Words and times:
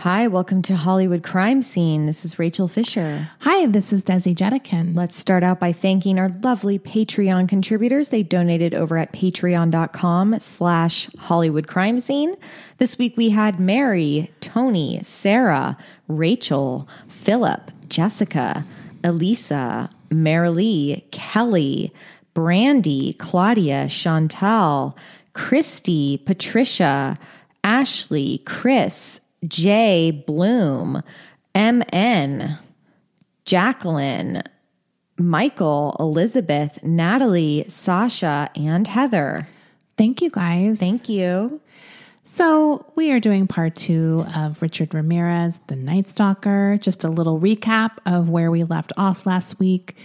Hi, 0.00 0.28
welcome 0.28 0.60
to 0.62 0.76
Hollywood 0.76 1.22
Crime 1.22 1.62
Scene. 1.62 2.04
This 2.04 2.24
is 2.24 2.38
Rachel 2.38 2.68
Fisher. 2.68 3.28
Hi, 3.40 3.66
this 3.66 3.94
is 3.94 4.04
Desi 4.04 4.36
Jedeikin. 4.36 4.94
Let's 4.94 5.16
start 5.16 5.42
out 5.42 5.58
by 5.58 5.72
thanking 5.72 6.18
our 6.18 6.28
lovely 6.28 6.78
Patreon 6.78 7.48
contributors. 7.48 8.10
They 8.10 8.22
donated 8.22 8.74
over 8.74 8.98
at 8.98 9.12
patreon.com 9.12 10.38
slash 10.38 11.08
Hollywood 11.18 11.66
Crime 11.66 11.98
Scene. 11.98 12.36
This 12.76 12.98
week 12.98 13.16
we 13.16 13.30
had 13.30 13.58
Mary, 13.58 14.30
Tony, 14.40 15.00
Sarah, 15.02 15.78
Rachel, 16.08 16.86
Philip, 17.08 17.72
Jessica, 17.88 18.66
Elisa, 19.02 19.88
Marilee, 20.10 21.10
Kelly, 21.10 21.92
Brandy, 22.34 23.14
Claudia, 23.14 23.88
Chantal, 23.88 24.94
Christy, 25.36 26.16
Patricia, 26.24 27.18
Ashley, 27.62 28.38
Chris, 28.46 29.20
Jay, 29.46 30.24
Bloom, 30.26 31.02
MN, 31.54 32.58
Jacqueline, 33.44 34.42
Michael, 35.18 35.94
Elizabeth, 36.00 36.82
Natalie, 36.82 37.66
Sasha, 37.68 38.48
and 38.56 38.88
Heather. 38.88 39.46
Thank 39.98 40.22
you 40.22 40.30
guys. 40.30 40.80
Thank 40.80 41.10
you. 41.10 41.60
So, 42.24 42.90
we 42.96 43.10
are 43.12 43.20
doing 43.20 43.46
part 43.46 43.76
two 43.76 44.24
of 44.34 44.62
Richard 44.62 44.94
Ramirez, 44.94 45.60
The 45.66 45.76
Night 45.76 46.08
Stalker. 46.08 46.78
Just 46.80 47.04
a 47.04 47.10
little 47.10 47.38
recap 47.38 47.98
of 48.06 48.30
where 48.30 48.50
we 48.50 48.64
left 48.64 48.94
off 48.96 49.26
last 49.26 49.58
week. 49.58 49.96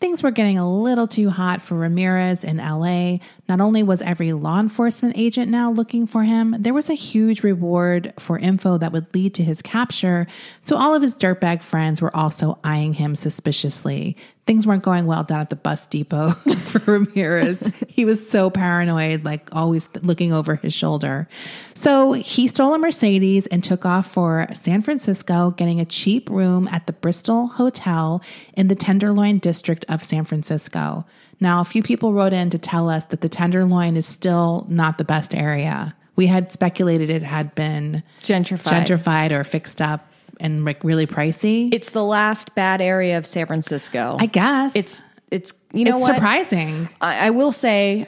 Things 0.00 0.22
were 0.22 0.30
getting 0.30 0.56
a 0.56 0.68
little 0.68 1.06
too 1.06 1.28
hot 1.28 1.60
for 1.60 1.74
Ramirez 1.74 2.42
in 2.42 2.56
LA. 2.56 3.18
Not 3.50 3.60
only 3.60 3.82
was 3.82 4.00
every 4.00 4.32
law 4.32 4.58
enforcement 4.58 5.18
agent 5.18 5.50
now 5.50 5.70
looking 5.70 6.06
for 6.06 6.22
him, 6.22 6.56
there 6.58 6.72
was 6.72 6.88
a 6.88 6.94
huge 6.94 7.42
reward 7.42 8.14
for 8.18 8.38
info 8.38 8.78
that 8.78 8.92
would 8.92 9.14
lead 9.14 9.34
to 9.34 9.44
his 9.44 9.60
capture. 9.60 10.26
So 10.62 10.76
all 10.76 10.94
of 10.94 11.02
his 11.02 11.14
dirtbag 11.14 11.62
friends 11.62 12.00
were 12.00 12.16
also 12.16 12.58
eyeing 12.64 12.94
him 12.94 13.14
suspiciously. 13.14 14.16
Things 14.50 14.66
weren't 14.66 14.82
going 14.82 15.06
well 15.06 15.22
down 15.22 15.38
at 15.38 15.48
the 15.48 15.54
bus 15.54 15.86
depot 15.86 16.30
for 16.64 16.80
Ramirez. 16.80 17.70
he 17.86 18.04
was 18.04 18.28
so 18.28 18.50
paranoid, 18.50 19.24
like 19.24 19.48
always 19.52 19.88
looking 20.02 20.32
over 20.32 20.56
his 20.56 20.74
shoulder. 20.74 21.28
So 21.74 22.14
he 22.14 22.48
stole 22.48 22.74
a 22.74 22.78
Mercedes 22.78 23.46
and 23.46 23.62
took 23.62 23.86
off 23.86 24.10
for 24.10 24.48
San 24.52 24.82
Francisco, 24.82 25.52
getting 25.52 25.78
a 25.78 25.84
cheap 25.84 26.28
room 26.28 26.66
at 26.66 26.88
the 26.88 26.92
Bristol 26.92 27.46
Hotel 27.46 28.20
in 28.54 28.66
the 28.66 28.74
Tenderloin 28.74 29.38
district 29.38 29.84
of 29.88 30.02
San 30.02 30.24
Francisco. 30.24 31.06
Now, 31.38 31.60
a 31.60 31.64
few 31.64 31.84
people 31.84 32.12
wrote 32.12 32.32
in 32.32 32.50
to 32.50 32.58
tell 32.58 32.90
us 32.90 33.04
that 33.04 33.20
the 33.20 33.28
Tenderloin 33.28 33.96
is 33.96 34.04
still 34.04 34.66
not 34.68 34.98
the 34.98 35.04
best 35.04 35.32
area. 35.32 35.94
We 36.16 36.26
had 36.26 36.50
speculated 36.50 37.08
it 37.08 37.22
had 37.22 37.54
been 37.54 38.02
Gentrified. 38.24 38.84
gentrified 38.84 39.30
or 39.30 39.44
fixed 39.44 39.80
up 39.80 40.09
and 40.40 40.64
like 40.64 40.82
really 40.84 41.06
pricey. 41.06 41.72
It's 41.72 41.90
the 41.90 42.04
last 42.04 42.54
bad 42.54 42.80
area 42.80 43.18
of 43.18 43.26
San 43.26 43.46
Francisco. 43.46 44.16
I 44.18 44.26
guess 44.26 44.74
it's 44.76 45.02
it's 45.30 45.52
you 45.72 45.84
know 45.84 45.96
it's 45.98 46.08
what? 46.08 46.14
surprising. 46.16 46.88
I, 47.00 47.26
I 47.26 47.30
will 47.30 47.52
say, 47.52 48.06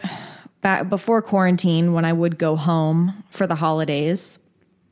back 0.61 0.89
before 0.89 1.23
quarantine, 1.23 1.93
when 1.93 2.05
I 2.05 2.13
would 2.13 2.39
go 2.39 2.57
home 2.57 3.23
for 3.31 3.47
the 3.47 3.55
holidays, 3.55 4.39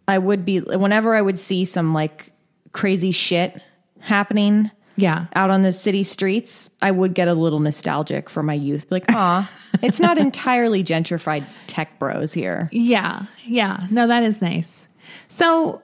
I 0.06 0.18
would 0.18 0.44
be 0.44 0.60
whenever 0.60 1.14
I 1.14 1.22
would 1.22 1.38
see 1.38 1.64
some 1.64 1.92
like 1.94 2.32
crazy 2.72 3.10
shit 3.10 3.60
happening 3.98 4.70
Yeah. 4.96 5.26
out 5.34 5.50
on 5.50 5.62
the 5.62 5.72
city 5.72 6.02
streets, 6.04 6.70
I 6.80 6.90
would 6.90 7.14
get 7.14 7.26
a 7.28 7.34
little 7.34 7.58
nostalgic 7.60 8.30
for 8.30 8.42
my 8.42 8.54
youth. 8.54 8.86
Like, 8.90 9.04
ah, 9.10 9.50
it's 9.82 9.98
not 10.00 10.18
entirely 10.18 10.84
gentrified 10.84 11.46
tech 11.66 11.98
bros 11.98 12.32
here. 12.32 12.68
Yeah. 12.72 13.26
Yeah. 13.44 13.86
No, 13.90 14.06
that 14.06 14.22
is 14.22 14.40
nice. 14.40 14.88
So 15.28 15.82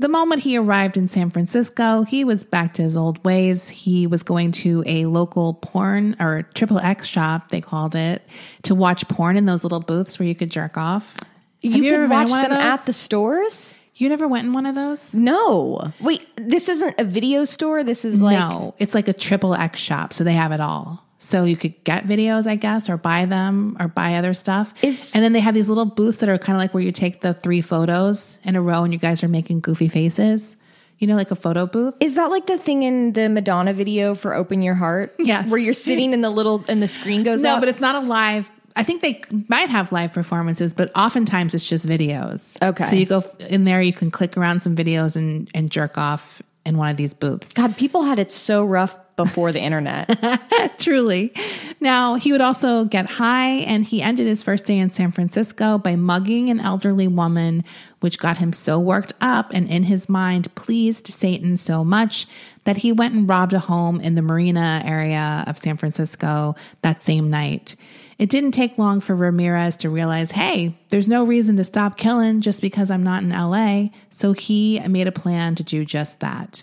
the 0.00 0.08
moment 0.08 0.42
he 0.42 0.56
arrived 0.56 0.96
in 0.96 1.08
San 1.08 1.28
Francisco, 1.30 2.02
he 2.02 2.24
was 2.24 2.42
back 2.42 2.74
to 2.74 2.82
his 2.82 2.96
old 2.96 3.22
ways. 3.22 3.68
He 3.68 4.06
was 4.06 4.22
going 4.22 4.52
to 4.52 4.82
a 4.86 5.04
local 5.04 5.54
porn 5.54 6.16
or 6.18 6.42
triple 6.54 6.78
X 6.78 7.06
shop, 7.06 7.50
they 7.50 7.60
called 7.60 7.94
it, 7.94 8.22
to 8.62 8.74
watch 8.74 9.06
porn 9.08 9.36
in 9.36 9.44
those 9.44 9.62
little 9.62 9.80
booths 9.80 10.18
where 10.18 10.26
you 10.26 10.34
could 10.34 10.50
jerk 10.50 10.78
off. 10.78 11.16
Have 11.62 11.72
You, 11.72 11.92
ever 11.92 12.04
could 12.04 12.10
watch 12.10 12.30
them 12.30 12.52
at 12.52 12.86
the 12.86 12.94
stores. 12.94 13.74
You 13.94 14.08
never 14.08 14.26
went 14.26 14.46
in 14.46 14.54
one 14.54 14.64
of 14.64 14.74
those? 14.74 15.14
No, 15.14 15.92
wait, 16.00 16.26
this 16.36 16.70
isn't 16.70 16.94
a 16.98 17.04
video 17.04 17.44
store. 17.44 17.84
This 17.84 18.06
is 18.06 18.22
like 18.22 18.38
no, 18.38 18.74
it's 18.78 18.94
like 18.94 19.08
a 19.08 19.12
triple 19.12 19.54
X 19.54 19.78
shop, 19.78 20.14
so 20.14 20.24
they 20.24 20.32
have 20.32 20.52
it 20.52 20.60
all. 20.60 21.04
So 21.30 21.44
you 21.44 21.56
could 21.56 21.82
get 21.84 22.06
videos, 22.06 22.46
I 22.48 22.56
guess, 22.56 22.90
or 22.90 22.96
buy 22.96 23.24
them 23.26 23.76
or 23.78 23.86
buy 23.88 24.14
other 24.16 24.34
stuff. 24.34 24.74
Is- 24.82 25.12
and 25.14 25.22
then 25.24 25.32
they 25.32 25.40
have 25.40 25.54
these 25.54 25.68
little 25.68 25.84
booths 25.86 26.18
that 26.18 26.28
are 26.28 26.38
kind 26.38 26.56
of 26.56 26.60
like 26.60 26.74
where 26.74 26.82
you 26.82 26.92
take 26.92 27.20
the 27.20 27.32
three 27.32 27.60
photos 27.60 28.38
in 28.44 28.56
a 28.56 28.60
row 28.62 28.82
and 28.84 28.92
you 28.92 28.98
guys 28.98 29.22
are 29.22 29.28
making 29.28 29.60
goofy 29.60 29.88
faces. 29.88 30.56
You 30.98 31.06
know, 31.06 31.16
like 31.16 31.30
a 31.30 31.36
photo 31.36 31.66
booth. 31.66 31.94
Is 32.00 32.16
that 32.16 32.30
like 32.30 32.46
the 32.46 32.58
thing 32.58 32.82
in 32.82 33.14
the 33.14 33.30
Madonna 33.30 33.72
video 33.72 34.14
for 34.14 34.34
"Open 34.34 34.60
Your 34.60 34.74
Heart"? 34.74 35.14
Yes. 35.18 35.50
where 35.50 35.58
you're 35.58 35.72
sitting 35.72 36.12
in 36.12 36.20
the 36.20 36.28
little 36.28 36.62
and 36.68 36.82
the 36.82 36.88
screen 36.88 37.22
goes 37.22 37.40
No, 37.42 37.54
up. 37.54 37.60
but 37.60 37.70
it's 37.70 37.80
not 37.80 37.94
a 37.94 38.06
live. 38.06 38.50
I 38.76 38.82
think 38.82 39.00
they 39.00 39.22
might 39.48 39.70
have 39.70 39.92
live 39.92 40.12
performances, 40.12 40.74
but 40.74 40.92
oftentimes 40.94 41.54
it's 41.54 41.66
just 41.66 41.86
videos. 41.86 42.60
Okay. 42.62 42.84
So 42.84 42.96
you 42.96 43.06
go 43.06 43.22
in 43.48 43.64
there, 43.64 43.80
you 43.80 43.92
can 43.94 44.10
click 44.10 44.36
around 44.36 44.62
some 44.62 44.76
videos 44.76 45.16
and, 45.16 45.50
and 45.54 45.70
jerk 45.70 45.96
off 45.96 46.42
in 46.66 46.76
one 46.76 46.90
of 46.90 46.96
these 46.98 47.14
booths. 47.14 47.52
God, 47.54 47.76
people 47.78 48.02
had 48.02 48.18
it 48.18 48.30
so 48.30 48.62
rough 48.64 48.94
before 49.24 49.52
the 49.52 49.60
internet. 49.60 50.78
Truly. 50.78 51.32
Now, 51.80 52.14
he 52.14 52.32
would 52.32 52.40
also 52.40 52.84
get 52.84 53.06
high, 53.06 53.50
and 53.50 53.84
he 53.84 54.02
ended 54.02 54.26
his 54.26 54.42
first 54.42 54.66
day 54.66 54.78
in 54.78 54.90
San 54.90 55.12
Francisco 55.12 55.78
by 55.78 55.96
mugging 55.96 56.50
an 56.50 56.60
elderly 56.60 57.08
woman, 57.08 57.64
which 58.00 58.18
got 58.18 58.38
him 58.38 58.52
so 58.52 58.78
worked 58.78 59.12
up 59.20 59.50
and 59.52 59.70
in 59.70 59.84
his 59.84 60.08
mind 60.08 60.54
pleased 60.54 61.08
Satan 61.08 61.56
so 61.56 61.84
much 61.84 62.26
that 62.64 62.78
he 62.78 62.92
went 62.92 63.14
and 63.14 63.28
robbed 63.28 63.52
a 63.52 63.58
home 63.58 64.00
in 64.00 64.14
the 64.14 64.22
marina 64.22 64.82
area 64.84 65.44
of 65.46 65.58
San 65.58 65.76
Francisco 65.76 66.54
that 66.82 67.02
same 67.02 67.30
night. 67.30 67.76
It 68.18 68.28
didn't 68.28 68.52
take 68.52 68.76
long 68.76 69.00
for 69.00 69.16
Ramirez 69.16 69.78
to 69.78 69.88
realize, 69.88 70.32
hey, 70.32 70.76
there's 70.90 71.08
no 71.08 71.24
reason 71.24 71.56
to 71.56 71.64
stop 71.64 71.96
killing 71.96 72.42
just 72.42 72.60
because 72.60 72.90
I'm 72.90 73.02
not 73.02 73.22
in 73.22 73.30
LA. 73.30 73.88
So 74.10 74.32
he 74.32 74.78
made 74.80 75.06
a 75.06 75.12
plan 75.12 75.54
to 75.54 75.62
do 75.62 75.86
just 75.86 76.20
that. 76.20 76.62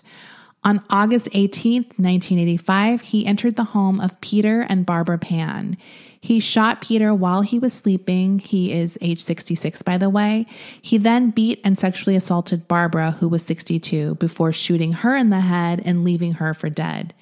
On 0.68 0.84
August 0.90 1.30
18, 1.32 1.84
1985, 1.96 3.00
he 3.00 3.24
entered 3.24 3.56
the 3.56 3.64
home 3.64 4.02
of 4.02 4.20
Peter 4.20 4.66
and 4.68 4.84
Barbara 4.84 5.16
Pan. 5.16 5.78
He 6.20 6.40
shot 6.40 6.82
Peter 6.82 7.14
while 7.14 7.40
he 7.40 7.58
was 7.58 7.72
sleeping. 7.72 8.38
He 8.38 8.70
is 8.74 8.98
age 9.00 9.22
66, 9.22 9.80
by 9.80 9.96
the 9.96 10.10
way. 10.10 10.44
He 10.82 10.98
then 10.98 11.30
beat 11.30 11.62
and 11.64 11.80
sexually 11.80 12.16
assaulted 12.16 12.68
Barbara, 12.68 13.12
who 13.12 13.30
was 13.30 13.42
62, 13.44 14.16
before 14.16 14.52
shooting 14.52 14.92
her 14.92 15.16
in 15.16 15.30
the 15.30 15.40
head 15.40 15.80
and 15.86 16.04
leaving 16.04 16.34
her 16.34 16.52
for 16.52 16.68
dead. 16.68 17.14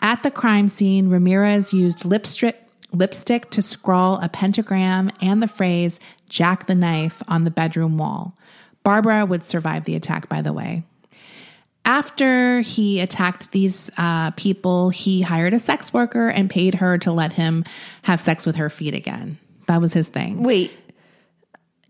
At 0.00 0.22
the 0.22 0.30
crime 0.30 0.70
scene, 0.70 1.10
Ramirez 1.10 1.74
used 1.74 2.06
lipstick, 2.06 2.56
lipstick 2.90 3.50
to 3.50 3.60
scrawl 3.60 4.18
a 4.22 4.30
pentagram 4.30 5.10
and 5.20 5.42
the 5.42 5.46
phrase 5.46 6.00
Jack 6.30 6.68
the 6.68 6.74
Knife 6.74 7.22
on 7.28 7.44
the 7.44 7.50
bedroom 7.50 7.98
wall. 7.98 8.34
Barbara 8.82 9.26
would 9.26 9.44
survive 9.44 9.84
the 9.84 9.94
attack, 9.94 10.30
by 10.30 10.40
the 10.40 10.54
way. 10.54 10.84
After 11.84 12.60
he 12.60 13.00
attacked 13.00 13.50
these 13.52 13.90
uh, 13.96 14.30
people, 14.32 14.90
he 14.90 15.22
hired 15.22 15.54
a 15.54 15.58
sex 15.58 15.92
worker 15.92 16.28
and 16.28 16.50
paid 16.50 16.74
her 16.76 16.98
to 16.98 17.12
let 17.12 17.32
him 17.32 17.64
have 18.02 18.20
sex 18.20 18.44
with 18.44 18.56
her 18.56 18.68
feet 18.68 18.94
again. 18.94 19.38
That 19.68 19.80
was 19.80 19.94
his 19.94 20.06
thing. 20.08 20.42
Wait, 20.42 20.70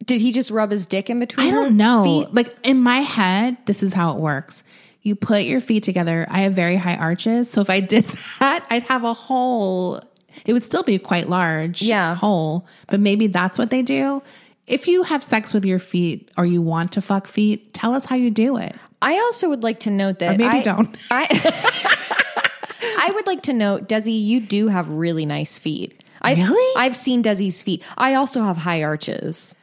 did 0.04 0.20
he 0.20 0.30
just 0.32 0.50
rub 0.50 0.70
his 0.70 0.86
dick 0.86 1.10
in 1.10 1.18
between? 1.18 1.48
I 1.48 1.50
don't 1.50 1.76
know. 1.76 2.04
feet? 2.04 2.34
Like 2.34 2.56
in 2.62 2.78
my 2.80 2.98
head, 3.00 3.56
this 3.66 3.82
is 3.82 3.92
how 3.92 4.12
it 4.14 4.18
works. 4.20 4.62
You 5.02 5.14
put 5.16 5.42
your 5.44 5.60
feet 5.60 5.82
together. 5.84 6.26
I 6.30 6.40
have 6.42 6.52
very 6.54 6.76
high 6.76 6.96
arches. 6.96 7.50
So 7.50 7.60
if 7.60 7.70
I 7.70 7.80
did 7.80 8.04
that, 8.38 8.66
I'd 8.70 8.84
have 8.84 9.02
a 9.04 9.14
hole 9.14 10.00
It 10.44 10.52
would 10.52 10.64
still 10.64 10.82
be 10.84 10.98
quite 10.98 11.28
large, 11.28 11.82
Yeah. 11.82 12.14
hole, 12.14 12.66
but 12.86 13.00
maybe 13.00 13.26
that's 13.26 13.58
what 13.58 13.70
they 13.70 13.82
do. 13.82 14.22
If 14.68 14.86
you 14.86 15.02
have 15.02 15.22
sex 15.24 15.52
with 15.54 15.64
your 15.64 15.78
feet 15.78 16.30
or 16.36 16.44
you 16.46 16.62
want 16.62 16.92
to 16.92 17.00
fuck 17.00 17.26
feet, 17.26 17.72
tell 17.74 17.94
us 17.94 18.04
how 18.04 18.16
you 18.16 18.30
do 18.30 18.56
it. 18.58 18.76
I 19.00 19.14
also 19.18 19.48
would 19.48 19.62
like 19.62 19.80
to 19.80 19.90
note 19.90 20.18
that 20.18 20.34
Or 20.34 20.38
maybe 20.38 20.58
I, 20.58 20.62
don't. 20.62 20.96
I 21.10 21.26
I 23.00 23.12
would 23.12 23.26
like 23.26 23.42
to 23.44 23.52
note, 23.52 23.88
Desi, 23.88 24.24
you 24.24 24.40
do 24.40 24.68
have 24.68 24.88
really 24.90 25.26
nice 25.26 25.58
feet. 25.58 26.02
I, 26.20 26.34
Really? 26.34 26.74
I've 26.76 26.96
seen 26.96 27.22
Desi's 27.22 27.62
feet. 27.62 27.82
I 27.96 28.14
also 28.14 28.42
have 28.42 28.56
high 28.56 28.82
arches. 28.82 29.54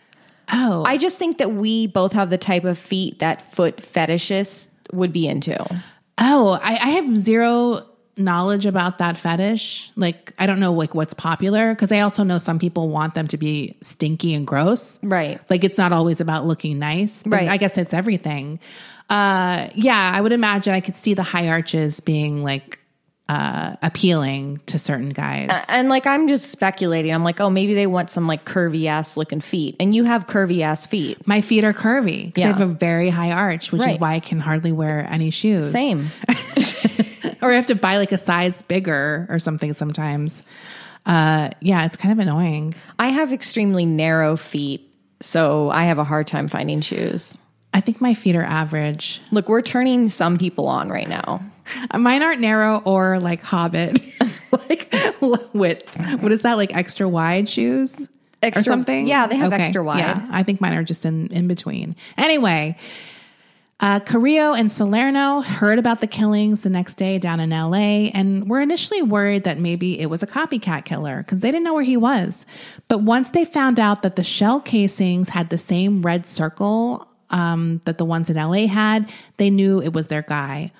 Oh, 0.52 0.84
I 0.86 0.98
just 0.98 1.18
think 1.18 1.38
that 1.40 1.54
we 1.54 1.88
both 1.88 2.14
have 2.14 2.30
the 2.30 2.38
type 2.38 2.64
of 2.64 2.78
feet 2.78 3.20
that 3.20 3.54
foot 3.54 3.78
fetishists 3.78 4.70
would 4.94 5.12
be 5.12 5.28
into. 5.28 5.58
Oh, 6.18 6.60
I, 6.62 6.74
I 6.74 6.90
have 6.92 7.18
zero 7.18 7.86
knowledge 8.18 8.66
about 8.66 8.98
that 9.00 9.18
fetish. 9.18 9.92
Like, 9.96 10.34
I 10.40 10.46
don't 10.46 10.60
know 10.60 10.74
like 10.74 10.96
what's 10.96 11.14
popular 11.14 11.74
because 11.74 11.92
I 11.92 12.00
also 12.00 12.24
know 12.24 12.38
some 12.38 12.60
people 12.60 12.90
want 12.90 13.16
them 13.16 13.28
to 13.28 13.38
be 13.38 13.78
stinky 13.82 14.34
and 14.34 14.46
gross. 14.46 15.00
Right. 15.04 15.40
Like 15.50 15.64
it's 15.64 15.78
not 15.78 15.92
always 15.92 16.22
about 16.22 16.46
looking 16.46 16.80
nice. 16.80 17.26
Right. 17.26 17.48
I 17.48 17.58
guess 17.58 17.78
it's 17.78 17.94
everything. 17.94 18.60
Uh, 19.10 19.70
yeah, 19.76 20.12
I 20.14 20.22
would 20.22 20.32
imagine 20.32 20.74
I 20.74 20.82
could 20.82 20.96
see 20.96 21.14
the 21.14 21.24
high 21.24 21.50
arches 21.50 22.00
being 22.00 22.44
like 22.44 22.80
uh, 23.28 23.76
appealing 23.82 24.60
to 24.68 24.78
certain 24.78 25.10
guys. 25.10 25.50
And 25.68 25.90
like 25.90 26.06
I'm 26.06 26.28
just 26.28 26.52
speculating. 26.52 27.14
I'm 27.14 27.24
like, 27.24 27.40
oh, 27.40 27.50
maybe 27.50 27.74
they 27.74 27.88
want 27.88 28.10
some 28.10 28.28
like 28.28 28.46
curvy 28.46 28.86
ass 28.86 29.18
looking 29.18 29.42
feet. 29.42 29.76
And 29.80 29.94
you 29.94 30.04
have 30.04 30.28
curvy 30.28 30.62
ass 30.62 30.86
feet. 30.86 31.26
My 31.28 31.42
feet 31.42 31.64
are 31.64 31.74
curvy 31.74 32.28
because 32.28 32.44
I 32.44 32.48
have 32.48 32.62
a 32.62 32.68
very 32.68 33.10
high 33.10 33.32
arch, 33.32 33.72
which 33.72 33.86
is 33.86 34.00
why 34.00 34.14
I 34.14 34.20
can 34.20 34.40
hardly 34.40 34.72
wear 34.72 35.08
any 35.10 35.32
shoes. 35.32 35.72
Same. 35.72 36.10
or 37.42 37.52
I 37.52 37.56
have 37.56 37.68
to 37.68 37.76
buy 37.76 37.98
like 37.98 38.12
a 38.12 38.18
size 38.18 38.62
bigger 38.64 39.28
or 39.30 39.40
something 39.40 39.74
sometimes. 39.74 40.44
Uh, 41.06 41.52
yeah, 41.62 41.86
it's 41.86 41.96
kind 41.96 42.12
of 42.12 42.20
annoying. 42.20 42.74
I 42.98 43.10
have 43.10 43.32
extremely 43.32 43.86
narrow 43.86 44.36
feet, 44.36 44.92
so 45.22 45.70
I 45.70 45.86
have 45.86 46.00
a 46.00 46.04
hard 46.04 46.28
time 46.28 46.48
finding 46.48 46.82
shoes. 46.82 47.38
I 47.74 47.82
think 47.82 48.00
my 48.00 48.14
feet 48.14 48.36
are 48.36 48.44
average. 48.44 49.22
Look, 49.32 49.50
we're 49.50 49.62
turning 49.62 50.08
some 50.10 50.38
people 50.38 50.68
on 50.68 50.90
right 50.90 51.10
now. 51.10 51.42
Mine 51.98 52.24
aren't 52.24 52.42
narrow 52.42 52.82
or 52.86 53.20
like 53.20 53.42
hobbit, 53.42 54.00
like 54.70 54.94
width. 55.54 55.96
What 56.22 56.32
is 56.32 56.42
that? 56.44 56.56
Like 56.56 56.76
extra 56.76 57.08
wide 57.08 57.50
shoes 57.50 58.08
or 58.42 58.64
something? 58.64 59.08
yeah, 59.08 59.28
they 59.28 59.36
have 59.36 59.52
extra 59.52 59.84
wide. 59.84 60.00
Yeah, 60.00 60.26
I 60.32 60.44
think 60.44 60.62
mine 60.62 60.74
are 60.74 60.84
just 60.84 61.06
in 61.06 61.28
in 61.28 61.48
between. 61.48 61.96
Anyway, 62.18 62.78
uh, 63.82 64.00
Carrillo 64.00 64.54
and 64.54 64.72
Salerno 64.72 65.42
heard 65.42 65.80
about 65.80 66.00
the 66.00 66.08
killings 66.08 66.62
the 66.62 66.70
next 66.70 66.96
day 66.96 67.20
down 67.20 67.42
in 67.42 67.50
LA 67.50 68.10
and 68.14 68.50
were 68.50 68.62
initially 68.62 69.02
worried 69.02 69.44
that 69.44 69.60
maybe 69.60 70.00
it 70.00 70.06
was 70.10 70.24
a 70.24 70.28
copycat 70.28 70.86
killer 70.86 71.18
because 71.18 71.40
they 71.40 71.52
didn't 71.52 71.66
know 71.66 71.74
where 71.74 71.84
he 71.84 71.98
was. 71.98 72.46
But 72.88 73.02
once 73.02 73.32
they 73.32 73.44
found 73.44 73.78
out 73.78 74.02
that 74.04 74.16
the 74.16 74.24
shell 74.24 74.62
casings 74.62 75.30
had 75.30 75.50
the 75.50 75.58
same 75.58 76.04
red 76.04 76.26
circle 76.26 77.06
um, 77.32 77.82
that 77.84 77.98
the 77.98 78.06
ones 78.06 78.30
in 78.30 78.38
LA 78.38 78.68
had, 78.68 79.12
they 79.38 79.50
knew 79.50 79.82
it 79.82 79.92
was 79.92 80.08
their 80.08 80.22
guy. 80.22 80.72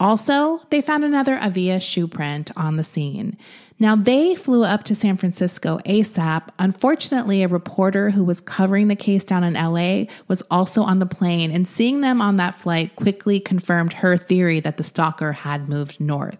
Also, 0.00 0.60
they 0.70 0.80
found 0.80 1.04
another 1.04 1.38
Avia 1.38 1.80
shoe 1.80 2.08
print 2.08 2.50
on 2.56 2.76
the 2.76 2.84
scene. 2.84 3.38
Now, 3.78 3.96
they 3.96 4.34
flew 4.34 4.64
up 4.64 4.84
to 4.84 4.94
San 4.94 5.16
Francisco 5.16 5.78
ASAP. 5.84 6.48
Unfortunately, 6.58 7.42
a 7.42 7.48
reporter 7.48 8.10
who 8.10 8.22
was 8.22 8.40
covering 8.40 8.88
the 8.88 8.96
case 8.96 9.24
down 9.24 9.42
in 9.42 9.54
LA 9.54 10.04
was 10.28 10.42
also 10.50 10.82
on 10.82 11.00
the 11.00 11.06
plane, 11.06 11.50
and 11.50 11.66
seeing 11.66 12.00
them 12.00 12.20
on 12.20 12.36
that 12.36 12.54
flight 12.54 12.94
quickly 12.96 13.40
confirmed 13.40 13.94
her 13.94 14.16
theory 14.16 14.60
that 14.60 14.76
the 14.76 14.84
stalker 14.84 15.32
had 15.32 15.68
moved 15.68 16.00
north. 16.00 16.38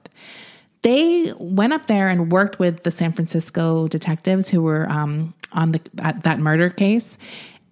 They 0.83 1.33
went 1.39 1.73
up 1.73 1.87
there 1.87 2.09
and 2.09 2.31
worked 2.31 2.59
with 2.59 2.83
the 2.83 2.91
San 2.91 3.13
Francisco 3.13 3.89
detectives 3.89 4.49
who 4.49 4.63
were 4.63 4.89
um, 4.91 5.35
on 5.53 5.73
the 5.73 5.81
at 5.99 6.23
that 6.25 6.39
murder 6.39 6.69
case. 6.69 7.17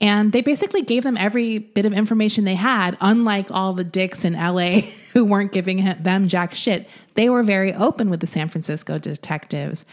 And 0.02 0.32
they 0.32 0.40
basically 0.40 0.82
gave 0.82 1.04
them 1.04 1.16
every 1.16 1.58
bit 1.58 1.86
of 1.86 1.92
information 1.92 2.44
they 2.44 2.56
had, 2.56 2.98
unlike 3.00 3.46
all 3.52 3.72
the 3.72 3.84
dicks 3.84 4.24
in 4.24 4.32
LA 4.34 4.80
who 5.12 5.24
weren't 5.24 5.52
giving 5.52 5.84
them 6.00 6.26
jack 6.26 6.54
shit. 6.54 6.88
They 7.14 7.30
were 7.30 7.44
very 7.44 7.72
open 7.72 8.10
with 8.10 8.18
the 8.18 8.26
San 8.26 8.48
Francisco 8.48 8.98
detectives. 8.98 9.86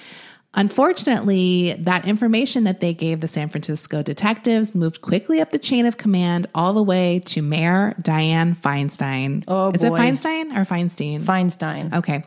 Unfortunately, 0.55 1.75
that 1.77 2.07
information 2.07 2.63
that 2.63 2.79
they 2.79 2.91
gave 2.91 3.21
the 3.21 3.27
San 3.27 3.49
Francisco 3.49 4.01
detectives 4.01 4.73
moved 4.73 5.01
quickly 5.01 5.39
up 5.39 5.51
the 5.51 5.59
chain 5.59 5.85
of 5.85 5.97
command 5.97 6.47
all 6.55 6.73
the 6.73 6.81
way 6.81 7.19
to 7.25 7.43
Mayor 7.43 7.93
Dianne 8.01 8.57
Feinstein. 8.57 9.43
Oh, 9.47 9.69
Is 9.71 9.83
it. 9.83 9.91
Feinstein 9.91 10.57
or 10.57 10.65
Feinstein? 10.65 11.23
Feinstein. 11.23 11.93
Okay. 11.93 12.23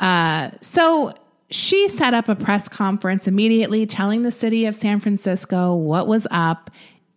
Uh, 0.00 0.50
so 0.62 1.12
she 1.50 1.88
set 1.88 2.14
up 2.14 2.30
a 2.30 2.34
press 2.34 2.68
conference 2.68 3.28
immediately 3.28 3.84
telling 3.84 4.22
the 4.22 4.30
city 4.30 4.64
of 4.64 4.74
San 4.74 4.98
Francisco 4.98 5.74
what 5.74 6.06
was 6.06 6.26
up. 6.30 6.70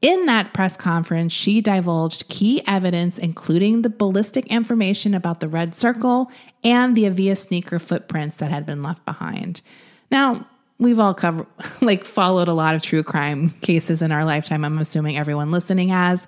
In 0.06 0.28
that 0.28 0.54
press 0.54 0.78
conference, 0.78 1.34
she 1.34 1.62
divulged 1.62 2.28
key 2.28 2.62
evidence, 2.68 3.18
including 3.18 3.81
the 3.81 3.90
ballistic 3.90 4.46
information 4.46 5.16
about 5.16 5.40
the 5.40 5.48
red 5.48 5.74
circle 5.74 6.30
and 6.63 6.96
the 6.96 7.07
Avia 7.07 7.36
sneaker 7.36 7.80
footprints 7.80 8.38
that 8.38 8.52
had 8.52 8.68
been 8.68 8.84
left 8.84 9.04
behind. 9.04 9.63
Now, 10.12 10.48
we've 10.78 11.00
all 11.00 11.16
covered, 11.16 11.48
like, 11.81 12.06
followed 12.06 12.48
a 12.48 12.54
lot 12.54 12.75
of 12.75 12.84
true 12.84 13.02
crime 13.02 13.50
cases 13.62 14.04
in 14.04 14.12
our 14.12 14.24
lifetime. 14.24 14.63
I'm 14.63 14.78
assuming 14.78 15.18
everyone 15.18 15.50
listening 15.50 15.90
has 15.90 16.28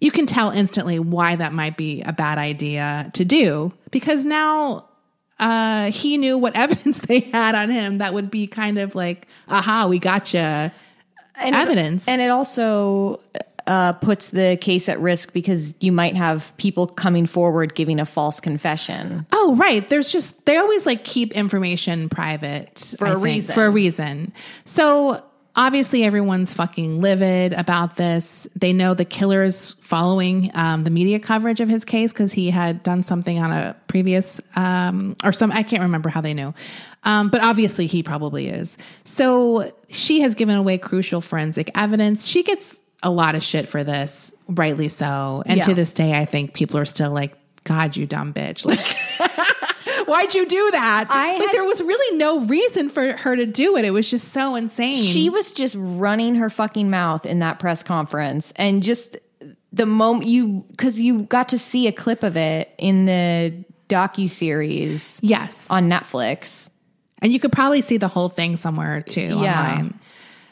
you 0.00 0.10
can 0.10 0.26
tell 0.26 0.50
instantly 0.50 0.98
why 0.98 1.34
that 1.36 1.54
might 1.54 1.78
be 1.78 2.02
a 2.02 2.12
bad 2.12 2.36
idea 2.36 3.10
to 3.14 3.24
do 3.24 3.72
because 3.90 4.26
now 4.26 4.84
uh, 5.40 5.90
he 5.90 6.18
knew 6.18 6.36
what 6.36 6.54
evidence 6.56 7.00
they 7.00 7.20
had 7.20 7.54
on 7.54 7.70
him 7.70 7.98
that 7.98 8.12
would 8.12 8.30
be 8.30 8.46
kind 8.46 8.78
of 8.78 8.94
like, 8.94 9.26
aha, 9.48 9.86
we 9.88 9.98
gotcha. 9.98 10.74
And 11.40 11.54
evidence. 11.54 12.06
It, 12.06 12.12
and 12.12 12.20
it 12.20 12.30
also 12.30 13.20
uh, 13.66 13.92
puts 13.94 14.30
the 14.30 14.58
case 14.60 14.88
at 14.88 14.98
risk 15.00 15.32
because 15.32 15.74
you 15.80 15.92
might 15.92 16.16
have 16.16 16.56
people 16.56 16.86
coming 16.86 17.26
forward 17.26 17.74
giving 17.74 18.00
a 18.00 18.06
false 18.06 18.40
confession. 18.40 19.26
Oh, 19.32 19.56
right. 19.56 19.86
There's 19.86 20.10
just, 20.10 20.44
they 20.46 20.56
always 20.56 20.86
like 20.86 21.04
keep 21.04 21.32
information 21.32 22.08
private 22.08 22.78
For 22.98 23.06
I 23.06 23.10
a 23.10 23.14
think, 23.14 23.24
reason. 23.24 23.54
For 23.54 23.66
a 23.66 23.70
reason. 23.70 24.32
So 24.64 25.22
obviously 25.58 26.04
everyone's 26.04 26.54
fucking 26.54 27.02
livid 27.02 27.52
about 27.52 27.96
this. 27.96 28.46
They 28.54 28.72
know 28.72 28.94
the 28.94 29.04
killer 29.04 29.42
is 29.42 29.72
following 29.80 30.52
um, 30.54 30.84
the 30.84 30.90
media 30.90 31.18
coverage 31.18 31.60
of 31.60 31.68
his 31.68 31.84
case 31.84 32.12
because 32.12 32.32
he 32.32 32.48
had 32.48 32.84
done 32.84 33.02
something 33.02 33.40
on 33.40 33.50
a 33.50 33.76
previous, 33.88 34.40
um, 34.54 35.16
or 35.24 35.32
some, 35.32 35.50
I 35.50 35.64
can't 35.64 35.82
remember 35.82 36.08
how 36.08 36.20
they 36.20 36.32
knew. 36.32 36.54
Um, 37.02 37.28
but 37.28 37.42
obviously 37.42 37.86
he 37.86 38.04
probably 38.04 38.48
is. 38.48 38.78
So 39.04 39.72
she 39.90 40.20
has 40.20 40.36
given 40.36 40.54
away 40.56 40.78
crucial 40.78 41.20
forensic 41.20 41.72
evidence. 41.74 42.24
She 42.24 42.44
gets 42.44 42.80
a 43.02 43.10
lot 43.10 43.34
of 43.34 43.42
shit 43.42 43.68
for 43.68 43.82
this, 43.82 44.32
rightly 44.46 44.88
so. 44.88 45.42
And 45.44 45.60
to 45.62 45.74
this 45.74 45.92
day, 45.92 46.16
I 46.16 46.24
think 46.24 46.54
people 46.54 46.78
are 46.78 46.84
still 46.84 47.10
like, 47.10 47.36
God, 47.64 47.96
you 47.96 48.06
dumb 48.06 48.32
bitch. 48.32 48.64
Like, 48.68 49.76
why'd 50.08 50.34
you 50.34 50.46
do 50.46 50.70
that? 50.72 51.06
I 51.10 51.32
like, 51.32 51.42
had- 51.42 51.52
there 51.52 51.64
was 51.64 51.82
really 51.82 52.16
no 52.16 52.40
reason 52.40 52.88
for 52.88 53.16
her 53.16 53.36
to 53.36 53.46
do 53.46 53.76
it. 53.76 53.84
It 53.84 53.90
was 53.90 54.10
just 54.10 54.32
so 54.32 54.54
insane. 54.54 54.96
She 54.96 55.30
was 55.30 55.52
just 55.52 55.74
running 55.78 56.34
her 56.36 56.50
fucking 56.50 56.90
mouth 56.90 57.26
in 57.26 57.38
that 57.40 57.58
press 57.58 57.82
conference 57.82 58.52
and 58.56 58.82
just 58.82 59.16
the 59.72 59.86
moment 59.86 60.26
you 60.26 60.64
cuz 60.78 61.00
you 61.00 61.22
got 61.24 61.48
to 61.50 61.58
see 61.58 61.86
a 61.86 61.92
clip 61.92 62.22
of 62.22 62.36
it 62.36 62.74
in 62.78 63.04
the 63.04 63.64
docu 63.88 64.28
series 64.30 65.18
yes. 65.22 65.70
on 65.70 65.88
Netflix. 65.88 66.70
and 67.20 67.32
you 67.32 67.40
could 67.40 67.52
probably 67.52 67.80
see 67.80 67.96
the 67.96 68.08
whole 68.08 68.28
thing 68.28 68.56
somewhere 68.56 69.00
too 69.02 69.20
Yeah. 69.42 69.58
online. 69.60 69.98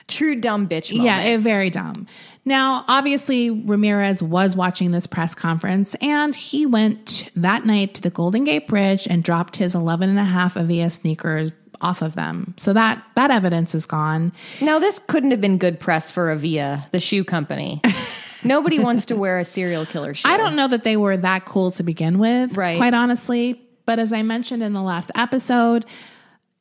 True 0.09 0.41
dumb 0.41 0.69
bitch 0.69 0.91
moment. 0.93 1.07
Yeah, 1.07 1.21
it, 1.35 1.41
very 1.41 1.69
dumb. 1.71 2.07
Now, 2.47 2.85
obviously, 2.87 3.50
Ramirez 3.50 4.23
was 4.23 4.55
watching 4.57 4.93
this 4.93 5.07
press 5.07 5.35
conference 5.35 5.97
and 6.00 6.35
he 6.35 6.65
went 6.65 7.29
that 7.35 7.67
night 7.67 7.95
to 7.95 8.03
the 8.03 8.09
Golden 8.11 8.45
Gate 8.45 8.69
Bridge 8.69 9.07
and 9.11 9.23
dropped 9.25 9.57
his 9.57 9.75
11 9.75 10.09
and 10.09 10.19
a 10.19 10.25
half 10.25 10.57
Avia 10.57 10.88
sneakers 10.88 11.50
off 11.81 12.03
of 12.03 12.15
them. 12.15 12.55
So 12.57 12.73
that 12.73 13.05
that 13.17 13.31
evidence 13.31 13.75
is 13.75 13.85
gone. 13.85 14.33
Now 14.62 14.79
this 14.79 14.99
couldn't 15.09 15.33
have 15.33 15.41
been 15.43 15.59
good 15.59 15.79
press 15.79 16.11
for 16.11 16.31
Avia, 16.31 16.87
the 16.93 17.00
shoe 17.00 17.25
company. 17.25 17.83
Nobody 18.45 18.79
wants 18.79 19.07
to 19.07 19.17
wear 19.17 19.38
a 19.38 19.45
serial 19.45 19.85
killer 19.85 20.15
shoe. 20.15 20.29
I 20.29 20.37
don't 20.37 20.55
know 20.57 20.69
that 20.69 20.85
they 20.85 20.97
were 20.97 21.17
that 21.17 21.45
cool 21.47 21.73
to 21.73 21.83
begin 21.83 22.19
with, 22.19 22.57
Right. 22.57 22.76
quite 22.79 22.95
honestly. 22.95 23.61
But 23.87 23.99
as 23.99 24.12
I 24.12 24.23
mentioned 24.23 24.62
in 24.62 24.73
the 24.73 24.83
last 24.83 25.11
episode, 25.15 25.85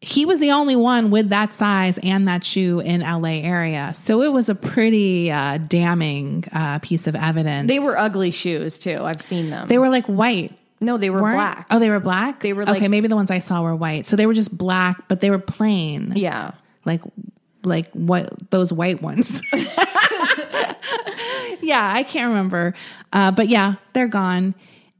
he 0.05 0.23
was 0.23 0.37
the 0.37 0.51
only 0.51 0.75
one 0.75 1.09
with 1.09 1.29
that 1.29 1.51
size 1.51 1.97
and 2.03 2.27
that 2.27 2.43
shoe 2.43 2.79
in 2.79 3.01
LA 3.01 3.39
area. 3.41 3.91
So 3.95 4.21
it 4.21 4.31
was 4.31 4.49
a 4.49 4.55
pretty 4.55 5.31
uh, 5.31 5.57
damning 5.57 6.43
uh, 6.51 6.77
piece 6.79 7.07
of 7.07 7.15
evidence. 7.15 7.67
They 7.67 7.79
were 7.79 7.97
ugly 7.97 8.29
shoes 8.29 8.77
too. 8.77 9.01
I've 9.03 9.21
seen 9.21 9.49
them. 9.49 9.67
they 9.67 9.79
were 9.79 9.89
like 9.89 10.05
white. 10.05 10.53
no, 10.79 10.97
they 10.97 11.09
were 11.09 11.23
weren't- 11.23 11.37
black. 11.37 11.67
Oh, 11.71 11.79
they 11.79 11.89
were 11.89 11.99
black. 11.99 12.41
They 12.41 12.53
were 12.53 12.69
okay. 12.69 12.87
Maybe 12.87 13.07
the 13.07 13.15
ones 13.15 13.31
I 13.31 13.39
saw 13.39 13.63
were 13.63 13.75
white. 13.75 14.05
So 14.05 14.15
they 14.15 14.27
were 14.27 14.35
just 14.35 14.55
black, 14.55 15.07
but 15.07 15.21
they 15.21 15.31
were 15.31 15.39
plain. 15.39 16.13
Yeah. 16.15 16.51
like 16.85 17.01
like 17.63 17.91
what 17.93 18.31
those 18.51 18.71
white 18.71 19.01
ones. 19.01 19.41
yeah, 21.61 21.91
I 21.95 22.05
can't 22.07 22.27
remember. 22.29 22.75
Uh, 23.11 23.31
but 23.31 23.47
yeah, 23.49 23.75
they're 23.93 24.07
gone. 24.07 24.53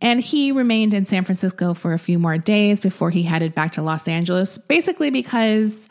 And 0.06 0.22
he 0.22 0.52
remained 0.52 0.94
in 0.94 1.08
San 1.08 1.26
Francisco 1.26 1.74
for 1.74 1.94
a 1.94 1.98
few 1.98 2.20
more 2.20 2.38
days 2.38 2.80
before 2.80 3.10
he 3.10 3.24
headed 3.24 3.56
back 3.56 3.72
to 3.72 3.82
Los 3.82 4.08
Angeles, 4.08 4.60
basically 4.60 5.10
because 5.10 5.90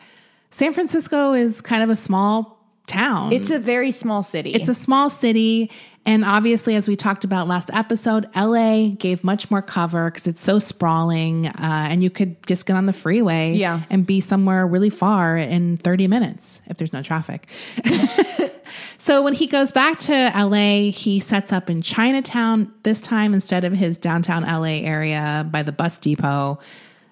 San 0.52 0.73
Francisco 0.73 1.33
is 1.33 1.61
kind 1.61 1.83
of 1.83 1.90
a 1.90 1.97
small 1.97 2.64
town. 2.87 3.33
It's 3.33 3.50
a 3.50 3.59
very 3.59 3.90
small 3.90 4.23
city. 4.23 4.52
It's 4.52 4.68
a 4.68 4.75
small 4.75 5.11
city. 5.11 5.68
And 6.06 6.25
obviously, 6.25 6.75
as 6.76 6.87
we 6.87 6.96
talked 6.96 7.25
about 7.25 7.49
last 7.49 7.70
episode, 7.73 8.28
LA 8.37 8.88
gave 8.88 9.25
much 9.25 9.50
more 9.50 9.62
cover 9.62 10.11
because 10.11 10.26
it's 10.26 10.42
so 10.42 10.58
sprawling. 10.58 11.46
Uh, 11.46 11.52
and 11.90 12.02
you 12.02 12.11
could 12.11 12.37
just 12.46 12.66
get 12.66 12.76
on 12.76 12.84
the 12.87 12.92
freeway 12.92 13.54
Yeah. 13.54 13.80
and 13.88 14.06
be 14.06 14.20
somewhere 14.20 14.66
really 14.66 14.90
far 14.90 15.37
in 15.38 15.78
30 15.78 16.06
minutes 16.08 16.61
if 16.66 16.76
there's 16.76 16.92
no 16.92 17.02
traffic. 17.02 17.46
so 18.99 19.23
when 19.23 19.32
he 19.34 19.46
goes 19.46 19.73
back 19.73 19.99
to 20.00 20.12
LA, 20.37 20.90
he 20.90 21.20
sets 21.20 21.52
up 21.52 21.70
in 21.70 21.82
Chinatown 21.82 22.73
this 22.82 23.00
time 23.00 23.32
instead 23.34 23.64
of 23.64 23.73
his 23.73 23.96
downtown 23.99 24.42
LA 24.42 24.82
area 24.84 25.46
by 25.50 25.62
the 25.62 25.73
bus 25.73 25.99
depot. 25.99 26.58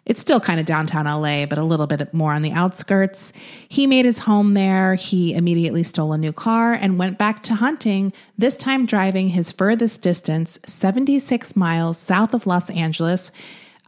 It's 0.05 0.21
still 0.21 0.41
kind 0.41 0.59
of 0.59 0.67
downtown 0.67 1.05
LA, 1.05 1.47
but 1.47 1.59
a 1.59 1.65
little 1.65 1.87
bit 1.87 2.13
more 2.13 2.33
on 2.33 2.43
the 2.43 2.51
outskirts. 2.51 3.33
He 3.69 3.87
made 3.87 4.05
his 4.05 4.19
home 4.19 4.55
there. 4.55 4.97
He 4.97 5.33
immediately 5.33 5.85
stole 5.85 6.13
a 6.13 6.19
new 6.19 6.33
car 6.33 6.73
and 6.73 6.99
went 6.99 7.19
back 7.19 7.45
to 7.45 7.55
hunting, 7.55 8.13
this 8.37 8.57
time 8.57 8.85
driving 8.85 9.29
his 9.29 9.53
furthest 9.53 10.01
distance, 10.01 10.59
76 10.67 11.55
miles 11.55 11.99
south 11.99 12.35
of 12.35 12.49
Los 12.49 12.69
Angeles, 12.71 13.31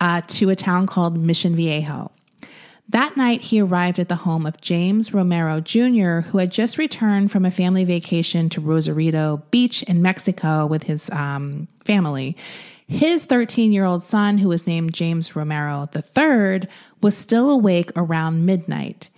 uh, 0.00 0.22
to 0.28 0.50
a 0.50 0.56
town 0.56 0.86
called 0.86 1.18
Mission 1.18 1.56
Viejo. 1.56 2.12
That 2.90 3.16
night, 3.16 3.40
he 3.40 3.60
arrived 3.60 3.98
at 3.98 4.08
the 4.08 4.14
home 4.14 4.46
of 4.46 4.60
James 4.60 5.14
Romero 5.14 5.60
Jr., 5.60 6.20
who 6.20 6.38
had 6.38 6.52
just 6.52 6.76
returned 6.76 7.32
from 7.32 7.44
a 7.44 7.50
family 7.50 7.82
vacation 7.84 8.48
to 8.50 8.60
Rosarito 8.60 9.42
Beach 9.50 9.82
in 9.84 10.02
Mexico 10.02 10.66
with 10.66 10.82
his 10.84 11.08
um, 11.10 11.66
family. 11.84 12.36
His 12.86 13.24
13 13.24 13.72
year 13.72 13.84
old 13.84 14.02
son, 14.02 14.38
who 14.38 14.48
was 14.48 14.66
named 14.66 14.92
James 14.92 15.34
Romero 15.34 15.88
III, 15.94 16.68
was 17.00 17.16
still 17.16 17.50
awake 17.50 17.90
around 17.96 18.44
midnight. 18.44 19.10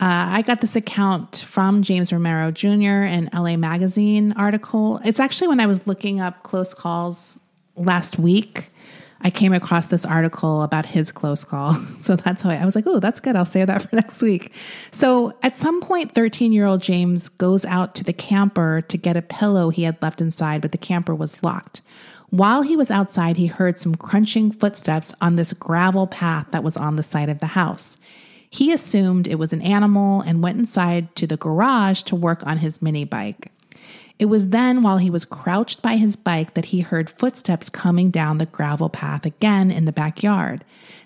Uh, 0.00 0.30
I 0.30 0.42
got 0.42 0.60
this 0.60 0.76
account 0.76 1.44
from 1.44 1.82
James 1.82 2.12
Romero 2.12 2.52
Jr., 2.52 3.02
in 3.02 3.28
LA 3.34 3.56
Magazine 3.56 4.32
article. 4.36 5.00
It's 5.04 5.18
actually 5.18 5.48
when 5.48 5.58
I 5.58 5.66
was 5.66 5.84
looking 5.88 6.20
up 6.20 6.44
close 6.44 6.72
calls 6.72 7.40
last 7.74 8.16
week. 8.16 8.70
I 9.20 9.30
came 9.30 9.52
across 9.52 9.88
this 9.88 10.04
article 10.04 10.62
about 10.62 10.86
his 10.86 11.10
close 11.10 11.44
call. 11.44 11.76
So 12.00 12.14
that's 12.14 12.42
how 12.42 12.50
I, 12.50 12.56
I 12.56 12.64
was 12.64 12.76
like, 12.76 12.86
oh, 12.86 13.00
that's 13.00 13.20
good. 13.20 13.34
I'll 13.34 13.44
save 13.44 13.66
that 13.66 13.82
for 13.90 13.96
next 13.96 14.22
week. 14.22 14.52
So 14.92 15.36
at 15.42 15.56
some 15.56 15.80
point, 15.80 16.12
13 16.12 16.52
year 16.52 16.64
old 16.64 16.80
James 16.80 17.28
goes 17.28 17.64
out 17.64 17.96
to 17.96 18.04
the 18.04 18.12
camper 18.12 18.82
to 18.82 18.96
get 18.96 19.16
a 19.16 19.22
pillow 19.22 19.70
he 19.70 19.82
had 19.82 20.00
left 20.00 20.20
inside, 20.20 20.62
but 20.62 20.70
the 20.70 20.78
camper 20.78 21.14
was 21.14 21.42
locked. 21.42 21.82
While 22.30 22.62
he 22.62 22.76
was 22.76 22.90
outside, 22.90 23.36
he 23.38 23.46
heard 23.46 23.78
some 23.78 23.94
crunching 23.94 24.50
footsteps 24.50 25.14
on 25.20 25.36
this 25.36 25.52
gravel 25.54 26.06
path 26.06 26.46
that 26.50 26.62
was 26.62 26.76
on 26.76 26.96
the 26.96 27.02
side 27.02 27.28
of 27.30 27.38
the 27.38 27.46
house. 27.46 27.96
He 28.50 28.72
assumed 28.72 29.26
it 29.26 29.38
was 29.38 29.52
an 29.52 29.62
animal 29.62 30.20
and 30.20 30.42
went 30.42 30.58
inside 30.58 31.14
to 31.16 31.26
the 31.26 31.36
garage 31.36 32.02
to 32.02 32.16
work 32.16 32.46
on 32.46 32.58
his 32.58 32.82
mini 32.82 33.04
bike. 33.04 33.50
It 34.18 34.26
was 34.26 34.48
then, 34.48 34.82
while 34.82 34.98
he 34.98 35.10
was 35.10 35.24
crouched 35.24 35.80
by 35.80 35.96
his 35.96 36.16
bike, 36.16 36.54
that 36.54 36.66
he 36.66 36.80
heard 36.80 37.08
footsteps 37.08 37.70
coming 37.70 38.10
down 38.10 38.38
the 38.38 38.46
gravel 38.46 38.88
path 38.88 39.24
again 39.24 39.70
in 39.70 39.84
the 39.84 39.92
backyard. 39.92 40.64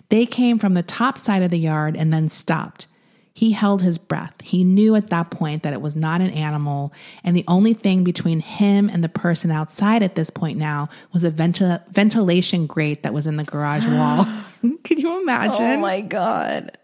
They 0.09 0.25
came 0.25 0.59
from 0.59 0.75
the 0.75 0.83
top 0.83 1.19
side 1.19 1.43
of 1.43 1.50
the 1.50 1.59
yard 1.59 1.97
and 1.97 2.12
then 2.12 2.29
stopped. 2.29 2.87
He 3.35 3.53
held 3.53 3.83
his 3.83 3.97
breath. 3.99 4.35
He 4.43 4.62
knew 4.62 4.95
at 4.95 5.11
that 5.11 5.31
point 5.31 5.62
that 5.62 5.73
it 5.73 5.81
was 5.81 5.97
not 5.97 6.21
an 6.21 6.31
animal, 6.31 6.93
and 7.25 7.35
the 7.37 7.45
only 7.49 7.73
thing 7.75 8.05
between 8.05 8.41
him 8.41 8.89
and 8.91 9.03
the 9.03 9.09
person 9.09 9.51
outside 9.51 10.03
at 10.03 10.15
this 10.15 10.29
point 10.31 10.59
now 10.59 10.89
was 11.12 11.25
a 11.25 11.31
ventil- 11.31 11.83
ventilation 11.91 12.67
grate 12.67 13.03
that 13.03 13.15
was 13.15 13.27
in 13.27 13.37
the 13.37 13.45
garage 13.45 13.87
wall. 13.89 14.27
Can 14.85 14.99
you 14.99 15.21
imagine? 15.23 15.65
oh 15.65 15.79
my 15.79 16.01
God. 16.01 16.77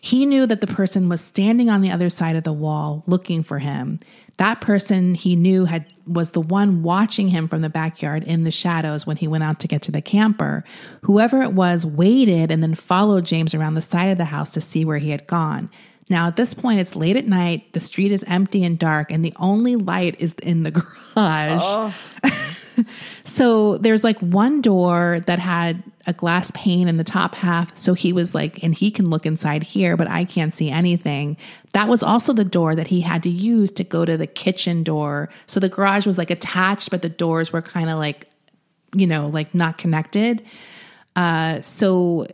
He 0.00 0.26
knew 0.26 0.46
that 0.46 0.60
the 0.60 0.66
person 0.66 1.08
was 1.08 1.20
standing 1.20 1.70
on 1.70 1.80
the 1.80 1.90
other 1.92 2.10
side 2.10 2.34
of 2.34 2.42
the 2.42 2.52
wall 2.52 3.04
looking 3.06 3.44
for 3.44 3.60
him. 3.60 4.00
That 4.42 4.60
person 4.60 5.14
he 5.14 5.36
knew 5.36 5.66
had 5.66 5.86
was 6.04 6.32
the 6.32 6.40
one 6.40 6.82
watching 6.82 7.28
him 7.28 7.46
from 7.46 7.62
the 7.62 7.70
backyard 7.70 8.24
in 8.24 8.42
the 8.42 8.50
shadows 8.50 9.06
when 9.06 9.16
he 9.16 9.28
went 9.28 9.44
out 9.44 9.60
to 9.60 9.68
get 9.68 9.82
to 9.82 9.92
the 9.92 10.02
camper. 10.02 10.64
Whoever 11.02 11.42
it 11.42 11.52
was 11.52 11.86
waited 11.86 12.50
and 12.50 12.60
then 12.60 12.74
followed 12.74 13.24
James 13.24 13.54
around 13.54 13.74
the 13.74 13.82
side 13.82 14.10
of 14.10 14.18
the 14.18 14.24
house 14.24 14.50
to 14.54 14.60
see 14.60 14.84
where 14.84 14.98
he 14.98 15.10
had 15.10 15.28
gone. 15.28 15.70
Now, 16.10 16.26
at 16.26 16.34
this 16.34 16.54
point, 16.54 16.80
it's 16.80 16.96
late 16.96 17.14
at 17.14 17.28
night, 17.28 17.72
the 17.72 17.78
street 17.78 18.10
is 18.10 18.24
empty 18.26 18.64
and 18.64 18.76
dark, 18.76 19.12
and 19.12 19.24
the 19.24 19.32
only 19.36 19.76
light 19.76 20.16
is 20.18 20.34
in 20.42 20.64
the 20.64 20.70
garage. 21.14 21.60
Oh. 21.62 21.94
So 23.24 23.78
there's 23.78 24.04
like 24.04 24.18
one 24.20 24.60
door 24.60 25.20
that 25.26 25.38
had 25.38 25.82
a 26.06 26.12
glass 26.12 26.50
pane 26.52 26.88
in 26.88 26.96
the 26.96 27.04
top 27.04 27.34
half. 27.34 27.76
So 27.76 27.94
he 27.94 28.12
was 28.12 28.34
like, 28.34 28.62
and 28.62 28.74
he 28.74 28.90
can 28.90 29.08
look 29.08 29.26
inside 29.26 29.62
here, 29.62 29.96
but 29.96 30.08
I 30.08 30.24
can't 30.24 30.52
see 30.52 30.70
anything. 30.70 31.36
That 31.72 31.88
was 31.88 32.02
also 32.02 32.32
the 32.32 32.44
door 32.44 32.74
that 32.74 32.88
he 32.88 33.00
had 33.00 33.22
to 33.22 33.30
use 33.30 33.70
to 33.72 33.84
go 33.84 34.04
to 34.04 34.16
the 34.16 34.26
kitchen 34.26 34.82
door. 34.82 35.28
So 35.46 35.60
the 35.60 35.68
garage 35.68 36.06
was 36.06 36.18
like 36.18 36.30
attached, 36.30 36.90
but 36.90 37.02
the 37.02 37.08
doors 37.08 37.52
were 37.52 37.62
kind 37.62 37.88
of 37.88 37.98
like, 37.98 38.28
you 38.94 39.06
know, 39.06 39.28
like 39.28 39.54
not 39.54 39.78
connected. 39.78 40.44
Uh, 41.14 41.60
so 41.62 42.26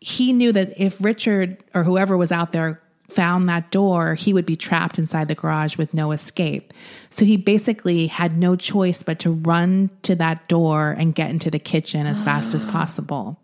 he 0.00 0.32
knew 0.32 0.52
that 0.52 0.74
if 0.80 0.96
Richard 1.00 1.62
or 1.74 1.82
whoever 1.82 2.16
was 2.16 2.30
out 2.30 2.52
there 2.52 2.80
found 3.08 3.48
that 3.48 3.70
door, 3.70 4.14
he 4.14 4.32
would 4.32 4.46
be 4.46 4.56
trapped 4.56 4.98
inside 4.98 5.28
the 5.28 5.34
garage 5.34 5.76
with 5.76 5.94
no 5.94 6.12
escape. 6.12 6.72
So 7.10 7.24
he 7.24 7.36
basically 7.36 8.06
had 8.06 8.36
no 8.36 8.54
choice 8.54 9.02
but 9.02 9.18
to 9.20 9.30
run 9.30 9.90
to 10.02 10.14
that 10.16 10.46
door 10.48 10.90
and 10.90 11.14
get 11.14 11.30
into 11.30 11.50
the 11.50 11.58
kitchen 11.58 12.06
as 12.06 12.22
fast 12.22 12.54
as 12.54 12.64
possible. 12.66 13.38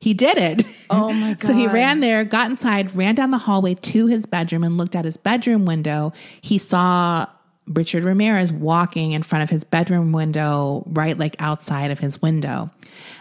He 0.00 0.14
did 0.14 0.38
it. 0.38 0.66
Oh 0.90 1.12
my 1.12 1.34
God. 1.34 1.42
So 1.46 1.54
he 1.54 1.66
ran 1.66 2.00
there, 2.00 2.24
got 2.24 2.50
inside, 2.50 2.94
ran 2.94 3.16
down 3.16 3.30
the 3.32 3.38
hallway 3.38 3.74
to 3.74 4.06
his 4.06 4.26
bedroom, 4.26 4.62
and 4.62 4.78
looked 4.78 4.94
at 4.94 5.04
his 5.04 5.16
bedroom 5.16 5.64
window. 5.64 6.12
He 6.40 6.58
saw 6.58 7.26
Richard 7.66 8.04
Ramirez 8.04 8.52
walking 8.52 9.12
in 9.12 9.22
front 9.22 9.42
of 9.42 9.50
his 9.50 9.64
bedroom 9.64 10.12
window, 10.12 10.84
right 10.86 11.18
like 11.18 11.34
outside 11.40 11.90
of 11.90 11.98
his 11.98 12.22
window. 12.22 12.70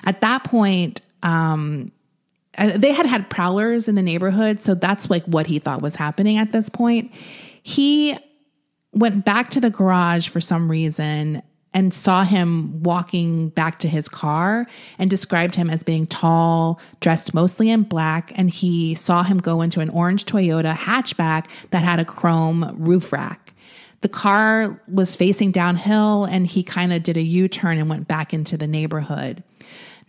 At 0.04 0.22
that 0.22 0.44
point, 0.44 1.01
um, 1.24 1.92
they 2.57 2.91
had 2.91 3.05
had 3.05 3.29
prowlers 3.29 3.87
in 3.87 3.95
the 3.95 4.01
neighborhood, 4.01 4.61
so 4.61 4.73
that's 4.75 5.09
like 5.09 5.23
what 5.25 5.47
he 5.47 5.59
thought 5.59 5.81
was 5.81 5.95
happening 5.95 6.37
at 6.37 6.51
this 6.51 6.69
point. 6.69 7.11
He 7.63 8.17
went 8.93 9.25
back 9.25 9.51
to 9.51 9.59
the 9.59 9.69
garage 9.69 10.27
for 10.27 10.41
some 10.41 10.69
reason 10.69 11.43
and 11.73 11.93
saw 11.93 12.23
him 12.23 12.81
walking 12.81 13.49
back 13.49 13.77
to 13.79 13.87
his 13.87 14.09
car 14.09 14.65
and 14.97 15.09
described 15.09 15.53
him 15.53 15.69
as 15.69 15.83
being 15.83 16.07
tall, 16.07 16.79
dressed 17.01 17.33
mostly 17.33 17.69
in 17.69 17.83
black, 17.83 18.31
and 18.35 18.49
he 18.49 18.95
saw 18.95 19.21
him 19.21 19.37
go 19.37 19.61
into 19.61 19.79
an 19.79 19.89
orange 19.89 20.25
Toyota 20.25 20.75
hatchback 20.75 21.45
that 21.71 21.83
had 21.83 21.99
a 21.99 22.05
chrome 22.05 22.73
roof 22.79 23.13
rack. 23.13 23.53
The 24.01 24.09
car 24.09 24.81
was 24.87 25.15
facing 25.15 25.51
downhill 25.51 26.25
and 26.25 26.47
he 26.47 26.63
kind 26.63 26.93
of 26.93 27.03
did 27.03 27.17
a 27.17 27.21
U 27.21 27.47
turn 27.47 27.77
and 27.77 27.89
went 27.89 28.07
back 28.07 28.33
into 28.33 28.55
the 28.55 28.67
neighborhood. 28.67 29.43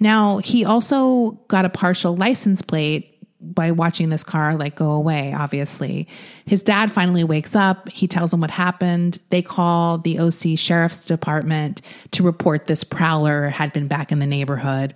Now, 0.01 0.39
he 0.39 0.65
also 0.65 1.33
got 1.49 1.65
a 1.65 1.69
partial 1.69 2.17
license 2.17 2.63
plate 2.63 3.15
by 3.41 3.71
watching 3.71 4.09
this 4.09 4.25
car 4.25 4.57
like 4.57 4.75
go 4.77 4.91
away, 4.91 5.33
obviously. 5.33 6.09
His 6.45 6.63
dad 6.63 6.91
finally 6.91 7.25
wakes 7.25 7.55
up. 7.55 7.89
He 7.89 8.09
tells 8.09 8.33
him 8.33 8.41
what 8.41 8.51
happened. 8.51 9.19
They 9.31 9.43
call 9.43 9.99
the 9.99 10.19
OC 10.19 10.59
Sheriff's 10.59 11.07
Department 11.07 11.81
to 12.13 12.23
report 12.23 12.67
this 12.67 12.85
prowler 12.85 13.49
had 13.49 13.73
been 13.73 13.87
back 13.87 14.11
in 14.11 14.19
the 14.19 14.27
neighborhood. 14.27 14.95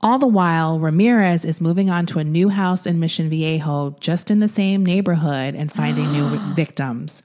All 0.00 0.18
the 0.18 0.26
while, 0.26 0.80
Ramirez 0.80 1.44
is 1.44 1.60
moving 1.60 1.88
on 1.88 2.06
to 2.06 2.18
a 2.18 2.24
new 2.24 2.48
house 2.48 2.86
in 2.86 2.98
Mission 2.98 3.28
Viejo, 3.28 3.96
just 4.00 4.32
in 4.32 4.40
the 4.40 4.48
same 4.48 4.84
neighborhood, 4.84 5.54
and 5.54 5.72
finding 5.72 6.10
new 6.10 6.38
victims. 6.54 7.22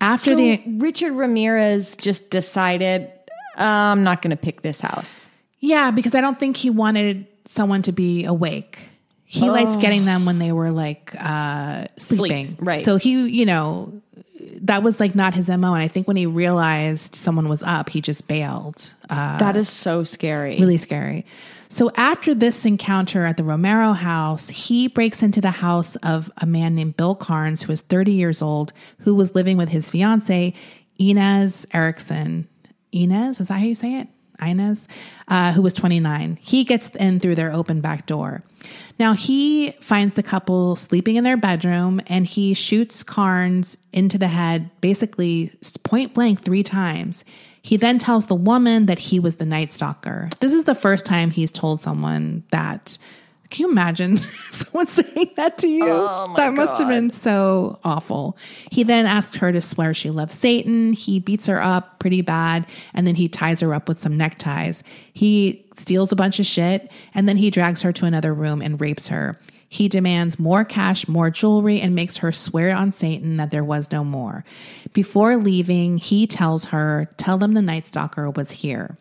After 0.00 0.30
So 0.30 0.36
the 0.36 0.60
Richard 0.78 1.12
Ramirez 1.12 1.96
just 1.96 2.28
decided, 2.28 3.02
"Uh, 3.56 3.62
I'm 3.62 4.02
not 4.02 4.20
going 4.20 4.32
to 4.32 4.36
pick 4.36 4.62
this 4.62 4.80
house. 4.80 5.28
Yeah, 5.62 5.92
because 5.92 6.14
I 6.14 6.20
don't 6.20 6.38
think 6.38 6.56
he 6.56 6.68
wanted 6.68 7.26
someone 7.46 7.82
to 7.82 7.92
be 7.92 8.24
awake. 8.24 8.80
He 9.24 9.48
liked 9.48 9.80
getting 9.80 10.04
them 10.04 10.26
when 10.26 10.38
they 10.38 10.52
were 10.52 10.70
like 10.70 11.14
uh, 11.18 11.86
sleeping. 11.96 12.58
right. 12.60 12.84
So 12.84 12.96
he, 12.96 13.12
you 13.30 13.46
know, 13.46 14.02
that 14.62 14.82
was 14.82 15.00
like 15.00 15.14
not 15.14 15.32
his 15.32 15.48
MO. 15.48 15.72
And 15.72 15.82
I 15.82 15.88
think 15.88 16.06
when 16.06 16.18
he 16.18 16.26
realized 16.26 17.14
someone 17.14 17.48
was 17.48 17.62
up, 17.62 17.88
he 17.88 18.02
just 18.02 18.28
bailed. 18.28 18.92
Uh, 19.08 19.38
that 19.38 19.56
is 19.56 19.70
so 19.70 20.04
scary. 20.04 20.58
really 20.58 20.76
scary. 20.76 21.24
So 21.70 21.90
after 21.96 22.34
this 22.34 22.66
encounter 22.66 23.24
at 23.24 23.38
the 23.38 23.44
Romero 23.44 23.92
house, 23.92 24.50
he 24.50 24.88
breaks 24.88 25.22
into 25.22 25.40
the 25.40 25.50
house 25.50 25.96
of 25.96 26.30
a 26.36 26.44
man 26.44 26.74
named 26.74 26.98
Bill 26.98 27.14
Carns, 27.14 27.62
who 27.62 27.72
was 27.72 27.80
30 27.80 28.12
years 28.12 28.42
old, 28.42 28.74
who 28.98 29.14
was 29.14 29.34
living 29.34 29.56
with 29.56 29.70
his 29.70 29.88
fiance, 29.88 30.52
Inez 30.98 31.66
Erickson. 31.72 32.46
Inez, 32.92 33.40
is 33.40 33.48
that 33.48 33.54
how 33.54 33.64
you 33.64 33.74
say 33.74 33.94
it? 34.00 34.08
Inez, 34.42 34.88
uh, 35.28 35.52
who 35.52 35.62
was 35.62 35.72
29. 35.72 36.38
He 36.40 36.64
gets 36.64 36.88
in 36.90 37.20
through 37.20 37.36
their 37.36 37.52
open 37.52 37.80
back 37.80 38.06
door. 38.06 38.42
Now 38.98 39.14
he 39.14 39.72
finds 39.80 40.14
the 40.14 40.22
couple 40.22 40.76
sleeping 40.76 41.16
in 41.16 41.24
their 41.24 41.36
bedroom 41.36 42.00
and 42.06 42.26
he 42.26 42.54
shoots 42.54 43.02
Carns 43.02 43.76
into 43.92 44.18
the 44.18 44.28
head, 44.28 44.70
basically 44.80 45.52
point 45.82 46.14
blank 46.14 46.40
three 46.40 46.62
times. 46.62 47.24
He 47.62 47.76
then 47.76 47.98
tells 47.98 48.26
the 48.26 48.34
woman 48.34 48.86
that 48.86 48.98
he 48.98 49.20
was 49.20 49.36
the 49.36 49.46
night 49.46 49.72
stalker. 49.72 50.28
This 50.40 50.52
is 50.52 50.64
the 50.64 50.74
first 50.74 51.04
time 51.04 51.30
he's 51.30 51.52
told 51.52 51.80
someone 51.80 52.42
that 52.50 52.98
Can 53.52 53.66
you 53.66 53.70
imagine 53.70 54.16
someone 54.50 54.86
saying 54.86 55.32
that 55.36 55.58
to 55.58 55.68
you? 55.68 55.84
Oh, 55.84 56.32
that 56.38 56.54
must 56.54 56.78
have 56.78 56.88
been 56.88 57.10
so 57.10 57.78
awful. 57.84 58.38
He 58.70 58.82
then 58.82 59.04
asked 59.04 59.36
her 59.36 59.52
to 59.52 59.60
swear 59.60 59.92
she 59.92 60.08
loves 60.08 60.34
Satan. 60.34 60.94
He 60.94 61.20
beats 61.20 61.46
her 61.48 61.62
up 61.62 61.98
pretty 61.98 62.22
bad, 62.22 62.66
and 62.94 63.06
then 63.06 63.14
he 63.14 63.28
ties 63.28 63.60
her 63.60 63.74
up 63.74 63.88
with 63.88 63.98
some 63.98 64.16
neckties. 64.16 64.82
He 65.12 65.66
steals 65.76 66.12
a 66.12 66.16
bunch 66.16 66.40
of 66.40 66.46
shit, 66.46 66.90
and 67.14 67.28
then 67.28 67.36
he 67.36 67.50
drags 67.50 67.82
her 67.82 67.92
to 67.92 68.06
another 68.06 68.32
room 68.32 68.62
and 68.62 68.80
rapes 68.80 69.08
her. 69.08 69.38
He 69.68 69.86
demands 69.86 70.38
more 70.38 70.64
cash, 70.64 71.06
more 71.06 71.30
jewelry, 71.30 71.78
and 71.78 71.94
makes 71.94 72.18
her 72.18 72.32
swear 72.32 72.74
on 72.74 72.90
Satan 72.90 73.36
that 73.36 73.50
there 73.50 73.64
was 73.64 73.92
no 73.92 74.02
more. 74.02 74.46
Before 74.94 75.36
leaving, 75.36 75.98
he 75.98 76.26
tells 76.26 76.66
her, 76.66 77.10
Tell 77.18 77.36
them 77.36 77.52
the 77.52 77.62
Night 77.62 77.86
Stalker 77.86 78.30
was 78.30 78.50
here. 78.50 78.96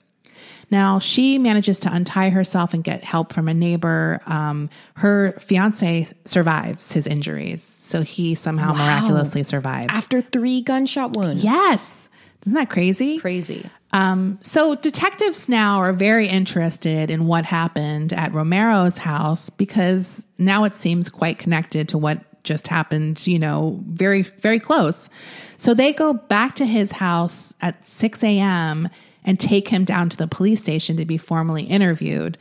Now, 0.71 0.99
she 0.99 1.37
manages 1.37 1.79
to 1.81 1.93
untie 1.93 2.29
herself 2.29 2.73
and 2.73 2.83
get 2.83 3.03
help 3.03 3.33
from 3.33 3.47
a 3.49 3.53
neighbor. 3.53 4.21
Um, 4.25 4.69
her 4.95 5.33
fiance 5.39 6.07
survives 6.25 6.93
his 6.93 7.05
injuries, 7.07 7.61
so 7.61 8.01
he 8.01 8.35
somehow 8.35 8.73
miraculously 8.73 9.43
survives. 9.43 9.93
After 9.93 10.21
three 10.21 10.61
gunshot 10.61 11.17
wounds. 11.17 11.43
yes. 11.43 12.09
Isn't 12.45 12.55
that 12.55 12.71
crazy? 12.71 13.19
Crazy. 13.19 13.69
Um, 13.93 14.39
so 14.41 14.75
detectives 14.75 15.47
now 15.47 15.79
are 15.79 15.93
very 15.93 16.27
interested 16.27 17.11
in 17.11 17.27
what 17.27 17.45
happened 17.45 18.13
at 18.13 18.33
Romero's 18.33 18.97
house 18.97 19.49
because 19.49 20.25
now 20.39 20.63
it 20.63 20.75
seems 20.75 21.09
quite 21.09 21.37
connected 21.37 21.89
to 21.89 21.97
what 21.97 22.23
just 22.43 22.67
happened, 22.67 23.27
you 23.27 23.37
know, 23.37 23.79
very, 23.85 24.23
very 24.23 24.59
close. 24.59 25.09
So 25.57 25.73
they 25.73 25.93
go 25.93 26.13
back 26.13 26.55
to 26.55 26.65
his 26.65 26.93
house 26.93 27.53
at 27.61 27.85
6 27.85 28.23
a.m. 28.23 28.89
and 29.23 29.39
take 29.39 29.67
him 29.67 29.85
down 29.85 30.09
to 30.09 30.17
the 30.17 30.27
police 30.27 30.61
station 30.61 30.97
to 30.97 31.05
be 31.05 31.17
formally 31.17 31.63
interviewed. 31.63 32.37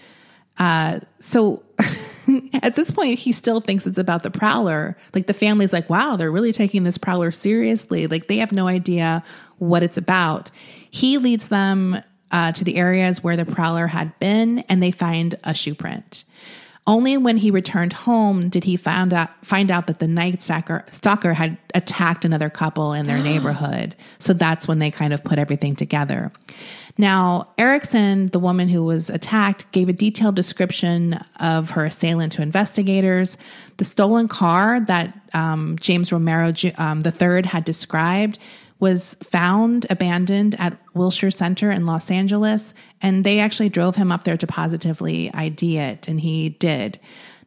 Uh, 0.58 1.00
so 1.18 1.62
at 2.62 2.76
this 2.76 2.90
point, 2.90 3.18
he 3.18 3.32
still 3.32 3.60
thinks 3.60 3.86
it's 3.86 3.98
about 3.98 4.22
the 4.22 4.30
prowler. 4.30 4.96
Like 5.14 5.26
the 5.26 5.34
family's 5.34 5.72
like, 5.72 5.88
wow, 5.88 6.16
they're 6.16 6.30
really 6.30 6.52
taking 6.52 6.84
this 6.84 6.98
prowler 6.98 7.30
seriously. 7.30 8.06
Like 8.06 8.28
they 8.28 8.38
have 8.38 8.52
no 8.52 8.66
idea 8.66 9.22
what 9.58 9.82
it's 9.82 9.96
about. 9.96 10.50
He 10.90 11.18
leads 11.18 11.48
them 11.48 12.00
uh, 12.30 12.52
to 12.52 12.64
the 12.64 12.76
areas 12.76 13.22
where 13.22 13.36
the 13.36 13.44
prowler 13.44 13.86
had 13.86 14.16
been, 14.18 14.60
and 14.68 14.82
they 14.82 14.90
find 14.90 15.34
a 15.44 15.54
shoe 15.54 15.74
print. 15.74 16.24
Only 16.86 17.16
when 17.16 17.36
he 17.36 17.50
returned 17.50 17.92
home 17.92 18.48
did 18.48 18.64
he 18.64 18.76
found 18.76 19.12
out, 19.12 19.28
find 19.44 19.70
out 19.70 19.86
that 19.86 20.00
the 20.00 20.08
night 20.08 20.42
stalker, 20.42 20.84
stalker 20.90 21.34
had 21.34 21.56
attacked 21.74 22.24
another 22.24 22.50
couple 22.50 22.92
in 22.92 23.06
their 23.06 23.18
neighborhood. 23.22 23.94
So 24.18 24.32
that's 24.32 24.66
when 24.66 24.78
they 24.78 24.90
kind 24.90 25.12
of 25.12 25.22
put 25.22 25.38
everything 25.38 25.76
together. 25.76 26.32
Now, 26.98 27.48
Erickson, 27.56 28.28
the 28.28 28.38
woman 28.38 28.68
who 28.68 28.84
was 28.84 29.08
attacked, 29.08 29.70
gave 29.72 29.88
a 29.88 29.92
detailed 29.92 30.34
description 30.34 31.24
of 31.38 31.70
her 31.70 31.84
assailant 31.84 32.32
to 32.34 32.42
investigators. 32.42 33.36
The 33.76 33.84
stolen 33.84 34.28
car 34.28 34.80
that 34.80 35.18
um, 35.32 35.76
James 35.80 36.12
Romero 36.12 36.52
um, 36.76 37.02
III 37.04 37.42
had 37.46 37.64
described 37.64 38.38
was 38.80 39.16
found 39.22 39.86
abandoned 39.90 40.56
at 40.58 40.76
Wilshire 40.94 41.30
Center 41.30 41.70
in 41.70 41.86
Los 41.86 42.10
Angeles, 42.10 42.74
and 43.00 43.24
they 43.24 43.38
actually 43.38 43.68
drove 43.68 43.96
him 43.96 44.10
up 44.10 44.24
there 44.24 44.38
to 44.38 44.46
positively 44.46 45.32
ID 45.32 45.78
it, 45.78 46.08
and 46.08 46.20
he 46.20 46.48
did. 46.48 46.98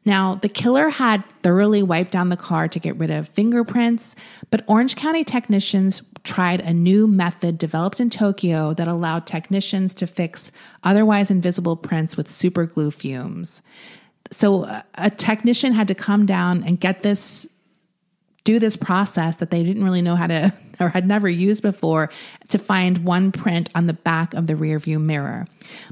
Now, 0.06 0.36
the 0.36 0.50
killer 0.50 0.90
had 0.90 1.24
thoroughly 1.44 1.82
wiped 1.82 2.12
down 2.12 2.30
the 2.30 2.38
car 2.38 2.68
to 2.68 2.80
get 2.80 2.98
rid 2.98 3.10
of 3.10 3.30
fingerprints, 3.30 4.16
but 4.52 4.63
Orange 4.68 4.96
County 4.96 5.24
technicians 5.24 6.02
tried 6.24 6.62
a 6.62 6.74
new 6.74 7.08
method 7.08 7.58
developed 7.58 8.00
in 8.00 8.10
Tokyo 8.10 8.74
that 8.74 8.88
allowed 8.88 9.25
technicians 9.25 9.94
to 9.96 10.08
fix 10.08 10.52
otherwise 10.84 11.32
invisible 11.32 11.75
prints 11.75 12.16
with 12.16 12.30
super 12.30 12.66
glue 12.66 12.92
fumes. 12.92 13.62
So, 14.32 14.66
a- 14.66 14.84
a 14.96 15.10
technician 15.10 15.74
had 15.74 15.88
to 15.90 15.96
come 15.96 16.25
down 16.25 16.63
and 16.63 16.80
get 16.80 17.04
this 17.04 17.48
do 18.44 18.60
this 18.60 18.76
process 18.76 19.38
that 19.38 19.52
they 19.52 19.64
didn't 19.64 19.84
really 19.84 20.02
know 20.02 20.16
how 20.16 20.28
to 20.28 20.54
or 20.80 20.90
had 20.90 21.08
never 21.08 21.30
used 21.30 21.62
before 21.62 22.10
to 22.50 22.58
find 22.58 23.00
one 23.00 23.32
print 23.32 23.70
on 23.76 23.88
the 23.88 23.94
back 23.94 24.34
of 24.34 24.48
the 24.48 24.56
rear 24.56 24.80
view 24.80 25.00
mirror. 25.00 25.48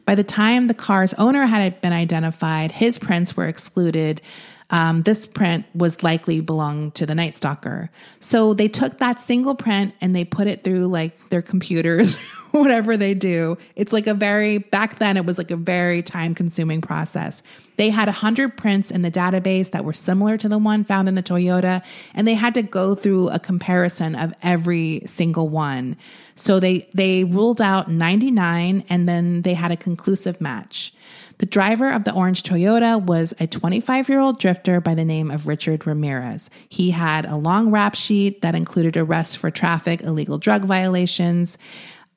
By 0.06 0.16
the 0.16 0.24
time 0.24 0.68
the 0.68 0.74
car's 0.74 1.14
owner 1.16 1.46
had 1.46 1.80
been 1.82 1.94
identified, 1.94 2.72
his 2.72 2.98
prints 2.98 3.38
were 3.38 3.48
excluded. 3.48 4.22
Um, 4.72 5.04
this 5.04 5.26
print 5.26 5.66
was 5.76 6.02
likely 6.02 6.40
belonged 6.40 6.96
to 6.96 7.06
the 7.06 7.14
Night 7.14 7.36
Stalker. 7.36 7.92
So 8.20 8.54
they 8.54 8.70
took 8.70 9.00
that 9.00 9.22
single 9.22 9.54
print 9.54 9.94
and 10.00 10.16
they 10.16 10.24
put 10.24 10.48
it 10.48 10.64
through 10.64 10.88
like 10.88 11.30
their 11.30 11.42
computers, 11.42 12.16
whatever 12.52 12.96
they 12.96 13.14
do. 13.14 13.58
It's 13.76 13.92
like 13.92 14.08
a 14.08 14.14
very, 14.14 14.60
back 14.60 14.98
then, 15.00 15.18
it 15.18 15.26
was 15.26 15.38
like 15.38 15.52
a 15.52 15.58
very 15.58 16.02
time 16.02 16.34
consuming 16.34 16.80
process. 16.82 17.44
They 17.76 17.90
had 17.90 18.08
100 18.08 18.56
prints 18.56 18.92
in 18.92 19.02
the 19.02 19.12
database 19.12 19.72
that 19.72 19.84
were 19.84 19.94
similar 19.94 20.38
to 20.38 20.48
the 20.48 20.58
one 20.58 20.84
found 20.86 21.10
in 21.10 21.16
the 21.16 21.24
Toyota, 21.24 21.82
and 22.14 22.28
they 22.28 22.36
had 22.36 22.54
to 22.54 22.62
go 22.62 22.96
through 22.96 23.30
a 23.30 23.40
comparison 23.40 24.16
of 24.16 24.34
every 24.42 25.02
single 25.06 25.50
one. 25.50 25.98
So 26.36 26.60
they, 26.60 26.88
they 26.94 27.24
ruled 27.24 27.62
out 27.62 27.92
99 27.92 28.86
and 28.90 29.10
then 29.10 29.42
they 29.42 29.54
had 29.54 29.72
a 29.72 29.78
conclusive 29.78 30.40
match. 30.40 30.94
The 31.42 31.48
driver 31.48 31.90
of 31.90 32.04
the 32.04 32.14
orange 32.14 32.44
Toyota 32.44 33.04
was 33.04 33.34
a 33.40 33.48
25 33.48 34.10
year 34.10 34.20
old 34.20 34.38
drifter 34.38 34.80
by 34.80 34.94
the 34.94 35.04
name 35.04 35.32
of 35.32 35.48
Richard 35.48 35.88
Ramirez. 35.88 36.52
He 36.70 36.92
had 36.92 37.26
a 37.26 37.36
long 37.36 37.72
rap 37.72 37.96
sheet 37.96 38.44
that 38.44 38.54
included 38.54 38.96
arrests 38.96 39.34
for 39.34 39.50
traffic, 39.50 40.04
illegal 40.04 40.38
drug 40.38 40.66
violations. 40.66 41.58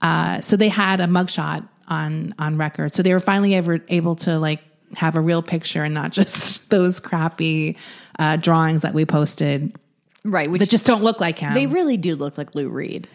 Uh, 0.03 0.43
so 0.43 0.59
they 0.59 0.69
had 0.69 1.01
a 1.01 1.07
mugshot 1.07 1.67
on 1.89 2.35
on 2.39 2.59
record. 2.59 2.95
So 2.95 3.03
they 3.03 3.15
were 3.15 3.21
finally 3.21 3.55
ever 3.55 3.81
able 3.89 4.15
to 4.17 4.39
like 4.39 4.61
have 4.95 5.17
a 5.17 5.23
real 5.23 5.41
picture 5.41 5.83
and 5.85 5.95
not 5.95 6.13
just 6.21 6.69
those 6.69 7.01
crappy 7.01 7.79
uh, 8.19 8.37
drawings 8.37 8.83
that 8.83 8.93
we 8.93 9.07
posted 9.07 9.75
Right. 10.23 10.51
Which 10.51 10.61
that 10.61 10.69
just 10.69 10.85
don't 10.85 11.03
look 11.03 11.19
like 11.19 11.39
him. 11.39 11.55
they 11.55 11.67
really 11.67 11.97
do 11.97 12.15
look 12.15 12.37
like 12.37 12.55
Lou 12.55 12.69
Reed. 12.69 13.09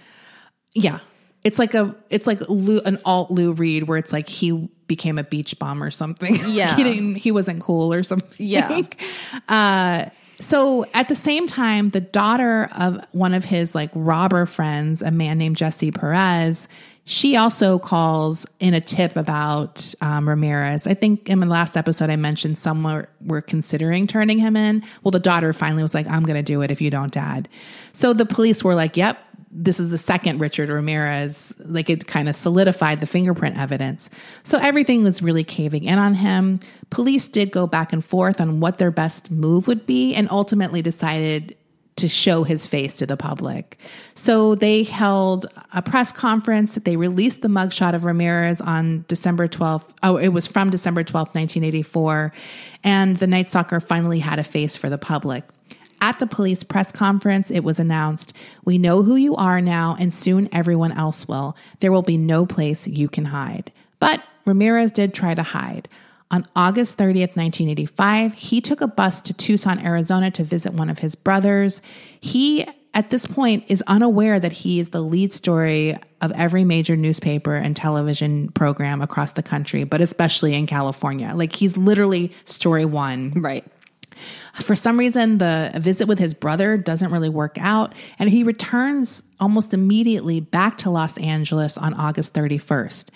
Yeah. 0.74 1.02
It's 1.44 1.60
like 1.60 1.76
a 1.76 1.96
it's 2.10 2.26
like 2.26 2.42
Lou, 2.50 2.80
an 2.80 2.98
alt 3.06 3.30
Lou 3.30 3.52
Reed 3.52 3.84
where 3.84 4.00
it's 4.00 4.12
like 4.12 4.28
he 4.28 4.70
became 4.90 5.18
a 5.18 5.24
beach 5.24 5.58
bum 5.58 5.82
or 5.82 5.90
something. 5.90 6.36
Yeah. 6.50 6.76
he 6.76 6.84
didn't 6.84 7.16
he 7.16 7.32
wasn't 7.32 7.62
cool 7.62 7.94
or 7.94 8.04
something. 8.04 8.30
Yeah. 8.38 8.82
Uh 9.48 10.10
so 10.42 10.86
at 10.94 11.10
the 11.10 11.16
same 11.16 11.48
time, 11.48 11.90
the 11.90 12.00
daughter 12.00 12.70
of 12.78 13.00
one 13.12 13.34
of 13.34 13.44
his 13.44 13.76
like 13.76 13.92
robber 13.94 14.46
friends, 14.46 15.02
a 15.02 15.12
man 15.12 15.38
named 15.38 15.58
Jesse 15.58 15.92
Perez, 15.92 16.70
she 17.04 17.36
also 17.36 17.80
calls 17.80 18.46
in 18.60 18.74
a 18.76 18.80
tip 18.80 19.16
about 19.16 19.94
um, 20.00 20.30
Ramirez. 20.30 20.86
I 20.86 20.94
think 20.94 21.28
in 21.28 21.40
the 21.40 21.48
last 21.48 21.76
episode 21.76 22.10
I 22.12 22.16
mentioned 22.16 22.58
some 22.58 22.84
were, 22.84 23.10
were 23.26 23.42
considering 23.42 24.06
turning 24.06 24.38
him 24.38 24.56
in. 24.56 24.84
Well, 25.04 25.12
the 25.12 25.20
daughter 25.20 25.52
finally 25.52 25.82
was 25.82 25.96
like, 25.96 26.08
"I'm 26.08 26.24
going 26.24 26.38
to 26.38 26.44
do 26.44 26.62
it 26.62 26.70
if 26.70 26.80
you 26.80 26.92
don't, 26.92 27.12
Dad." 27.12 27.50
So 27.94 28.14
the 28.14 28.28
police 28.28 28.64
were 28.64 28.76
like, 28.76 28.96
"Yep, 28.96 29.18
this 29.52 29.80
is 29.80 29.90
the 29.90 29.98
second 29.98 30.40
Richard 30.40 30.70
Ramirez. 30.70 31.54
Like 31.60 31.90
it 31.90 32.08
kind 32.08 32.30
of 32.30 32.36
solidified 32.36 33.02
the 33.02 33.08
fingerprint 33.08 33.58
evidence. 33.58 34.10
So 34.44 34.58
everything 34.60 35.04
was 35.04 35.22
really 35.22 35.44
caving 35.44 35.84
in 35.84 35.98
on 36.00 36.14
him. 36.14 36.60
Police 36.90 37.28
did 37.28 37.52
go 37.52 37.68
back 37.68 37.92
and 37.92 38.04
forth 38.04 38.40
on 38.40 38.60
what 38.60 38.78
their 38.78 38.92
best 38.92 39.32
move 39.32 39.68
would 39.68 39.86
be 39.86 40.14
and 40.14 40.30
ultimately 40.30 40.82
decided 40.82 41.56
to 41.96 42.08
show 42.08 42.44
his 42.44 42.66
face 42.66 42.96
to 42.96 43.06
the 43.06 43.18
public. 43.18 43.78
So 44.16 44.56
they 44.56 44.84
held 44.84 45.48
a 45.74 45.82
press 45.82 46.14
conference. 46.14 46.76
They 46.76 46.96
released 46.96 47.42
the 47.42 47.50
mugshot 47.50 47.94
of 47.94 48.06
Ramirez 48.06 48.62
on 48.62 49.04
December 49.10 49.50
12th. 49.50 49.86
Oh, 50.02 50.16
it 50.16 50.30
was 50.30 50.48
from 50.48 50.70
December 50.70 51.04
12th, 51.04 51.36
1984. 51.36 52.32
And 52.86 53.18
the 53.18 53.28
Night 53.28 53.50
Stalker 53.50 53.82
finally 53.82 54.20
had 54.20 54.40
a 54.40 54.44
face 54.44 54.78
for 54.78 54.90
the 54.90 54.98
public. 54.98 55.44
At 56.02 56.20
the 56.20 56.28
police 56.28 56.64
press 56.64 56.92
conference, 56.92 57.52
it 57.52 57.64
was 57.64 57.80
announced 57.80 58.34
We 58.66 58.78
know 58.78 59.04
who 59.04 59.16
you 59.16 59.36
are 59.36 59.62
now, 59.62 59.96
and 60.00 60.14
soon 60.14 60.50
everyone 60.52 60.92
else 60.92 61.28
will. 61.28 61.56
There 61.80 61.92
will 61.92 62.02
be 62.02 62.18
no 62.18 62.46
place 62.46 62.88
you 62.88 63.10
can 63.10 63.26
hide. 63.26 63.72
But 64.00 64.24
Ramirez 64.46 64.92
did 64.92 65.14
try 65.14 65.36
to 65.36 65.44
hide. 65.44 65.88
On 66.32 66.46
August 66.56 66.98
30th, 66.98 67.36
1985, 67.36 68.34
he 68.34 68.62
took 68.62 68.82
a 68.82 68.88
bus 68.88 69.20
to 69.22 69.34
Tucson, 69.34 69.80
Arizona 69.80 70.30
to 70.32 70.44
visit 70.44 70.74
one 70.74 70.90
of 70.90 71.00
his 71.00 71.16
brothers. 71.16 71.82
He, 72.20 72.68
at 72.94 73.10
this 73.10 73.26
point, 73.26 73.66
is 73.68 73.84
unaware 73.88 74.40
that 74.40 74.52
he 74.52 74.80
is 74.80 74.90
the 74.90 75.02
lead 75.02 75.34
story 75.34 75.98
of 76.22 76.32
every 76.34 76.64
major 76.64 76.96
newspaper 76.96 77.56
and 77.56 77.76
television 77.76 78.50
program 78.50 79.02
across 79.02 79.34
the 79.34 79.44
country, 79.44 79.84
but 79.86 80.02
especially 80.02 80.54
in 80.54 80.68
California. 80.68 81.34
Like 81.34 81.56
he's 81.56 81.76
literally 81.78 82.32
story 82.46 82.86
one. 82.86 83.32
Right. 83.32 83.66
For 84.56 84.76
some 84.76 84.98
reason, 84.98 85.38
the 85.38 85.72
visit 85.76 86.08
with 86.08 86.20
his 86.20 86.34
brother 86.34 86.78
doesn't 86.78 87.12
really 87.12 87.30
work 87.30 87.58
out, 87.60 87.94
and 88.18 88.30
he 88.30 88.44
returns 88.44 89.24
almost 89.40 89.74
immediately 89.74 90.40
back 90.40 90.78
to 90.80 90.90
Los 90.90 91.18
Angeles 91.18 91.78
on 91.78 91.94
August 91.94 92.34
31st. 92.34 93.10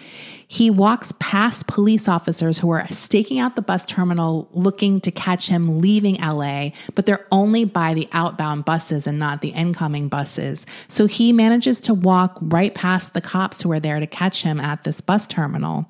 He 0.48 0.70
walks 0.70 1.14
past 1.20 1.68
police 1.68 2.08
officers 2.08 2.60
who 2.60 2.70
are 2.70 2.88
staking 2.92 3.40
out 3.40 3.56
the 3.56 3.62
bus 3.62 3.86
terminal 3.86 4.48
looking 4.52 5.00
to 5.02 5.12
catch 5.12 5.48
him 5.48 5.82
leaving 5.82 6.16
LA, 6.16 6.70
but 6.96 7.06
they're 7.06 7.28
only 7.32 7.66
by 7.66 7.94
the 7.94 8.08
outbound 8.14 8.64
buses 8.64 9.08
and 9.08 9.20
not 9.20 9.42
the 9.42 9.50
incoming 9.50 10.08
buses. 10.08 10.66
So 10.88 11.08
he 11.08 11.34
manages 11.34 11.82
to 11.82 11.94
walk 11.94 12.38
right 12.42 12.74
past 12.74 13.14
the 13.14 13.22
cops 13.22 13.62
who 13.62 13.72
are 13.72 13.80
there 13.80 14.00
to 14.00 14.08
catch 14.08 14.44
him 14.44 14.60
at 14.60 14.84
this 14.84 15.02
bus 15.02 15.26
terminal. 15.26 15.90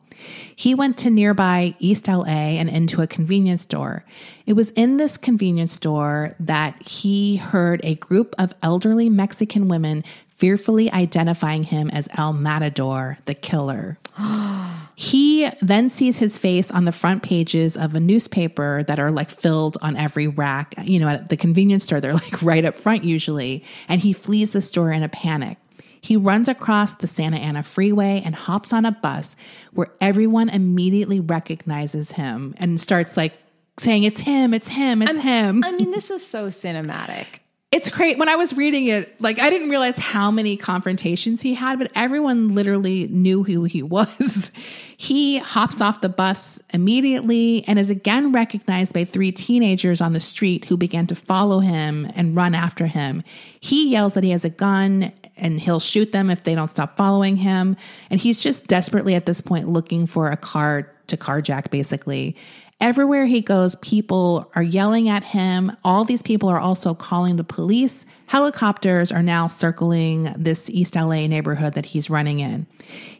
He 0.55 0.75
went 0.75 0.97
to 0.99 1.09
nearby 1.09 1.75
East 1.79 2.07
LA 2.07 2.25
and 2.25 2.69
into 2.69 3.01
a 3.01 3.07
convenience 3.07 3.63
store. 3.63 4.05
It 4.45 4.53
was 4.53 4.71
in 4.71 4.97
this 4.97 5.17
convenience 5.17 5.73
store 5.73 6.35
that 6.39 6.81
he 6.81 7.37
heard 7.37 7.81
a 7.83 7.95
group 7.95 8.35
of 8.37 8.53
elderly 8.61 9.09
Mexican 9.09 9.67
women 9.67 10.03
fearfully 10.43 10.91
identifying 10.91 11.63
him 11.63 11.89
as 11.91 12.09
El 12.17 12.33
Matador, 12.33 13.17
the 13.25 13.33
killer. 13.33 13.97
he 14.95 15.49
then 15.61 15.89
sees 15.89 16.17
his 16.17 16.37
face 16.37 16.69
on 16.69 16.83
the 16.83 16.91
front 16.91 17.23
pages 17.23 17.77
of 17.77 17.95
a 17.95 17.99
newspaper 18.01 18.83
that 18.83 18.99
are 18.99 19.09
like 19.09 19.29
filled 19.29 19.77
on 19.81 19.95
every 19.95 20.27
rack. 20.27 20.75
You 20.83 20.99
know, 20.99 21.07
at 21.07 21.29
the 21.29 21.37
convenience 21.37 21.85
store, 21.85 22.01
they're 22.01 22.13
like 22.13 22.41
right 22.41 22.65
up 22.65 22.75
front 22.75 23.05
usually. 23.05 23.63
And 23.87 24.01
he 24.01 24.11
flees 24.11 24.51
the 24.51 24.61
store 24.61 24.91
in 24.91 25.01
a 25.01 25.09
panic. 25.09 25.57
He 26.03 26.17
runs 26.17 26.49
across 26.49 26.95
the 26.95 27.07
Santa 27.07 27.37
Ana 27.37 27.63
freeway 27.63 28.21
and 28.25 28.35
hops 28.35 28.73
on 28.73 28.85
a 28.85 28.91
bus 28.91 29.37
where 29.71 29.87
everyone 30.01 30.49
immediately 30.49 31.21
recognizes 31.21 32.11
him 32.11 32.53
and 32.57 32.79
starts 32.79 33.15
like 33.15 33.33
saying, 33.79 34.03
It's 34.03 34.19
him, 34.19 34.53
it's 34.53 34.67
him, 34.67 35.01
it's 35.01 35.17
him. 35.17 35.63
I 35.63 35.71
mean, 35.71 35.91
this 35.91 36.11
is 36.11 36.25
so 36.25 36.47
cinematic. 36.47 37.25
It's 37.71 37.89
great. 37.89 38.19
When 38.19 38.29
I 38.29 38.35
was 38.35 38.53
reading 38.55 38.85
it, 38.85 39.19
like 39.19 39.41
I 39.41 39.49
didn't 39.49 39.69
realize 39.69 39.97
how 39.97 40.29
many 40.29 40.57
confrontations 40.57 41.41
he 41.41 41.55
had, 41.55 41.79
but 41.79 41.89
everyone 41.95 42.53
literally 42.53 43.07
knew 43.07 43.43
who 43.43 43.63
he 43.63 43.81
was. 43.97 44.51
he 44.97 45.39
hops 45.39 45.79
off 45.79 46.01
the 46.01 46.09
bus 46.09 46.61
immediately 46.73 47.63
and 47.65 47.79
is 47.79 47.89
again 47.89 48.33
recognized 48.33 48.93
by 48.93 49.05
three 49.05 49.31
teenagers 49.31 50.01
on 50.01 50.11
the 50.11 50.19
street 50.19 50.65
who 50.65 50.75
began 50.75 51.07
to 51.07 51.15
follow 51.15 51.61
him 51.61 52.11
and 52.13 52.35
run 52.35 52.53
after 52.53 52.87
him. 52.87 53.23
He 53.59 53.89
yells 53.89 54.15
that 54.15 54.23
he 54.23 54.31
has 54.31 54.45
a 54.45 54.49
gun 54.49 55.13
and 55.37 55.59
he'll 55.59 55.79
shoot 55.79 56.11
them 56.11 56.29
if 56.29 56.43
they 56.43 56.55
don't 56.55 56.69
stop 56.69 56.97
following 56.97 57.37
him. 57.37 57.75
And 58.09 58.19
he's 58.19 58.41
just 58.41 58.67
desperately 58.67 59.15
at 59.15 59.25
this 59.25 59.41
point 59.41 59.69
looking 59.69 60.05
for 60.05 60.29
a 60.29 60.37
car 60.37 60.91
to 61.07 61.17
carjack, 61.17 61.69
basically. 61.69 62.35
Everywhere 62.79 63.25
he 63.25 63.39
goes, 63.39 63.75
people 63.75 64.51
are 64.55 64.63
yelling 64.63 65.07
at 65.07 65.23
him. 65.23 65.71
All 65.85 66.03
these 66.03 66.21
people 66.21 66.49
are 66.49 66.59
also 66.59 66.93
calling 66.93 67.37
the 67.37 67.43
police. 67.43 68.05
Helicopters 68.25 69.11
are 69.11 69.23
now 69.23 69.47
circling 69.47 70.33
this 70.37 70.69
East 70.69 70.95
LA 70.95 71.27
neighborhood 71.27 71.75
that 71.75 71.85
he's 71.85 72.09
running 72.09 72.41
in. 72.41 72.67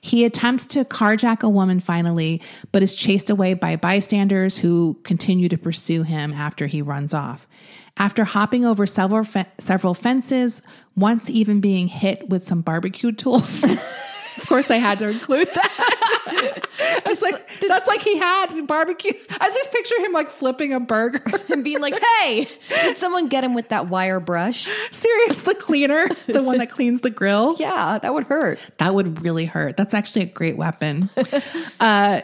He 0.01 0.25
attempts 0.25 0.65
to 0.67 0.83
carjack 0.83 1.43
a 1.43 1.49
woman 1.49 1.79
finally, 1.79 2.41
but 2.73 2.83
is 2.83 2.93
chased 2.93 3.29
away 3.29 3.53
by 3.53 3.77
bystanders 3.77 4.57
who 4.57 4.97
continue 5.03 5.47
to 5.47 5.57
pursue 5.57 6.03
him 6.03 6.33
after 6.33 6.67
he 6.67 6.81
runs 6.81 7.13
off. 7.13 7.47
After 7.97 8.23
hopping 8.25 8.65
over 8.65 8.85
several 8.87 9.23
fe- 9.23 9.45
several 9.59 9.93
fences, 9.93 10.61
once 10.95 11.29
even 11.29 11.61
being 11.61 11.87
hit 11.87 12.27
with 12.29 12.43
some 12.45 12.61
barbecue 12.61 13.11
tools. 13.11 13.63
of 14.37 14.45
course, 14.47 14.71
I 14.71 14.77
had 14.77 14.99
to 14.99 15.09
include 15.09 15.47
that. 15.53 16.59
It's 17.05 17.21
like 17.21 17.47
that's 17.67 17.87
like 17.87 18.01
he 18.01 18.17
had 18.17 18.65
barbecue. 18.67 19.13
I 19.39 19.49
just 19.49 19.71
picture 19.71 19.99
him 19.99 20.11
like 20.11 20.29
flipping 20.29 20.73
a 20.73 20.79
burger. 20.79 21.21
And 21.49 21.63
being 21.63 21.79
like, 21.79 21.93
hey, 22.19 22.47
did 22.69 22.97
someone 22.97 23.27
get 23.27 23.43
him 23.43 23.53
with 23.53 23.69
that 23.69 23.87
wire 23.89 24.19
brush? 24.19 24.67
Serious, 24.91 25.41
the 25.41 25.53
cleaner, 25.53 26.07
the 26.27 26.41
one 26.41 26.57
that 26.57 26.71
cleans 26.71 27.01
the 27.01 27.09
grill. 27.11 27.55
Yeah, 27.59 27.99
that 27.99 28.13
would 28.13 28.25
hurt. 28.25 28.59
That 28.79 28.95
would 28.95 29.23
really 29.23 29.45
hurt. 29.45 29.77
That's 29.77 29.93
actually 29.93 30.23
a 30.23 30.27
great 30.27 30.57
weapon. 30.57 31.09
uh, 31.79 32.21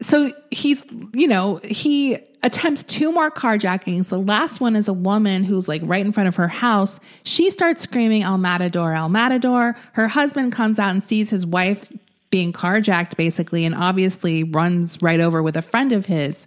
so 0.00 0.32
he's, 0.50 0.82
you 1.12 1.26
know, 1.26 1.56
he 1.64 2.18
attempts 2.42 2.84
two 2.84 3.10
more 3.10 3.30
carjackings. 3.30 4.08
The 4.08 4.18
last 4.18 4.60
one 4.60 4.76
is 4.76 4.86
a 4.86 4.92
woman 4.92 5.42
who's 5.42 5.66
like 5.66 5.82
right 5.84 6.04
in 6.04 6.12
front 6.12 6.28
of 6.28 6.36
her 6.36 6.48
house. 6.48 7.00
She 7.24 7.50
starts 7.50 7.82
screaming, 7.82 8.22
El 8.22 8.38
Matador, 8.38 8.94
El 8.94 9.08
Matador. 9.08 9.76
Her 9.92 10.06
husband 10.06 10.52
comes 10.52 10.78
out 10.78 10.90
and 10.90 11.02
sees 11.02 11.30
his 11.30 11.44
wife 11.44 11.92
being 12.30 12.52
carjacked, 12.52 13.16
basically, 13.16 13.64
and 13.64 13.74
obviously 13.74 14.44
runs 14.44 15.02
right 15.02 15.18
over 15.18 15.42
with 15.42 15.56
a 15.56 15.62
friend 15.62 15.92
of 15.92 16.06
his. 16.06 16.46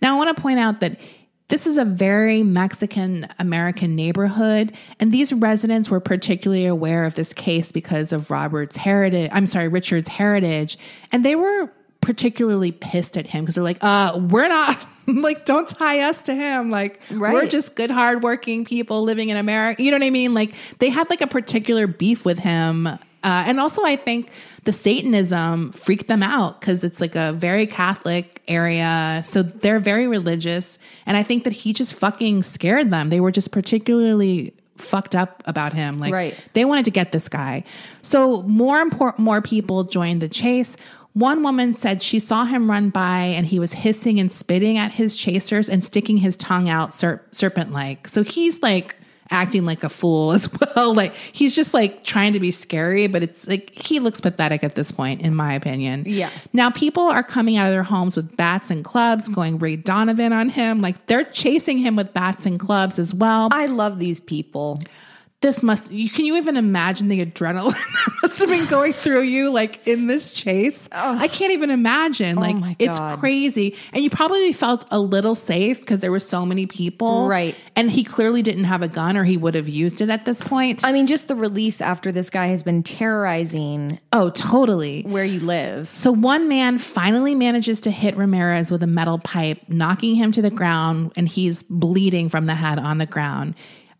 Now, 0.00 0.14
I 0.14 0.16
want 0.16 0.36
to 0.36 0.42
point 0.42 0.58
out 0.58 0.80
that 0.80 0.98
this 1.48 1.66
is 1.66 1.76
a 1.76 1.84
very 1.84 2.42
Mexican 2.42 3.28
American 3.38 3.94
neighborhood, 3.94 4.72
and 4.98 5.12
these 5.12 5.32
residents 5.34 5.90
were 5.90 6.00
particularly 6.00 6.64
aware 6.64 7.04
of 7.04 7.14
this 7.14 7.34
case 7.34 7.70
because 7.70 8.12
of 8.12 8.30
Robert's 8.30 8.76
heritage. 8.76 9.30
I'm 9.32 9.46
sorry, 9.46 9.68
Richard's 9.68 10.08
heritage, 10.08 10.78
and 11.12 11.24
they 11.24 11.36
were 11.36 11.70
particularly 12.02 12.72
pissed 12.72 13.16
at 13.16 13.26
him 13.26 13.44
because 13.44 13.54
they're 13.54 13.64
like, 13.64 13.78
uh, 13.82 14.18
we're 14.30 14.48
not 14.48 14.78
like 15.06 15.44
don't 15.44 15.66
tie 15.68 16.00
us 16.00 16.22
to 16.22 16.34
him 16.34 16.70
like 16.70 17.00
Right. 17.10 17.32
we're 17.32 17.46
just 17.48 17.74
good 17.74 17.90
hardworking 17.90 18.64
people 18.64 19.02
living 19.02 19.30
in 19.30 19.36
america 19.36 19.82
you 19.82 19.90
know 19.90 19.96
what 19.96 20.04
i 20.06 20.10
mean 20.10 20.32
like 20.32 20.54
they 20.78 20.90
had 20.90 21.10
like 21.10 21.20
a 21.20 21.26
particular 21.26 21.88
beef 21.88 22.24
with 22.24 22.38
him 22.38 22.86
uh, 22.86 22.98
and 23.24 23.58
also 23.58 23.84
i 23.84 23.96
think 23.96 24.30
the 24.62 24.70
satanism 24.72 25.72
freaked 25.72 26.06
them 26.06 26.22
out 26.22 26.60
because 26.60 26.84
it's 26.84 27.00
like 27.00 27.16
a 27.16 27.32
very 27.32 27.66
catholic 27.66 28.42
area 28.46 29.22
so 29.24 29.42
they're 29.42 29.80
very 29.80 30.06
religious 30.06 30.78
and 31.04 31.16
i 31.16 31.22
think 31.24 31.42
that 31.42 31.52
he 31.52 31.72
just 31.72 31.94
fucking 31.94 32.44
scared 32.44 32.92
them 32.92 33.10
they 33.10 33.18
were 33.20 33.32
just 33.32 33.50
particularly 33.50 34.54
fucked 34.76 35.16
up 35.16 35.42
about 35.46 35.72
him 35.72 35.98
like 35.98 36.12
Right. 36.12 36.36
they 36.54 36.64
wanted 36.64 36.84
to 36.86 36.90
get 36.90 37.12
this 37.12 37.28
guy. 37.28 37.62
So 38.00 38.42
more 38.42 38.80
important, 38.80 39.20
more 39.20 39.40
people 39.40 39.84
joined 39.84 40.20
the 40.22 40.28
chase. 40.28 40.76
One 41.14 41.42
woman 41.42 41.74
said 41.74 42.00
she 42.00 42.18
saw 42.18 42.44
him 42.44 42.70
run 42.70 42.90
by 42.90 43.20
and 43.20 43.46
he 43.46 43.58
was 43.58 43.74
hissing 43.74 44.18
and 44.18 44.32
spitting 44.32 44.78
at 44.78 44.92
his 44.92 45.16
chasers 45.16 45.68
and 45.68 45.84
sticking 45.84 46.16
his 46.16 46.36
tongue 46.36 46.68
out 46.68 46.94
ser- 46.94 47.22
serpent 47.32 47.72
like. 47.72 48.08
So 48.08 48.22
he's 48.22 48.62
like 48.62 48.96
acting 49.30 49.64
like 49.64 49.82
a 49.82 49.88
fool 49.88 50.32
as 50.32 50.48
well. 50.60 50.94
Like 50.94 51.14
he's 51.14 51.54
just 51.54 51.74
like 51.74 52.04
trying 52.04 52.32
to 52.34 52.40
be 52.40 52.50
scary, 52.50 53.06
but 53.08 53.22
it's 53.22 53.46
like 53.46 53.70
he 53.70 53.98
looks 53.98 54.20
pathetic 54.20 54.64
at 54.64 54.74
this 54.74 54.92
point, 54.92 55.22
in 55.22 55.34
my 55.34 55.54
opinion. 55.54 56.04
Yeah. 56.06 56.30
Now 56.52 56.70
people 56.70 57.04
are 57.04 57.22
coming 57.22 57.56
out 57.56 57.66
of 57.66 57.72
their 57.72 57.82
homes 57.82 58.16
with 58.16 58.36
bats 58.36 58.70
and 58.70 58.84
clubs, 58.84 59.28
going 59.28 59.58
Ray 59.58 59.76
Donovan 59.76 60.32
on 60.32 60.48
him. 60.48 60.80
Like 60.80 61.06
they're 61.06 61.24
chasing 61.24 61.78
him 61.78 61.96
with 61.96 62.14
bats 62.14 62.46
and 62.46 62.58
clubs 62.58 62.98
as 62.98 63.14
well 63.14 63.48
I 63.50 63.66
love 63.66 63.98
these 63.98 64.20
people. 64.20 64.80
This 65.42 65.62
must 65.62 65.92
you 65.92 66.08
can 66.08 66.24
you 66.24 66.36
even 66.36 66.56
imagine 66.56 67.08
the 67.08 67.24
adrenaline 67.24 67.72
that 67.72 68.18
must 68.22 68.38
have 68.38 68.48
been 68.48 68.66
going 68.66 68.92
through 68.92 69.22
you 69.22 69.50
like 69.50 69.86
in 69.86 70.06
this 70.06 70.32
chase? 70.32 70.88
I 70.92 71.28
can't 71.28 71.52
even 71.52 71.70
imagine 71.70 72.36
like 72.36 72.56
my 72.56 72.76
it's 72.78 72.98
crazy. 73.18 73.76
And 73.92 74.02
you 74.02 74.10
probably 74.10 74.52
felt 74.52 74.86
a 74.90 74.98
little 74.98 75.34
safe 75.34 75.80
because 75.80 76.00
there 76.00 76.10
were 76.10 76.20
so 76.20 76.46
many 76.46 76.66
people. 76.66 77.28
Right. 77.28 77.54
and 77.76 77.90
he 77.90 78.04
clearly 78.04 78.42
didn't 78.42 78.64
have 78.64 78.82
a 78.82 78.88
gun 78.88 79.16
or 79.16 79.24
he 79.24 79.36
would 79.36 79.54
have 79.54 79.68
used 79.68 80.00
it 80.00 80.08
at 80.08 80.24
this 80.24 80.40
point. 80.40 80.84
I 80.84 80.92
mean, 80.92 81.06
just 81.06 81.28
the 81.28 81.34
release 81.34 81.80
after 81.80 82.12
this 82.12 82.30
guy 82.30 82.46
has 82.46 82.62
been 82.62 82.82
terrorizing 82.82 83.98
oh 84.12 84.30
totally. 84.30 85.02
where 85.02 85.24
you 85.24 85.40
live. 85.40 85.88
So 85.88 86.12
one 86.12 86.48
man 86.48 86.78
finally 86.78 87.34
manages 87.34 87.80
to 87.80 87.90
hit 87.90 88.16
Ramirez 88.16 88.70
with 88.70 88.82
a 88.82 88.86
metal 88.86 89.18
pipe, 89.18 89.60
knocking 89.68 90.14
him 90.14 90.32
to 90.32 90.42
the 90.42 90.50
ground, 90.50 91.12
and 91.16 91.28
he's 91.28 91.62
bleeding 91.64 92.28
from 92.28 92.46
the 92.46 92.54
head 92.54 92.78
on 92.78 92.98
the 92.98 93.06
ground. 93.06 93.54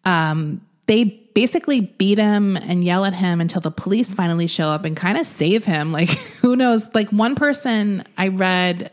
Um, 0.04 0.60
they 0.86 1.21
basically 1.34 1.80
beat 1.80 2.18
him 2.18 2.56
and 2.56 2.84
yell 2.84 3.04
at 3.04 3.14
him 3.14 3.40
until 3.40 3.60
the 3.60 3.70
police 3.70 4.12
finally 4.14 4.46
show 4.46 4.68
up 4.68 4.84
and 4.84 4.96
kind 4.96 5.16
of 5.18 5.26
save 5.26 5.64
him. 5.64 5.92
Like, 6.02 6.10
who 6.10 6.56
knows? 6.56 6.88
Like, 6.94 7.10
one 7.10 7.34
person 7.34 8.04
I 8.18 8.28
read 8.28 8.90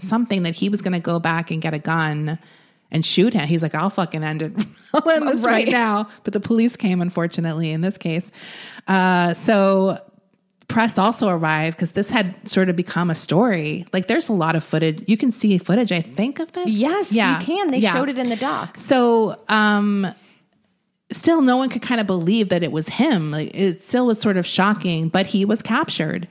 something 0.00 0.44
that 0.44 0.54
he 0.54 0.68
was 0.68 0.82
going 0.82 0.92
to 0.92 1.00
go 1.00 1.18
back 1.18 1.50
and 1.50 1.60
get 1.60 1.74
a 1.74 1.78
gun 1.78 2.38
and 2.92 3.04
shoot 3.06 3.32
him. 3.34 3.46
He's 3.48 3.62
like, 3.62 3.74
I'll 3.74 3.90
fucking 3.90 4.22
end 4.24 4.42
it. 4.42 4.52
I'll 4.94 5.08
end 5.10 5.28
this 5.28 5.44
right. 5.44 5.64
Right. 5.64 5.68
now. 5.68 6.08
But 6.24 6.32
the 6.32 6.40
police 6.40 6.76
came, 6.76 7.00
unfortunately, 7.00 7.70
in 7.70 7.80
this 7.80 7.96
case. 7.98 8.30
Uh, 8.88 9.34
so 9.34 9.98
press 10.68 10.98
also 10.98 11.28
arrived 11.28 11.76
because 11.76 11.92
this 11.92 12.10
had 12.10 12.34
sort 12.48 12.68
of 12.68 12.76
become 12.76 13.10
a 13.10 13.14
story. 13.14 13.84
Like 13.92 14.06
there's 14.06 14.28
a 14.28 14.32
lot 14.32 14.54
of 14.54 14.62
footage. 14.62 15.02
You 15.08 15.16
can 15.16 15.32
see 15.32 15.58
footage, 15.58 15.90
I 15.90 16.00
think, 16.00 16.38
of 16.38 16.52
this. 16.52 16.68
Yes, 16.68 17.12
Yeah. 17.12 17.40
you 17.40 17.46
can. 17.46 17.66
They 17.68 17.78
Yeah. 17.78 17.92
showed 17.94 18.08
it 18.08 18.18
in 18.18 18.28
the 18.28 18.36
doc. 18.36 18.78
So, 18.78 19.40
um, 19.48 20.06
still 21.12 21.40
no 21.42 21.56
one 21.56 21.68
could 21.68 21.82
kind 21.82 22.00
of 22.00 22.06
believe 22.06 22.48
that 22.48 22.62
it 22.62 22.72
was 22.72 22.88
him. 22.88 23.30
Like 23.30 23.50
it 23.54 23.82
still 23.82 24.06
was 24.06 24.20
sort 24.20 24.36
of 24.36 24.46
shocking, 24.46 25.08
but 25.08 25.26
he 25.26 25.44
was 25.44 25.62
captured. 25.62 26.28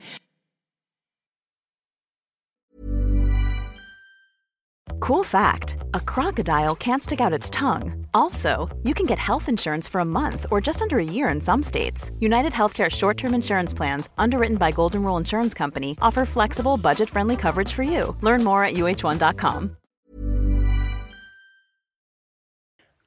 Cool 5.00 5.24
fact 5.24 5.78
a 5.94 6.00
crocodile 6.00 6.76
can't 6.76 7.02
stick 7.02 7.20
out 7.20 7.32
its 7.32 7.50
tongue. 7.50 8.06
Also, 8.12 8.68
you 8.84 8.94
can 8.94 9.06
get 9.06 9.18
health 9.18 9.48
insurance 9.48 9.88
for 9.88 10.00
a 10.00 10.04
month 10.04 10.46
or 10.50 10.60
just 10.60 10.82
under 10.82 10.98
a 10.98 11.04
year 11.04 11.28
in 11.30 11.40
some 11.40 11.62
states. 11.62 12.10
United 12.20 12.52
Healthcare 12.52 12.90
short 12.90 13.16
term 13.16 13.34
insurance 13.34 13.74
plans, 13.74 14.08
underwritten 14.18 14.56
by 14.56 14.70
Golden 14.70 15.02
Rule 15.02 15.16
Insurance 15.16 15.54
Company, 15.54 15.96
offer 16.02 16.24
flexible, 16.24 16.76
budget 16.76 17.08
friendly 17.10 17.36
coverage 17.36 17.72
for 17.72 17.82
you. 17.82 18.16
Learn 18.20 18.44
more 18.44 18.62
at 18.64 18.74
uh1.com. 18.74 19.76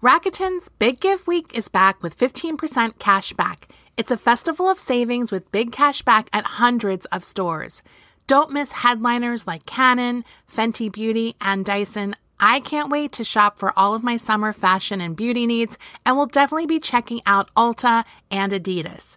Rakuten's 0.00 0.68
Big 0.78 1.00
Give 1.00 1.26
Week 1.26 1.58
is 1.58 1.66
back 1.66 2.04
with 2.04 2.16
15% 2.16 3.00
cash 3.00 3.32
back. 3.32 3.66
It's 3.96 4.12
a 4.12 4.16
festival 4.16 4.68
of 4.68 4.78
savings 4.78 5.32
with 5.32 5.50
big 5.50 5.72
cash 5.72 6.02
back 6.02 6.28
at 6.32 6.44
hundreds 6.44 7.04
of 7.06 7.24
stores. 7.24 7.82
Don't 8.28 8.52
miss 8.52 8.70
headliners 8.70 9.48
like 9.48 9.66
Canon, 9.66 10.24
Fenty 10.48 10.88
Beauty, 10.92 11.34
and 11.40 11.64
Dyson. 11.64 12.14
I 12.38 12.60
can't 12.60 12.90
wait 12.90 13.10
to 13.12 13.24
shop 13.24 13.58
for 13.58 13.76
all 13.76 13.92
of 13.92 14.04
my 14.04 14.16
summer 14.16 14.52
fashion 14.52 15.00
and 15.00 15.16
beauty 15.16 15.48
needs, 15.48 15.80
and 16.06 16.16
will 16.16 16.26
definitely 16.26 16.66
be 16.66 16.78
checking 16.78 17.20
out 17.26 17.52
Ulta 17.56 18.04
and 18.30 18.52
Adidas. 18.52 19.16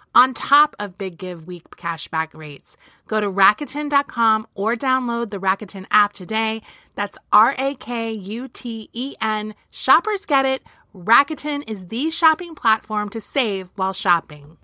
on 0.13 0.33
top 0.33 0.75
of 0.79 0.97
Big 0.97 1.17
Give 1.17 1.47
Week 1.47 1.69
cashback 1.71 2.33
rates. 2.33 2.77
Go 3.07 3.19
to 3.19 3.31
Rakuten.com 3.31 4.47
or 4.55 4.75
download 4.75 5.29
the 5.29 5.39
Rakuten 5.39 5.85
app 5.91 6.13
today. 6.13 6.61
That's 6.95 7.17
R 7.31 7.55
A 7.57 7.75
K 7.75 8.11
U 8.11 8.47
T 8.47 8.89
E 8.93 9.15
N. 9.21 9.55
Shoppers 9.69 10.25
get 10.25 10.45
it. 10.45 10.63
Rakuten 10.93 11.69
is 11.69 11.87
the 11.87 12.09
shopping 12.09 12.55
platform 12.55 13.09
to 13.09 13.21
save 13.21 13.69
while 13.75 13.93
shopping. 13.93 14.57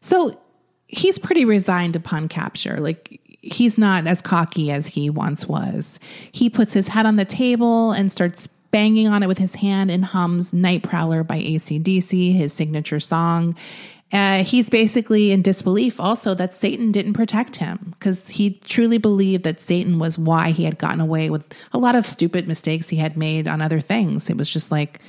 So 0.00 0.40
he's 0.88 1.18
pretty 1.18 1.44
resigned 1.44 1.96
upon 1.96 2.28
capture. 2.28 2.78
Like, 2.78 3.20
he's 3.42 3.78
not 3.78 4.06
as 4.06 4.20
cocky 4.20 4.70
as 4.70 4.86
he 4.86 5.10
once 5.10 5.46
was. 5.46 6.00
He 6.32 6.48
puts 6.48 6.74
his 6.74 6.88
head 6.88 7.06
on 7.06 7.16
the 7.16 7.24
table 7.24 7.92
and 7.92 8.10
starts 8.10 8.48
banging 8.72 9.06
on 9.06 9.22
it 9.22 9.28
with 9.28 9.38
his 9.38 9.54
hand 9.56 9.90
and 9.90 10.04
hums 10.04 10.52
Night 10.52 10.82
Prowler 10.82 11.22
by 11.22 11.38
ACDC, 11.38 12.34
his 12.34 12.52
signature 12.52 13.00
song. 13.00 13.54
Uh, 14.12 14.44
he's 14.44 14.68
basically 14.68 15.30
in 15.30 15.40
disbelief 15.40 15.98
also 15.98 16.34
that 16.34 16.52
Satan 16.52 16.92
didn't 16.92 17.14
protect 17.14 17.56
him 17.56 17.94
because 17.98 18.28
he 18.28 18.60
truly 18.64 18.98
believed 18.98 19.44
that 19.44 19.60
Satan 19.60 19.98
was 19.98 20.18
why 20.18 20.50
he 20.50 20.64
had 20.64 20.78
gotten 20.78 21.00
away 21.00 21.30
with 21.30 21.44
a 21.72 21.78
lot 21.78 21.94
of 21.94 22.06
stupid 22.06 22.46
mistakes 22.46 22.90
he 22.90 22.98
had 22.98 23.16
made 23.16 23.48
on 23.48 23.62
other 23.62 23.80
things. 23.80 24.28
It 24.28 24.36
was 24.36 24.50
just 24.50 24.70
like, 24.70 25.00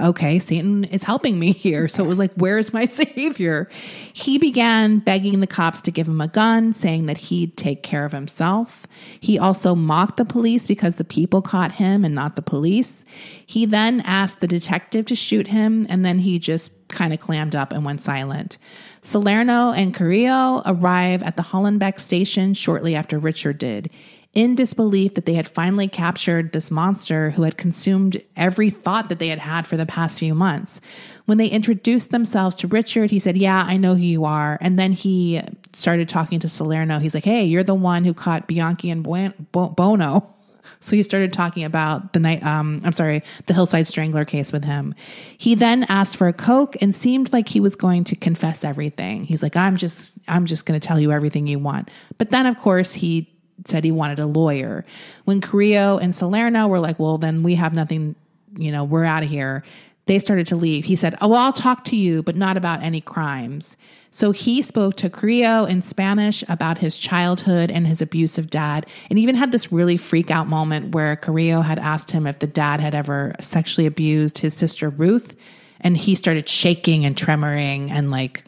okay, 0.00 0.38
Satan 0.38 0.84
is 0.84 1.02
helping 1.02 1.38
me 1.38 1.52
here. 1.52 1.88
So 1.88 2.04
it 2.04 2.06
was 2.06 2.18
like, 2.18 2.32
where's 2.34 2.72
my 2.72 2.86
savior? 2.86 3.68
He 4.12 4.38
began 4.38 4.98
begging 4.98 5.40
the 5.40 5.46
cops 5.46 5.80
to 5.82 5.90
give 5.90 6.08
him 6.08 6.20
a 6.20 6.28
gun, 6.28 6.72
saying 6.72 7.06
that 7.06 7.18
he'd 7.18 7.56
take 7.56 7.82
care 7.82 8.04
of 8.04 8.12
himself. 8.12 8.86
He 9.20 9.38
also 9.38 9.74
mocked 9.74 10.16
the 10.16 10.24
police 10.24 10.66
because 10.66 10.96
the 10.96 11.04
people 11.04 11.42
caught 11.42 11.72
him 11.72 12.04
and 12.04 12.14
not 12.14 12.36
the 12.36 12.42
police. 12.42 13.04
He 13.44 13.66
then 13.66 14.00
asked 14.02 14.40
the 14.40 14.48
detective 14.48 15.06
to 15.06 15.14
shoot 15.14 15.48
him, 15.48 15.86
and 15.88 16.04
then 16.04 16.18
he 16.18 16.38
just 16.38 16.70
kind 16.88 17.12
of 17.12 17.20
clammed 17.20 17.56
up 17.56 17.72
and 17.72 17.84
went 17.84 18.02
silent. 18.02 18.58
Salerno 19.02 19.72
and 19.72 19.94
Carrillo 19.94 20.62
arrive 20.66 21.22
at 21.22 21.36
the 21.36 21.42
Hollenbeck 21.42 21.98
station 21.98 22.54
shortly 22.54 22.94
after 22.94 23.18
Richard 23.18 23.58
did 23.58 23.90
in 24.36 24.54
disbelief 24.54 25.14
that 25.14 25.24
they 25.24 25.32
had 25.32 25.48
finally 25.48 25.88
captured 25.88 26.52
this 26.52 26.70
monster 26.70 27.30
who 27.30 27.42
had 27.42 27.56
consumed 27.56 28.22
every 28.36 28.68
thought 28.68 29.08
that 29.08 29.18
they 29.18 29.28
had 29.28 29.38
had 29.38 29.66
for 29.66 29.78
the 29.78 29.86
past 29.86 30.18
few 30.18 30.34
months. 30.34 30.78
When 31.24 31.38
they 31.38 31.48
introduced 31.48 32.10
themselves 32.10 32.54
to 32.56 32.68
Richard, 32.68 33.10
he 33.10 33.18
said, 33.18 33.38
Yeah, 33.38 33.64
I 33.66 33.78
know 33.78 33.94
who 33.94 34.02
you 34.02 34.26
are. 34.26 34.58
And 34.60 34.78
then 34.78 34.92
he 34.92 35.40
started 35.72 36.06
talking 36.10 36.38
to 36.40 36.50
Salerno. 36.50 36.98
He's 36.98 37.14
like, 37.14 37.24
Hey, 37.24 37.46
you're 37.46 37.64
the 37.64 37.74
one 37.74 38.04
who 38.04 38.12
caught 38.12 38.46
Bianchi 38.46 38.90
and 38.90 39.02
Buono. 39.02 40.30
So 40.80 40.94
he 40.94 41.02
started 41.02 41.32
talking 41.32 41.64
about 41.64 42.12
the 42.12 42.20
night, 42.20 42.44
um, 42.44 42.80
I'm 42.84 42.92
sorry, 42.92 43.22
the 43.46 43.54
Hillside 43.54 43.86
Strangler 43.86 44.24
case 44.24 44.52
with 44.52 44.64
him. 44.64 44.94
He 45.38 45.54
then 45.54 45.84
asked 45.84 46.16
for 46.16 46.28
a 46.28 46.32
Coke 46.32 46.76
and 46.80 46.94
seemed 46.94 47.32
like 47.32 47.48
he 47.48 47.60
was 47.60 47.74
going 47.74 48.04
to 48.04 48.14
confess 48.14 48.62
everything. 48.62 49.24
He's 49.24 49.42
like, 49.42 49.56
I'm 49.56 49.76
just, 49.78 50.14
I'm 50.28 50.44
just 50.44 50.66
going 50.66 50.78
to 50.78 50.86
tell 50.86 51.00
you 51.00 51.12
everything 51.12 51.46
you 51.46 51.58
want. 51.58 51.90
But 52.18 52.30
then, 52.30 52.46
of 52.46 52.58
course, 52.58 52.92
he 52.92 53.35
said 53.68 53.84
he 53.84 53.90
wanted 53.90 54.18
a 54.18 54.26
lawyer. 54.26 54.84
When 55.24 55.40
Carrillo 55.40 55.98
and 55.98 56.14
Salerno 56.14 56.68
were 56.68 56.80
like, 56.80 56.98
well, 56.98 57.18
then 57.18 57.42
we 57.42 57.54
have 57.54 57.74
nothing, 57.74 58.14
you 58.56 58.70
know, 58.70 58.84
we're 58.84 59.04
out 59.04 59.22
of 59.22 59.28
here. 59.28 59.64
They 60.06 60.18
started 60.20 60.46
to 60.48 60.56
leave. 60.56 60.84
He 60.84 60.94
said, 60.94 61.16
oh, 61.20 61.28
well, 61.28 61.42
I'll 61.42 61.52
talk 61.52 61.84
to 61.86 61.96
you, 61.96 62.22
but 62.22 62.36
not 62.36 62.56
about 62.56 62.82
any 62.82 63.00
crimes. 63.00 63.76
So 64.12 64.30
he 64.30 64.62
spoke 64.62 64.96
to 64.96 65.10
Carrillo 65.10 65.64
in 65.64 65.82
Spanish 65.82 66.44
about 66.48 66.78
his 66.78 66.98
childhood 66.98 67.70
and 67.70 67.86
his 67.86 68.00
abusive 68.00 68.48
dad, 68.48 68.86
and 69.10 69.18
even 69.18 69.34
had 69.34 69.52
this 69.52 69.72
really 69.72 69.96
freak 69.96 70.30
out 70.30 70.46
moment 70.46 70.94
where 70.94 71.16
Carrillo 71.16 71.60
had 71.60 71.78
asked 71.78 72.12
him 72.12 72.26
if 72.26 72.38
the 72.38 72.46
dad 72.46 72.80
had 72.80 72.94
ever 72.94 73.34
sexually 73.40 73.86
abused 73.86 74.38
his 74.38 74.54
sister 74.54 74.88
Ruth. 74.88 75.36
And 75.80 75.96
he 75.96 76.14
started 76.14 76.48
shaking 76.48 77.04
and 77.04 77.14
tremoring 77.14 77.90
and 77.90 78.10
like 78.10 78.44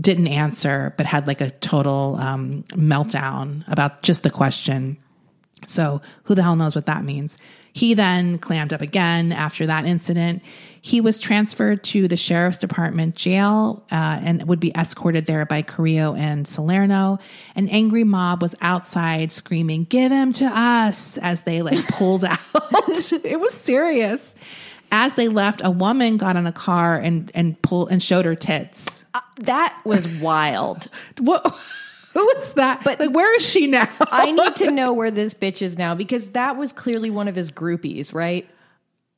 didn't 0.00 0.26
answer, 0.26 0.94
but 0.96 1.06
had 1.06 1.26
like 1.26 1.40
a 1.40 1.50
total 1.50 2.16
um, 2.20 2.64
meltdown 2.70 3.64
about 3.70 4.02
just 4.02 4.22
the 4.22 4.30
question. 4.30 4.96
So, 5.66 6.02
who 6.24 6.34
the 6.34 6.42
hell 6.42 6.56
knows 6.56 6.74
what 6.74 6.86
that 6.86 7.04
means? 7.04 7.38
He 7.72 7.94
then 7.94 8.38
clammed 8.38 8.72
up 8.72 8.80
again 8.80 9.32
after 9.32 9.66
that 9.66 9.84
incident. 9.84 10.42
He 10.80 11.00
was 11.00 11.18
transferred 11.18 11.82
to 11.84 12.06
the 12.06 12.16
sheriff's 12.16 12.58
department 12.58 13.16
jail 13.16 13.84
uh, 13.90 14.20
and 14.22 14.46
would 14.46 14.60
be 14.60 14.70
escorted 14.76 15.26
there 15.26 15.44
by 15.46 15.62
Carrillo 15.62 16.14
and 16.14 16.46
Salerno. 16.46 17.18
An 17.56 17.68
angry 17.70 18.04
mob 18.04 18.42
was 18.42 18.54
outside 18.60 19.32
screaming, 19.32 19.84
Give 19.84 20.12
him 20.12 20.32
to 20.34 20.44
us, 20.44 21.18
as 21.18 21.42
they 21.42 21.62
like 21.62 21.84
pulled 21.88 22.24
out. 22.24 22.38
it 23.24 23.40
was 23.40 23.54
serious. 23.54 24.34
As 24.92 25.14
they 25.14 25.26
left, 25.26 25.60
a 25.64 25.70
woman 25.70 26.16
got 26.16 26.36
in 26.36 26.46
a 26.46 26.52
car 26.52 26.94
and, 26.94 27.32
and 27.34 27.60
pulled 27.62 27.90
and 27.90 28.00
showed 28.00 28.26
her 28.26 28.36
tits 28.36 28.93
uh, 29.14 29.20
that 29.40 29.80
was 29.84 30.06
wild. 30.18 30.88
what? 31.20 31.56
Who 32.12 32.30
is 32.30 32.52
that? 32.54 32.82
But 32.84 33.00
like, 33.00 33.10
where 33.10 33.34
is 33.36 33.48
she 33.48 33.66
now? 33.66 33.88
I 34.10 34.30
need 34.30 34.56
to 34.56 34.70
know 34.70 34.92
where 34.92 35.10
this 35.10 35.34
bitch 35.34 35.62
is 35.62 35.76
now 35.76 35.94
because 35.94 36.28
that 36.28 36.56
was 36.56 36.72
clearly 36.72 37.10
one 37.10 37.28
of 37.28 37.34
his 37.34 37.50
groupies, 37.50 38.14
right? 38.14 38.48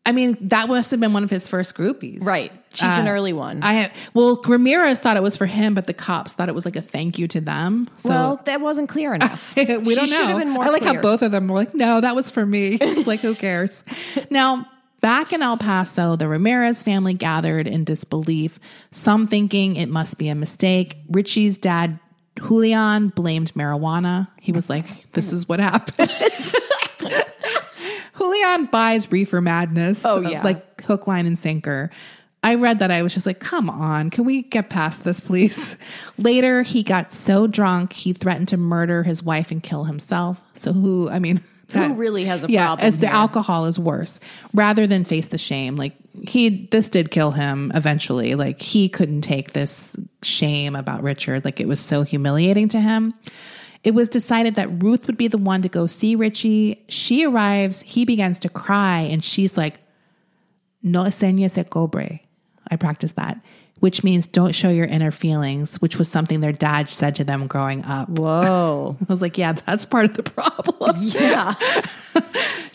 I 0.06 0.12
mean, 0.12 0.38
that 0.40 0.68
must 0.68 0.92
have 0.92 1.00
been 1.00 1.12
one 1.12 1.24
of 1.24 1.30
his 1.30 1.48
first 1.48 1.74
groupies. 1.74 2.22
Right. 2.22 2.52
She's 2.72 2.84
uh, 2.84 2.98
an 3.00 3.08
early 3.08 3.32
one. 3.32 3.64
I 3.64 3.72
have, 3.72 3.92
well, 4.14 4.40
Ramirez 4.46 5.00
thought 5.00 5.16
it 5.16 5.22
was 5.22 5.36
for 5.36 5.46
him, 5.46 5.74
but 5.74 5.88
the 5.88 5.94
cops 5.94 6.32
thought 6.32 6.48
it 6.48 6.54
was 6.54 6.64
like 6.64 6.76
a 6.76 6.82
thank 6.82 7.18
you 7.18 7.26
to 7.26 7.40
them. 7.40 7.90
So 7.96 8.10
well, 8.10 8.40
that 8.44 8.60
wasn't 8.60 8.88
clear 8.88 9.14
enough. 9.14 9.56
we 9.56 9.64
she 9.64 9.94
don't 9.94 10.10
know. 10.10 10.60
I 10.62 10.68
like 10.68 10.82
clear. 10.82 10.94
how 10.94 11.00
both 11.00 11.22
of 11.22 11.32
them 11.32 11.48
were 11.48 11.56
like, 11.56 11.74
no, 11.74 12.00
that 12.00 12.14
was 12.14 12.30
for 12.30 12.46
me. 12.46 12.78
It's 12.80 13.08
like, 13.08 13.18
who 13.18 13.34
cares? 13.34 13.82
now, 14.30 14.68
Back 15.00 15.32
in 15.32 15.42
El 15.42 15.58
Paso, 15.58 16.16
the 16.16 16.26
Ramirez 16.26 16.82
family 16.82 17.14
gathered 17.14 17.66
in 17.66 17.84
disbelief, 17.84 18.58
some 18.90 19.26
thinking 19.26 19.76
it 19.76 19.88
must 19.88 20.18
be 20.18 20.28
a 20.28 20.34
mistake. 20.34 20.96
Richie's 21.10 21.58
dad, 21.58 21.98
Julian, 22.38 23.08
blamed 23.08 23.52
marijuana. 23.54 24.28
He 24.40 24.52
was 24.52 24.68
like, 24.68 25.12
This 25.12 25.32
is 25.32 25.48
what 25.48 25.60
happens. 25.60 26.56
Julian 28.18 28.66
buys 28.66 29.12
reefer 29.12 29.40
madness. 29.40 30.04
Oh, 30.04 30.20
yeah. 30.20 30.42
Like 30.42 30.82
hook, 30.82 31.06
line, 31.06 31.26
and 31.26 31.38
sinker. 31.38 31.90
I 32.42 32.54
read 32.54 32.78
that. 32.78 32.90
I 32.92 33.02
was 33.02 33.12
just 33.12 33.26
like, 33.26 33.40
come 33.40 33.68
on, 33.68 34.08
can 34.10 34.24
we 34.24 34.42
get 34.42 34.70
past 34.70 35.02
this, 35.02 35.18
please? 35.18 35.76
Later, 36.18 36.62
he 36.62 36.84
got 36.84 37.12
so 37.12 37.48
drunk, 37.48 37.92
he 37.92 38.12
threatened 38.12 38.48
to 38.48 38.56
murder 38.56 39.02
his 39.02 39.20
wife 39.22 39.50
and 39.50 39.60
kill 39.60 39.84
himself. 39.84 40.42
So, 40.54 40.72
who, 40.72 41.10
I 41.10 41.18
mean, 41.18 41.40
Who 41.70 41.94
really 41.94 42.24
has 42.24 42.44
a 42.44 42.50
yeah, 42.50 42.66
problem 42.66 42.86
as 42.86 42.98
the 42.98 43.08
here? 43.08 43.16
alcohol 43.16 43.66
is 43.66 43.78
worse 43.78 44.20
rather 44.54 44.86
than 44.86 45.04
face 45.04 45.26
the 45.28 45.38
shame. 45.38 45.76
Like, 45.76 45.94
he, 46.28 46.68
this 46.70 46.88
did 46.88 47.10
kill 47.10 47.32
him 47.32 47.72
eventually. 47.74 48.36
Like, 48.36 48.60
he 48.62 48.88
couldn't 48.88 49.22
take 49.22 49.52
this 49.52 49.96
shame 50.22 50.76
about 50.76 51.02
Richard. 51.02 51.44
Like, 51.44 51.60
it 51.60 51.66
was 51.66 51.80
so 51.80 52.02
humiliating 52.02 52.68
to 52.68 52.80
him. 52.80 53.14
It 53.82 53.94
was 53.94 54.08
decided 54.08 54.54
that 54.56 54.82
Ruth 54.82 55.06
would 55.06 55.16
be 55.16 55.28
the 55.28 55.38
one 55.38 55.62
to 55.62 55.68
go 55.68 55.86
see 55.86 56.14
Richie. 56.14 56.84
She 56.88 57.24
arrives, 57.24 57.82
he 57.82 58.04
begins 58.04 58.38
to 58.40 58.48
cry, 58.48 59.00
and 59.00 59.24
she's 59.24 59.56
like, 59.56 59.80
no 60.82 61.04
enseñes 61.04 61.52
se 61.52 61.64
cobre. 61.64 62.20
I 62.68 62.76
practiced 62.76 63.16
that, 63.16 63.40
which 63.80 64.02
means 64.02 64.26
don't 64.26 64.54
show 64.54 64.68
your 64.68 64.86
inner 64.86 65.10
feelings, 65.10 65.76
which 65.82 65.98
was 65.98 66.08
something 66.08 66.40
their 66.40 66.52
dad 66.52 66.88
said 66.88 67.14
to 67.16 67.24
them 67.24 67.46
growing 67.46 67.84
up. 67.84 68.08
Whoa. 68.08 68.96
I 69.02 69.04
was 69.08 69.20
like, 69.20 69.36
yeah, 69.36 69.52
that's 69.52 69.84
part 69.84 70.06
of 70.06 70.14
the 70.14 70.22
problem. 70.22 70.96
Yeah. 70.98 71.54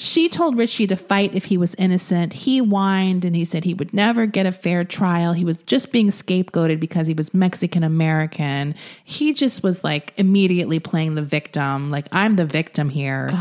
She 0.01 0.29
told 0.29 0.57
Richie 0.57 0.87
to 0.87 0.95
fight 0.95 1.35
if 1.35 1.45
he 1.45 1.57
was 1.57 1.75
innocent. 1.75 2.33
He 2.33 2.57
whined 2.57 3.23
and 3.23 3.35
he 3.35 3.45
said 3.45 3.63
he 3.63 3.75
would 3.75 3.93
never 3.93 4.25
get 4.25 4.47
a 4.47 4.51
fair 4.51 4.83
trial. 4.83 5.33
He 5.33 5.45
was 5.45 5.61
just 5.61 5.91
being 5.91 6.07
scapegoated 6.07 6.79
because 6.79 7.05
he 7.05 7.13
was 7.13 7.35
Mexican 7.35 7.83
American. 7.83 8.73
He 9.03 9.31
just 9.31 9.61
was 9.61 9.83
like 9.83 10.11
immediately 10.17 10.79
playing 10.79 11.13
the 11.13 11.21
victim, 11.21 11.91
like, 11.91 12.07
I'm 12.11 12.35
the 12.35 12.47
victim 12.47 12.89
here. 12.89 13.31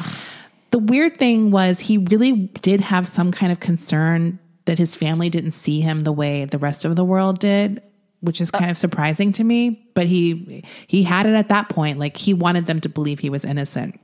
The 0.70 0.78
weird 0.78 1.16
thing 1.18 1.50
was, 1.50 1.80
he 1.80 1.96
really 1.96 2.32
did 2.60 2.82
have 2.82 3.06
some 3.06 3.32
kind 3.32 3.52
of 3.52 3.60
concern 3.60 4.38
that 4.70 4.78
his 4.78 4.96
family 4.96 5.28
didn't 5.28 5.50
see 5.50 5.80
him 5.80 6.00
the 6.00 6.12
way 6.12 6.44
the 6.44 6.58
rest 6.58 6.84
of 6.84 6.96
the 6.96 7.04
world 7.04 7.38
did 7.38 7.82
which 8.20 8.40
is 8.40 8.50
kind 8.50 8.70
of 8.70 8.76
surprising 8.76 9.32
to 9.32 9.44
me 9.44 9.84
but 9.94 10.06
he 10.06 10.64
he 10.86 11.02
had 11.02 11.26
it 11.26 11.34
at 11.34 11.48
that 11.48 11.68
point 11.68 11.98
like 11.98 12.16
he 12.16 12.32
wanted 12.32 12.66
them 12.66 12.80
to 12.80 12.88
believe 12.88 13.18
he 13.18 13.30
was 13.30 13.44
innocent 13.44 13.98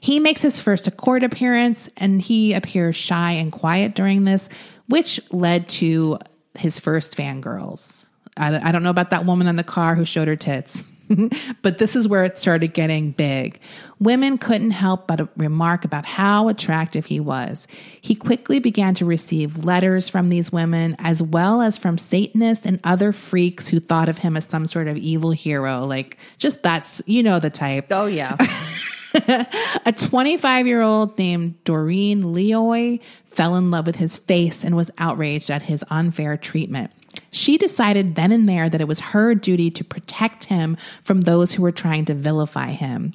he 0.00 0.20
makes 0.20 0.42
his 0.42 0.60
first 0.60 0.94
court 0.96 1.22
appearance 1.22 1.88
and 1.96 2.20
he 2.20 2.52
appears 2.52 2.96
shy 2.96 3.32
and 3.32 3.50
quiet 3.50 3.94
during 3.94 4.24
this, 4.24 4.48
which 4.88 5.20
led 5.32 5.68
to 5.70 6.18
his 6.56 6.78
first 6.78 7.16
fangirls. 7.16 8.04
I, 8.36 8.68
I 8.68 8.72
don't 8.72 8.82
know 8.82 8.90
about 8.90 9.10
that 9.10 9.26
woman 9.26 9.46
in 9.46 9.56
the 9.56 9.64
car 9.64 9.94
who 9.94 10.04
showed 10.04 10.28
her 10.28 10.36
tits, 10.36 10.84
but 11.62 11.78
this 11.78 11.96
is 11.96 12.08
where 12.08 12.24
it 12.24 12.38
started 12.38 12.74
getting 12.74 13.12
big. 13.12 13.60
Women 13.98 14.38
couldn't 14.38 14.72
help 14.72 15.06
but 15.06 15.28
remark 15.38 15.84
about 15.84 16.04
how 16.04 16.48
attractive 16.48 17.06
he 17.06 17.20
was. 17.20 17.66
He 18.00 18.14
quickly 18.14 18.58
began 18.58 18.94
to 18.94 19.04
receive 19.04 19.64
letters 19.64 20.08
from 20.08 20.28
these 20.28 20.52
women, 20.52 20.96
as 20.98 21.22
well 21.22 21.62
as 21.62 21.78
from 21.78 21.98
Satanists 21.98 22.66
and 22.66 22.80
other 22.84 23.12
freaks 23.12 23.68
who 23.68 23.80
thought 23.80 24.08
of 24.08 24.18
him 24.18 24.36
as 24.36 24.46
some 24.46 24.66
sort 24.66 24.88
of 24.88 24.96
evil 24.96 25.30
hero. 25.30 25.84
Like, 25.84 26.18
just 26.38 26.62
that's, 26.62 27.00
you 27.06 27.22
know, 27.22 27.38
the 27.38 27.50
type. 27.50 27.86
Oh, 27.90 28.06
yeah. 28.06 28.36
A 29.86 29.92
25 29.92 30.66
year 30.66 30.82
old 30.82 31.16
named 31.16 31.62
Doreen 31.64 32.34
Lioy 32.34 33.00
fell 33.24 33.54
in 33.54 33.70
love 33.70 33.86
with 33.86 33.96
his 33.96 34.18
face 34.18 34.64
and 34.64 34.76
was 34.76 34.90
outraged 34.98 35.50
at 35.50 35.62
his 35.62 35.84
unfair 35.88 36.36
treatment. 36.36 36.90
She 37.30 37.56
decided 37.58 38.14
then 38.14 38.32
and 38.32 38.48
there 38.48 38.68
that 38.68 38.80
it 38.80 38.88
was 38.88 39.00
her 39.00 39.34
duty 39.34 39.70
to 39.72 39.84
protect 39.84 40.46
him 40.46 40.76
from 41.04 41.22
those 41.22 41.52
who 41.52 41.62
were 41.62 41.72
trying 41.72 42.04
to 42.06 42.14
vilify 42.14 42.70
him. 42.70 43.14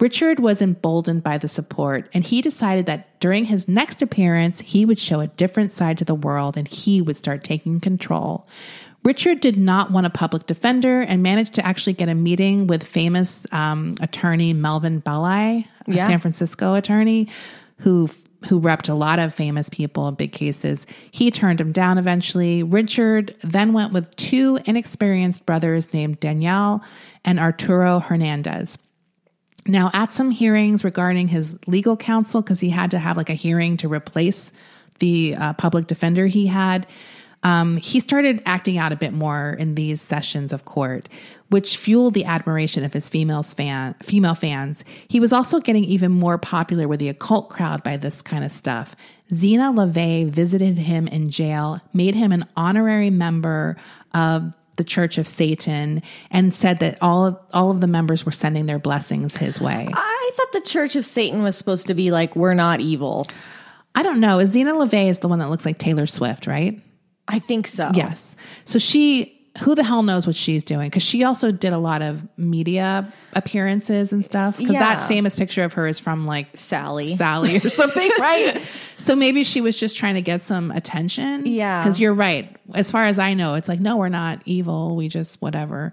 Richard 0.00 0.40
was 0.40 0.62
emboldened 0.62 1.22
by 1.22 1.36
the 1.36 1.46
support, 1.46 2.08
and 2.14 2.24
he 2.24 2.40
decided 2.40 2.86
that 2.86 3.20
during 3.20 3.44
his 3.44 3.68
next 3.68 4.00
appearance, 4.00 4.60
he 4.60 4.86
would 4.86 4.98
show 4.98 5.20
a 5.20 5.26
different 5.26 5.72
side 5.72 5.98
to 5.98 6.04
the 6.06 6.14
world 6.14 6.56
and 6.56 6.66
he 6.66 7.02
would 7.02 7.18
start 7.18 7.44
taking 7.44 7.80
control. 7.80 8.46
Richard 9.04 9.40
did 9.40 9.56
not 9.58 9.90
want 9.90 10.06
a 10.06 10.10
public 10.10 10.46
defender 10.46 11.00
and 11.00 11.22
managed 11.22 11.54
to 11.54 11.66
actually 11.66 11.94
get 11.94 12.08
a 12.08 12.14
meeting 12.14 12.66
with 12.66 12.86
famous 12.86 13.46
um, 13.52 13.94
attorney 14.00 14.52
Melvin 14.52 14.98
Belli, 15.00 15.66
a 15.86 15.92
Yeah. 15.92 16.06
San 16.06 16.18
Francisco 16.18 16.74
attorney 16.74 17.28
who 17.78 18.08
who 18.46 18.60
repped 18.60 18.88
a 18.88 18.94
lot 18.94 19.18
of 19.18 19.34
famous 19.34 19.68
people 19.68 20.08
in 20.08 20.14
big 20.14 20.32
cases. 20.32 20.86
He 21.10 21.30
turned 21.30 21.60
him 21.60 21.72
down 21.72 21.98
eventually. 21.98 22.62
Richard 22.62 23.36
then 23.42 23.72
went 23.72 23.92
with 23.92 24.14
two 24.16 24.58
inexperienced 24.64 25.44
brothers 25.44 25.92
named 25.92 26.20
Danielle 26.20 26.82
and 27.24 27.38
Arturo 27.38 27.98
Hernandez. 27.98 28.78
Now, 29.66 29.90
at 29.92 30.12
some 30.12 30.30
hearings 30.30 30.84
regarding 30.84 31.28
his 31.28 31.58
legal 31.66 31.96
counsel, 31.96 32.40
because 32.40 32.60
he 32.60 32.70
had 32.70 32.90
to 32.92 32.98
have 32.98 33.16
like 33.16 33.28
a 33.28 33.34
hearing 33.34 33.76
to 33.78 33.88
replace 33.88 34.52
the 35.00 35.36
uh, 35.36 35.52
public 35.54 35.86
defender 35.86 36.26
he 36.26 36.46
had, 36.46 36.86
um, 37.42 37.76
he 37.76 38.00
started 38.00 38.42
acting 38.46 38.78
out 38.78 38.92
a 38.92 38.96
bit 38.96 39.12
more 39.12 39.56
in 39.58 39.74
these 39.74 40.00
sessions 40.00 40.52
of 40.52 40.64
court, 40.64 41.08
which 41.50 41.76
fueled 41.76 42.14
the 42.14 42.24
admiration 42.24 42.82
of 42.82 42.92
his 42.92 43.08
female 43.08 43.42
fan, 43.42 43.94
female 44.02 44.34
fans. 44.34 44.84
He 45.08 45.20
was 45.20 45.32
also 45.32 45.60
getting 45.60 45.84
even 45.84 46.10
more 46.10 46.38
popular 46.38 46.88
with 46.88 47.00
the 47.00 47.08
occult 47.08 47.50
crowd 47.50 47.82
by 47.82 47.96
this 47.96 48.22
kind 48.22 48.44
of 48.44 48.50
stuff. 48.50 48.96
Zeena 49.32 49.72
LaVey 49.72 50.28
visited 50.28 50.78
him 50.78 51.06
in 51.06 51.30
jail, 51.30 51.80
made 51.92 52.14
him 52.14 52.32
an 52.32 52.46
honorary 52.56 53.10
member 53.10 53.76
of 54.14 54.54
the 54.76 54.84
Church 54.84 55.18
of 55.18 55.28
Satan, 55.28 56.02
and 56.30 56.54
said 56.54 56.78
that 56.80 56.96
all 57.02 57.26
of, 57.26 57.38
all 57.52 57.70
of 57.70 57.80
the 57.80 57.86
members 57.86 58.24
were 58.24 58.32
sending 58.32 58.66
their 58.66 58.78
blessings 58.78 59.36
his 59.36 59.60
way. 59.60 59.88
I 59.92 60.30
thought 60.34 60.52
the 60.52 60.60
Church 60.62 60.96
of 60.96 61.04
Satan 61.04 61.42
was 61.42 61.56
supposed 61.56 61.88
to 61.88 61.94
be 61.94 62.10
like, 62.10 62.34
we're 62.34 62.54
not 62.54 62.80
evil. 62.80 63.26
I 63.94 64.02
don't 64.02 64.20
know. 64.20 64.38
Zeena 64.38 64.72
LaVey 64.72 65.08
is 65.08 65.18
the 65.18 65.28
one 65.28 65.40
that 65.40 65.50
looks 65.50 65.66
like 65.66 65.78
Taylor 65.78 66.06
Swift, 66.06 66.46
right? 66.46 66.80
I 67.28 67.40
think 67.40 67.66
so. 67.66 67.90
Yes. 67.94 68.36
So 68.64 68.78
she, 68.78 69.39
who 69.60 69.74
the 69.74 69.84
hell 69.84 70.02
knows 70.02 70.26
what 70.26 70.34
she's 70.36 70.64
doing? 70.64 70.88
Because 70.88 71.02
she 71.02 71.22
also 71.24 71.52
did 71.52 71.72
a 71.72 71.78
lot 71.78 72.02
of 72.02 72.26
media 72.38 73.12
appearances 73.34 74.12
and 74.12 74.24
stuff. 74.24 74.56
Because 74.58 74.74
Yeah. 74.74 74.80
that 74.96 75.08
famous 75.08 75.36
picture 75.36 75.62
of 75.62 75.74
her 75.74 75.86
is 75.86 75.98
from 76.00 76.26
like 76.26 76.48
Sally. 76.54 77.16
Sally 77.16 77.56
or 77.58 77.68
something, 77.68 78.10
right? 78.18 78.60
So 78.96 79.14
maybe 79.14 79.44
she 79.44 79.60
was 79.60 79.76
just 79.78 79.96
trying 79.96 80.14
to 80.14 80.22
get 80.22 80.44
some 80.44 80.70
attention. 80.70 81.46
Yeah. 81.46 81.80
Because 81.80 82.00
you're 82.00 82.14
right. 82.14 82.54
As 82.74 82.90
far 82.90 83.04
as 83.04 83.18
I 83.18 83.34
know, 83.34 83.54
it's 83.54 83.68
like, 83.68 83.80
no, 83.80 83.96
we're 83.96 84.08
not 84.08 84.40
evil. 84.44 84.96
We 84.96 85.08
just 85.08 85.40
whatever. 85.42 85.92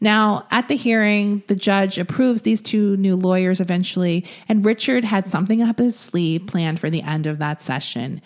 Now, 0.00 0.46
at 0.50 0.68
the 0.68 0.76
hearing, 0.76 1.42
the 1.46 1.56
judge 1.56 1.98
approves 1.98 2.42
these 2.42 2.60
two 2.60 2.96
new 2.98 3.16
lawyers 3.16 3.60
eventually, 3.60 4.26
and 4.48 4.64
Richard 4.64 5.04
had 5.04 5.26
something 5.26 5.62
up 5.62 5.78
his 5.78 5.96
sleeve 5.98 6.46
planned 6.46 6.80
for 6.80 6.90
the 6.90 7.02
end 7.02 7.26
of 7.26 7.38
that 7.38 7.60
session. 7.60 8.20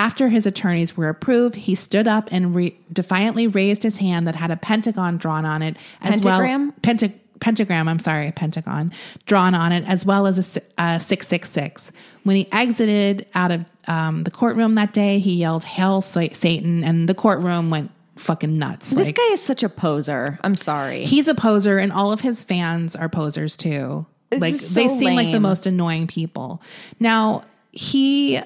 After 0.00 0.30
his 0.30 0.46
attorneys 0.46 0.96
were 0.96 1.10
approved, 1.10 1.56
he 1.56 1.74
stood 1.74 2.08
up 2.08 2.30
and 2.32 2.54
re- 2.54 2.74
defiantly 2.90 3.46
raised 3.46 3.82
his 3.82 3.98
hand 3.98 4.26
that 4.26 4.34
had 4.34 4.50
a 4.50 4.56
pentagon 4.56 5.18
drawn 5.18 5.44
on 5.44 5.60
it, 5.60 5.76
as 6.00 6.22
Pentagram? 6.22 6.68
well 6.68 6.74
penta- 6.82 7.12
pentagram. 7.40 7.86
I'm 7.86 7.98
sorry, 7.98 8.28
a 8.28 8.32
pentagon 8.32 8.92
drawn 9.26 9.54
on 9.54 9.72
it, 9.72 9.84
as 9.86 10.06
well 10.06 10.26
as 10.26 10.58
a 10.78 10.98
six 11.00 11.28
six 11.28 11.50
six. 11.50 11.92
When 12.24 12.34
he 12.34 12.50
exited 12.50 13.26
out 13.34 13.50
of 13.50 13.66
um, 13.88 14.24
the 14.24 14.30
courtroom 14.30 14.74
that 14.76 14.94
day, 14.94 15.18
he 15.18 15.34
yelled 15.34 15.64
"Hail 15.64 16.00
Satan!" 16.00 16.82
and 16.82 17.06
the 17.06 17.14
courtroom 17.14 17.68
went 17.68 17.90
fucking 18.16 18.56
nuts. 18.58 18.90
This 18.90 19.08
Like, 19.08 19.16
guy 19.16 19.28
is 19.32 19.42
such 19.42 19.62
a 19.62 19.68
poser. 19.68 20.38
I'm 20.42 20.54
sorry. 20.54 21.04
he's 21.04 21.28
a 21.28 21.34
poser, 21.34 21.76
and 21.76 21.92
all 21.92 22.10
of 22.10 22.22
his 22.22 22.42
fans 22.42 22.96
are 22.96 23.10
posers 23.10 23.54
too. 23.54 24.06
It's 24.30 24.40
like 24.40 24.54
just 24.54 24.74
they 24.74 24.88
so 24.88 24.96
seem 24.96 25.14
like 25.14 25.30
the 25.32 25.40
most 25.40 25.66
annoying 25.66 26.06
people. 26.06 26.62
Now 27.00 27.44
he 27.72 28.40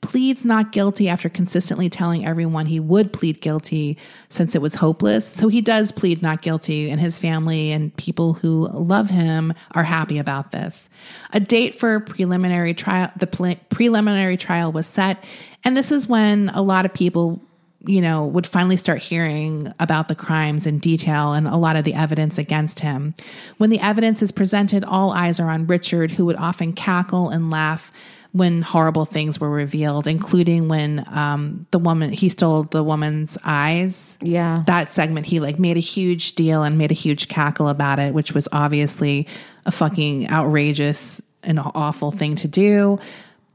pleads 0.00 0.44
not 0.44 0.72
guilty 0.72 1.08
after 1.08 1.28
consistently 1.28 1.88
telling 1.88 2.26
everyone 2.26 2.66
he 2.66 2.80
would 2.80 3.12
plead 3.12 3.40
guilty 3.40 3.98
since 4.28 4.54
it 4.54 4.62
was 4.62 4.74
hopeless. 4.74 5.26
So 5.26 5.48
he 5.48 5.60
does 5.60 5.92
plead 5.92 6.22
not 6.22 6.42
guilty, 6.42 6.90
and 6.90 7.00
his 7.00 7.18
family 7.18 7.70
and 7.70 7.94
people 7.96 8.34
who 8.34 8.68
love 8.68 9.10
him 9.10 9.52
are 9.72 9.84
happy 9.84 10.18
about 10.18 10.52
this. 10.52 10.88
A 11.32 11.40
date 11.40 11.74
for 11.74 12.00
preliminary 12.00 12.74
trial, 12.74 13.10
the 13.16 13.26
pre- 13.26 13.60
preliminary 13.68 14.36
trial 14.36 14.72
was 14.72 14.86
set, 14.86 15.22
and 15.64 15.76
this 15.76 15.92
is 15.92 16.08
when 16.08 16.48
a 16.50 16.62
lot 16.62 16.86
of 16.86 16.94
people 16.94 17.40
you 17.86 18.00
know, 18.00 18.26
would 18.26 18.46
finally 18.46 18.76
start 18.76 19.02
hearing 19.02 19.72
about 19.80 20.08
the 20.08 20.14
crimes 20.14 20.66
in 20.66 20.78
detail 20.78 21.32
and 21.32 21.48
a 21.48 21.56
lot 21.56 21.76
of 21.76 21.84
the 21.84 21.94
evidence 21.94 22.36
against 22.36 22.80
him. 22.80 23.14
When 23.56 23.70
the 23.70 23.80
evidence 23.80 24.22
is 24.22 24.32
presented, 24.32 24.84
all 24.84 25.12
eyes 25.12 25.40
are 25.40 25.48
on 25.48 25.66
Richard, 25.66 26.10
who 26.10 26.26
would 26.26 26.36
often 26.36 26.74
cackle 26.74 27.30
and 27.30 27.50
laugh 27.50 27.90
when 28.32 28.62
horrible 28.62 29.04
things 29.04 29.40
were 29.40 29.50
revealed, 29.50 30.06
including 30.06 30.68
when 30.68 31.04
um, 31.08 31.66
the 31.72 31.78
woman 31.78 32.12
he 32.12 32.28
stole 32.28 32.64
the 32.64 32.84
woman's 32.84 33.36
eyes. 33.44 34.18
Yeah. 34.22 34.62
that 34.66 34.92
segment 34.92 35.26
he 35.26 35.40
like 35.40 35.58
made 35.58 35.76
a 35.76 35.80
huge 35.80 36.34
deal 36.34 36.62
and 36.62 36.78
made 36.78 36.90
a 36.90 36.94
huge 36.94 37.28
cackle 37.28 37.68
about 37.68 37.98
it, 37.98 38.14
which 38.14 38.32
was 38.32 38.46
obviously 38.52 39.26
a 39.66 39.72
fucking 39.72 40.30
outrageous 40.30 41.20
and 41.42 41.58
awful 41.58 42.10
thing 42.10 42.36
to 42.36 42.48
do 42.48 42.98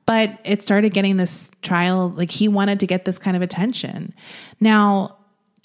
but 0.06 0.38
it 0.43 0.62
started 0.62 0.93
getting 0.93 1.18
this 1.18 1.49
trial 1.62 2.10
like 2.16 2.32
he 2.32 2.47
wanted 2.47 2.80
to 2.80 2.88
get 2.88 3.06
this 3.06 3.18
kind 3.18 3.36
of 3.36 3.43
attention 3.43 4.14
now 4.60 5.14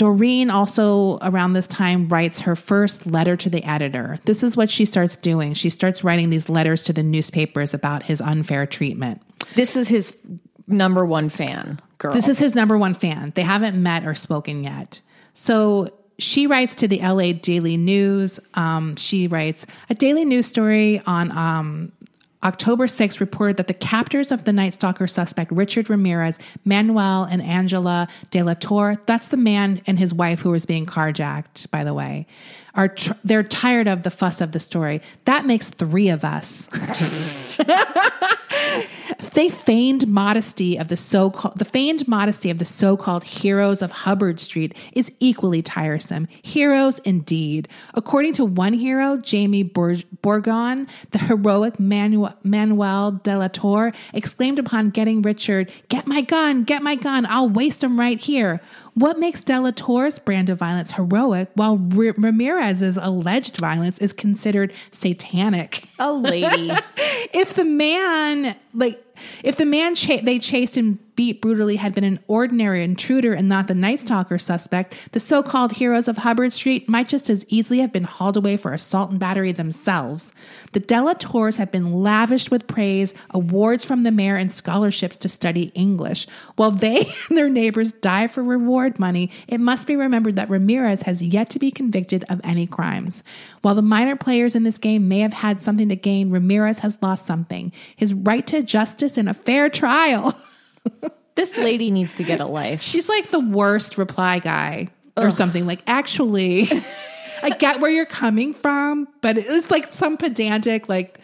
doreen 0.00 0.50
also 0.50 1.18
around 1.22 1.52
this 1.52 1.66
time 1.66 2.08
writes 2.08 2.40
her 2.40 2.56
first 2.56 3.06
letter 3.06 3.36
to 3.36 3.50
the 3.50 3.62
editor 3.64 4.18
this 4.24 4.42
is 4.42 4.56
what 4.56 4.70
she 4.70 4.84
starts 4.84 5.16
doing 5.16 5.52
she 5.52 5.68
starts 5.68 6.02
writing 6.02 6.30
these 6.30 6.48
letters 6.48 6.82
to 6.82 6.92
the 6.92 7.02
newspapers 7.02 7.74
about 7.74 8.02
his 8.02 8.20
unfair 8.20 8.66
treatment 8.66 9.20
this 9.54 9.76
is 9.76 9.88
his 9.88 10.16
number 10.70 11.04
one 11.04 11.28
fan. 11.28 11.80
girl. 11.98 12.12
This 12.12 12.28
is 12.28 12.38
his 12.38 12.54
number 12.54 12.78
one 12.78 12.94
fan. 12.94 13.32
They 13.34 13.42
haven't 13.42 13.80
met 13.80 14.06
or 14.06 14.14
spoken 14.14 14.64
yet. 14.64 15.00
So 15.34 15.90
she 16.18 16.46
writes 16.46 16.74
to 16.76 16.88
the 16.88 17.00
LA 17.00 17.32
Daily 17.32 17.76
News. 17.76 18.40
Um, 18.54 18.96
she 18.96 19.26
writes 19.26 19.66
a 19.88 19.94
daily 19.94 20.24
news 20.24 20.46
story 20.46 21.02
on 21.06 21.36
um, 21.36 21.92
October 22.42 22.86
6th 22.86 23.20
reported 23.20 23.56
that 23.58 23.66
the 23.66 23.74
captors 23.74 24.32
of 24.32 24.44
the 24.44 24.52
Night 24.52 24.74
Stalker 24.74 25.06
suspect 25.06 25.52
Richard 25.52 25.90
Ramirez, 25.90 26.38
Manuel, 26.64 27.24
and 27.24 27.42
Angela 27.42 28.08
De 28.30 28.42
La 28.42 28.54
Torre, 28.54 28.96
that's 29.06 29.26
the 29.28 29.36
man 29.36 29.82
and 29.86 29.98
his 29.98 30.14
wife 30.14 30.40
who 30.40 30.50
was 30.50 30.64
being 30.64 30.86
carjacked, 30.86 31.70
by 31.70 31.84
the 31.84 31.92
way, 31.92 32.26
are 32.74 32.88
tr- 32.88 33.12
they're 33.24 33.42
tired 33.42 33.88
of 33.88 34.04
the 34.04 34.10
fuss 34.10 34.40
of 34.40 34.52
the 34.52 34.58
story. 34.58 35.02
That 35.26 35.44
makes 35.44 35.68
three 35.68 36.08
of 36.08 36.24
us. 36.24 36.68
they 39.34 39.48
feigned 39.48 40.06
modesty 40.08 40.76
of 40.76 40.88
the 40.88 40.96
so-called 40.96 41.58
the 41.58 41.64
feigned 41.64 42.06
modesty 42.08 42.50
of 42.50 42.58
the 42.58 42.64
so-called 42.64 43.24
heroes 43.24 43.82
of 43.82 43.92
Hubbard 43.92 44.40
Street 44.40 44.76
is 44.92 45.10
equally 45.20 45.62
tiresome. 45.62 46.28
Heroes 46.42 46.98
indeed. 47.00 47.68
According 47.94 48.32
to 48.34 48.44
one 48.44 48.72
hero, 48.72 49.16
Jamie 49.16 49.62
Bor- 49.62 49.96
Borgon, 50.22 50.88
the 51.10 51.18
heroic 51.18 51.78
Manu- 51.78 52.28
Manuel 52.42 53.12
de 53.12 53.36
la 53.38 53.48
Torre 53.48 53.92
exclaimed 54.12 54.58
upon 54.58 54.90
getting 54.90 55.22
Richard, 55.22 55.70
"Get 55.88 56.06
my 56.06 56.20
gun, 56.20 56.64
get 56.64 56.82
my 56.82 56.94
gun. 56.94 57.26
I'll 57.26 57.48
waste 57.48 57.82
him 57.82 57.98
right 57.98 58.20
here." 58.20 58.60
What 58.94 59.18
makes 59.18 59.40
De 59.40 59.58
La 59.58 59.70
Torre's 59.70 60.18
brand 60.18 60.50
of 60.50 60.58
violence 60.58 60.90
heroic 60.92 61.48
while 61.54 61.80
R- 61.96 62.14
Ramirez's 62.18 62.98
alleged 62.98 63.56
violence 63.56 63.98
is 63.98 64.12
considered 64.12 64.72
satanic? 64.90 65.84
a 65.98 66.12
lady. 66.12 66.70
if 67.32 67.54
the 67.54 67.64
man 67.64 68.49
like 68.74 69.02
if 69.42 69.56
the 69.56 69.64
man 69.66 69.94
cha- 69.94 70.20
they 70.22 70.38
chased 70.38 70.76
and 70.76 70.98
beat 71.20 71.42
brutally 71.42 71.76
had 71.76 71.94
been 71.94 72.02
an 72.02 72.18
ordinary 72.28 72.82
intruder 72.82 73.34
and 73.34 73.46
not 73.46 73.68
the 73.68 73.74
Night 73.74 74.00
Stalker 74.00 74.38
suspect, 74.38 74.94
the 75.12 75.20
so-called 75.20 75.72
heroes 75.72 76.08
of 76.08 76.16
Hubbard 76.16 76.50
Street 76.50 76.88
might 76.88 77.10
just 77.10 77.28
as 77.28 77.44
easily 77.48 77.80
have 77.80 77.92
been 77.92 78.04
hauled 78.04 78.38
away 78.38 78.56
for 78.56 78.72
assault 78.72 79.10
and 79.10 79.20
battery 79.20 79.52
themselves. 79.52 80.32
The 80.72 80.80
De 80.80 80.98
La 80.98 81.12
Torres 81.12 81.58
have 81.58 81.70
been 81.70 81.92
lavished 81.92 82.50
with 82.50 82.66
praise, 82.66 83.12
awards 83.28 83.84
from 83.84 84.02
the 84.02 84.10
mayor, 84.10 84.36
and 84.36 84.50
scholarships 84.50 85.18
to 85.18 85.28
study 85.28 85.64
English. 85.74 86.26
While 86.56 86.70
they 86.70 87.00
and 87.28 87.36
their 87.36 87.50
neighbors 87.50 87.92
die 87.92 88.26
for 88.26 88.42
reward 88.42 88.98
money, 88.98 89.30
it 89.46 89.60
must 89.60 89.86
be 89.86 89.96
remembered 89.96 90.36
that 90.36 90.48
Ramirez 90.48 91.02
has 91.02 91.22
yet 91.22 91.50
to 91.50 91.58
be 91.58 91.70
convicted 91.70 92.24
of 92.30 92.40
any 92.42 92.66
crimes. 92.66 93.22
While 93.60 93.74
the 93.74 93.82
minor 93.82 94.16
players 94.16 94.56
in 94.56 94.62
this 94.62 94.78
game 94.78 95.06
may 95.06 95.18
have 95.18 95.34
had 95.34 95.60
something 95.60 95.90
to 95.90 95.96
gain, 95.96 96.30
Ramirez 96.30 96.78
has 96.78 96.96
lost 97.02 97.26
something 97.26 97.72
his 97.94 98.14
right 98.14 98.46
to 98.46 98.62
justice 98.62 99.18
and 99.18 99.28
a 99.28 99.34
fair 99.34 99.68
trial. 99.68 100.34
this 101.34 101.56
lady 101.56 101.90
needs 101.90 102.14
to 102.14 102.24
get 102.24 102.40
a 102.40 102.46
life. 102.46 102.82
She's 102.82 103.08
like 103.08 103.30
the 103.30 103.40
worst 103.40 103.98
reply 103.98 104.38
guy 104.38 104.88
or 105.16 105.30
something. 105.30 105.66
Like, 105.66 105.82
actually, 105.86 106.68
I 107.42 107.50
get 107.50 107.80
where 107.80 107.90
you're 107.90 108.06
coming 108.06 108.54
from, 108.54 109.08
but 109.20 109.38
it's 109.38 109.70
like 109.70 109.92
some 109.92 110.16
pedantic, 110.16 110.88
like, 110.88 111.20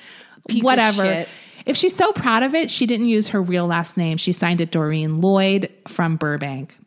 Piece 0.48 0.60
of 0.60 0.64
whatever. 0.64 1.02
shit. 1.02 1.28
If 1.66 1.76
she's 1.76 1.96
so 1.96 2.12
proud 2.12 2.42
of 2.44 2.54
it, 2.54 2.70
she 2.70 2.86
didn't 2.86 3.08
use 3.08 3.28
her 3.28 3.42
real 3.42 3.66
last 3.66 3.96
name. 3.96 4.18
She 4.18 4.32
signed 4.32 4.60
it 4.60 4.70
Doreen 4.70 5.20
Lloyd 5.20 5.72
from 5.88 6.16
Burbank. 6.16 6.78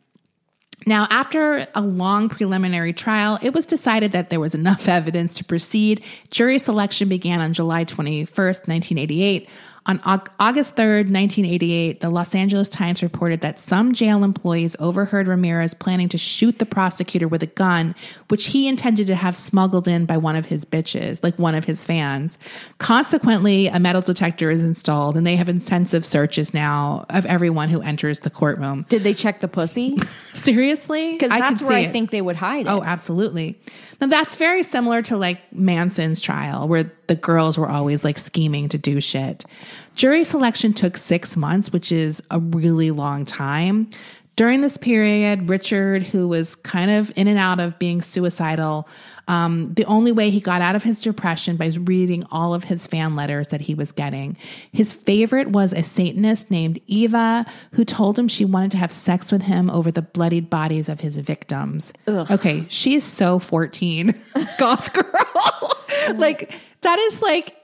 Now, 0.86 1.06
after 1.10 1.66
a 1.74 1.82
long 1.82 2.30
preliminary 2.30 2.94
trial, 2.94 3.38
it 3.42 3.52
was 3.52 3.66
decided 3.66 4.12
that 4.12 4.30
there 4.30 4.40
was 4.40 4.54
enough 4.54 4.88
evidence 4.88 5.34
to 5.34 5.44
proceed. 5.44 6.02
Jury 6.30 6.58
selection 6.58 7.08
began 7.08 7.40
on 7.40 7.52
July 7.52 7.84
21st, 7.84 8.66
1988. 8.66 9.48
On 9.86 9.98
August 10.04 10.76
3rd, 10.76 11.10
1988, 11.10 12.00
the 12.00 12.10
Los 12.10 12.34
Angeles 12.34 12.68
Times 12.68 13.02
reported 13.02 13.40
that 13.40 13.58
some 13.58 13.92
jail 13.92 14.22
employees 14.22 14.76
overheard 14.78 15.26
Ramirez 15.26 15.72
planning 15.72 16.08
to 16.10 16.18
shoot 16.18 16.58
the 16.58 16.66
prosecutor 16.66 17.26
with 17.26 17.42
a 17.42 17.46
gun, 17.46 17.94
which 18.28 18.46
he 18.48 18.68
intended 18.68 19.06
to 19.06 19.14
have 19.14 19.34
smuggled 19.34 19.88
in 19.88 20.04
by 20.04 20.18
one 20.18 20.36
of 20.36 20.46
his 20.46 20.64
bitches, 20.66 21.22
like 21.22 21.38
one 21.38 21.54
of 21.54 21.64
his 21.64 21.86
fans. 21.86 22.38
Consequently, 22.78 23.68
a 23.68 23.80
metal 23.80 24.02
detector 24.02 24.50
is 24.50 24.62
installed, 24.62 25.16
and 25.16 25.26
they 25.26 25.36
have 25.36 25.48
intensive 25.48 26.04
searches 26.04 26.52
now 26.52 27.06
of 27.08 27.24
everyone 27.24 27.70
who 27.70 27.80
enters 27.80 28.20
the 28.20 28.30
courtroom. 28.30 28.84
Did 28.90 29.02
they 29.02 29.14
check 29.14 29.40
the 29.40 29.48
pussy? 29.48 29.96
Seriously? 30.28 31.12
Because 31.12 31.30
that's 31.30 31.60
could 31.60 31.68
where 31.68 31.78
I 31.78 31.82
it. 31.82 31.92
think 31.92 32.10
they 32.10 32.22
would 32.22 32.36
hide 32.36 32.66
it. 32.66 32.70
Oh, 32.70 32.82
absolutely. 32.82 33.58
Now 34.00 34.06
that's 34.06 34.36
very 34.36 34.62
similar 34.62 35.02
to 35.02 35.16
like 35.16 35.52
Manson's 35.52 36.20
trial, 36.20 36.66
where 36.66 36.90
the 37.06 37.14
girls 37.14 37.58
were 37.58 37.68
always 37.68 38.02
like 38.02 38.18
scheming 38.18 38.68
to 38.70 38.78
do 38.78 39.00
shit. 39.00 39.44
Jury 39.94 40.24
selection 40.24 40.72
took 40.72 40.96
six 40.96 41.36
months, 41.36 41.72
which 41.72 41.92
is 41.92 42.22
a 42.30 42.38
really 42.38 42.90
long 42.90 43.26
time. 43.26 43.90
During 44.40 44.62
this 44.62 44.78
period, 44.78 45.50
Richard, 45.50 46.02
who 46.02 46.26
was 46.26 46.56
kind 46.56 46.90
of 46.90 47.12
in 47.14 47.28
and 47.28 47.38
out 47.38 47.60
of 47.60 47.78
being 47.78 48.00
suicidal, 48.00 48.88
um, 49.28 49.74
the 49.74 49.84
only 49.84 50.12
way 50.12 50.30
he 50.30 50.40
got 50.40 50.62
out 50.62 50.74
of 50.74 50.82
his 50.82 51.02
depression 51.02 51.56
by 51.56 51.70
reading 51.82 52.24
all 52.30 52.54
of 52.54 52.64
his 52.64 52.86
fan 52.86 53.14
letters 53.14 53.48
that 53.48 53.60
he 53.60 53.74
was 53.74 53.92
getting. 53.92 54.38
His 54.72 54.94
favorite 54.94 55.50
was 55.50 55.74
a 55.74 55.82
Satanist 55.82 56.50
named 56.50 56.80
Eva, 56.86 57.44
who 57.72 57.84
told 57.84 58.18
him 58.18 58.28
she 58.28 58.46
wanted 58.46 58.70
to 58.70 58.78
have 58.78 58.92
sex 58.92 59.30
with 59.30 59.42
him 59.42 59.68
over 59.68 59.90
the 59.90 60.00
bloodied 60.00 60.48
bodies 60.48 60.88
of 60.88 61.00
his 61.00 61.18
victims. 61.18 61.92
Okay, 62.08 62.64
she 62.70 62.94
is 62.94 63.04
so 63.04 63.38
14, 63.38 64.14
goth 64.58 64.90
girl. 64.94 65.70
like, 66.14 66.50
that 66.80 66.98
is 66.98 67.20
like 67.20 67.56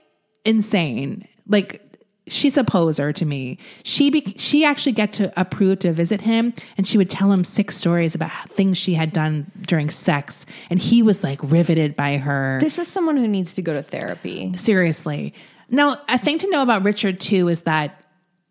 insane. 0.45 1.27
Like, 1.49 1.86
she's 2.29 2.57
a 2.57 2.64
poser 2.64 3.12
to 3.12 3.24
me. 3.24 3.59
She 3.85 4.11
be, 4.11 4.35
she 4.37 4.64
actually 4.64 4.93
get 4.93 5.12
to 5.14 5.33
approve 5.41 5.81
to 5.81 5.93
visit 5.93 6.20
him, 6.20 6.55
and 6.77 6.87
she 6.87 6.99
would 6.99 7.11
tell 7.11 7.31
him 7.33 7.45
six 7.45 7.77
stories 7.77 8.14
about 8.14 8.51
things 8.51 8.79
she 8.79 8.95
had 8.95 9.12
done 9.12 9.51
during 9.62 9.91
sex, 9.91 10.47
and 10.70 10.81
he 10.81 11.03
was 11.03 11.22
like 11.22 11.39
riveted 11.43 11.97
by 11.97 12.16
her. 12.16 12.59
This 12.61 12.79
is 12.79 12.89
someone 12.89 13.16
who 13.16 13.29
needs 13.29 13.55
to 13.55 13.62
go 13.62 13.72
to 13.72 13.83
therapy. 13.83 14.53
Seriously. 14.57 15.35
Now, 15.68 15.97
a 16.09 16.18
thing 16.18 16.39
to 16.39 16.51
know 16.51 16.62
about 16.62 16.83
Richard 16.83 17.20
too 17.20 17.49
is 17.49 17.62
that 17.62 18.03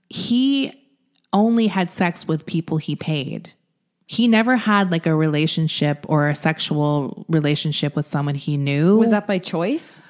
he 0.10 0.82
only 1.34 1.68
had 1.68 1.92
sex 1.92 2.28
with 2.28 2.46
people 2.46 2.78
he 2.78 2.96
paid. 2.96 3.52
He 4.08 4.28
never 4.28 4.56
had 4.56 4.92
like 4.92 5.08
a 5.08 5.16
relationship 5.16 6.06
or 6.08 6.30
a 6.30 6.36
sexual 6.36 7.26
relationship 7.28 7.96
with 7.96 8.06
someone 8.06 8.36
he 8.36 8.56
knew. 8.56 8.98
Was 8.98 9.10
that 9.10 9.26
by 9.26 9.40
choice? 9.40 10.02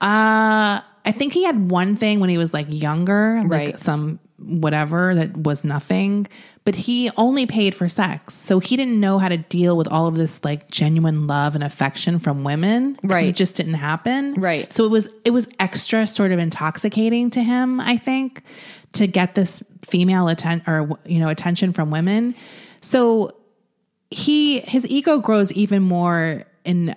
Uh, 0.00 0.80
I 1.08 1.12
think 1.12 1.32
he 1.32 1.44
had 1.44 1.70
one 1.70 1.96
thing 1.96 2.20
when 2.20 2.28
he 2.30 2.36
was 2.38 2.52
like 2.52 2.66
younger, 2.68 3.40
like 3.44 3.50
Right. 3.50 3.78
some 3.78 4.18
whatever 4.38 5.14
that 5.16 5.36
was 5.36 5.64
nothing, 5.64 6.26
but 6.64 6.74
he 6.76 7.10
only 7.16 7.44
paid 7.44 7.74
for 7.74 7.88
sex. 7.88 8.34
So 8.34 8.60
he 8.60 8.76
didn't 8.76 9.00
know 9.00 9.18
how 9.18 9.28
to 9.28 9.36
deal 9.38 9.76
with 9.76 9.88
all 9.88 10.06
of 10.06 10.14
this 10.14 10.38
like 10.44 10.70
genuine 10.70 11.26
love 11.26 11.54
and 11.56 11.64
affection 11.64 12.18
from 12.20 12.44
women. 12.44 12.96
Right. 13.02 13.26
It 13.26 13.36
just 13.36 13.56
didn't 13.56 13.74
happen. 13.74 14.34
Right. 14.34 14.72
So 14.72 14.84
it 14.84 14.90
was 14.90 15.08
it 15.24 15.32
was 15.32 15.48
extra 15.58 16.06
sort 16.06 16.30
of 16.30 16.38
intoxicating 16.38 17.30
to 17.30 17.42
him, 17.42 17.80
I 17.80 17.96
think, 17.96 18.42
to 18.92 19.06
get 19.06 19.34
this 19.34 19.62
female 19.82 20.28
attention 20.28 20.70
or 20.72 20.98
you 21.04 21.18
know, 21.18 21.28
attention 21.28 21.72
from 21.72 21.90
women. 21.90 22.34
So 22.80 23.34
he 24.10 24.60
his 24.60 24.86
ego 24.86 25.18
grows 25.18 25.50
even 25.52 25.82
more 25.82 26.44
in 26.64 26.94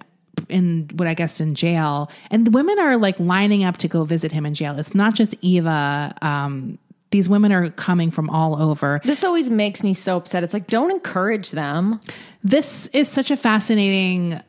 in 0.50 0.90
what 0.96 1.08
I 1.08 1.14
guess 1.14 1.40
in 1.42 1.56
jail, 1.56 2.10
and 2.30 2.46
the 2.46 2.52
women 2.52 2.80
are 2.80 2.98
like 2.98 3.20
lining 3.20 3.64
up 3.64 3.78
to 3.78 3.88
go 3.88 4.04
visit 4.04 4.32
him 4.32 4.46
in 4.46 4.54
jail. 4.54 4.78
It's 4.78 4.96
not 4.96 5.16
just 5.16 5.36
Eva. 5.42 6.14
Um, 6.22 6.78
these 7.12 7.28
women 7.28 7.52
are 7.52 7.70
coming 7.72 8.10
from 8.10 8.30
all 8.30 8.62
over. 8.62 9.02
This 9.04 9.24
always 9.24 9.50
makes 9.50 9.84
me 9.84 9.94
so 9.94 10.18
upset. 10.18 10.44
It's 10.44 10.54
like, 10.54 10.68
don't 10.68 10.92
encourage 10.92 11.52
them. 11.52 12.00
This 12.44 12.88
is 12.88 13.10
such 13.10 13.32
a 13.32 13.38
fascinating 13.38 14.42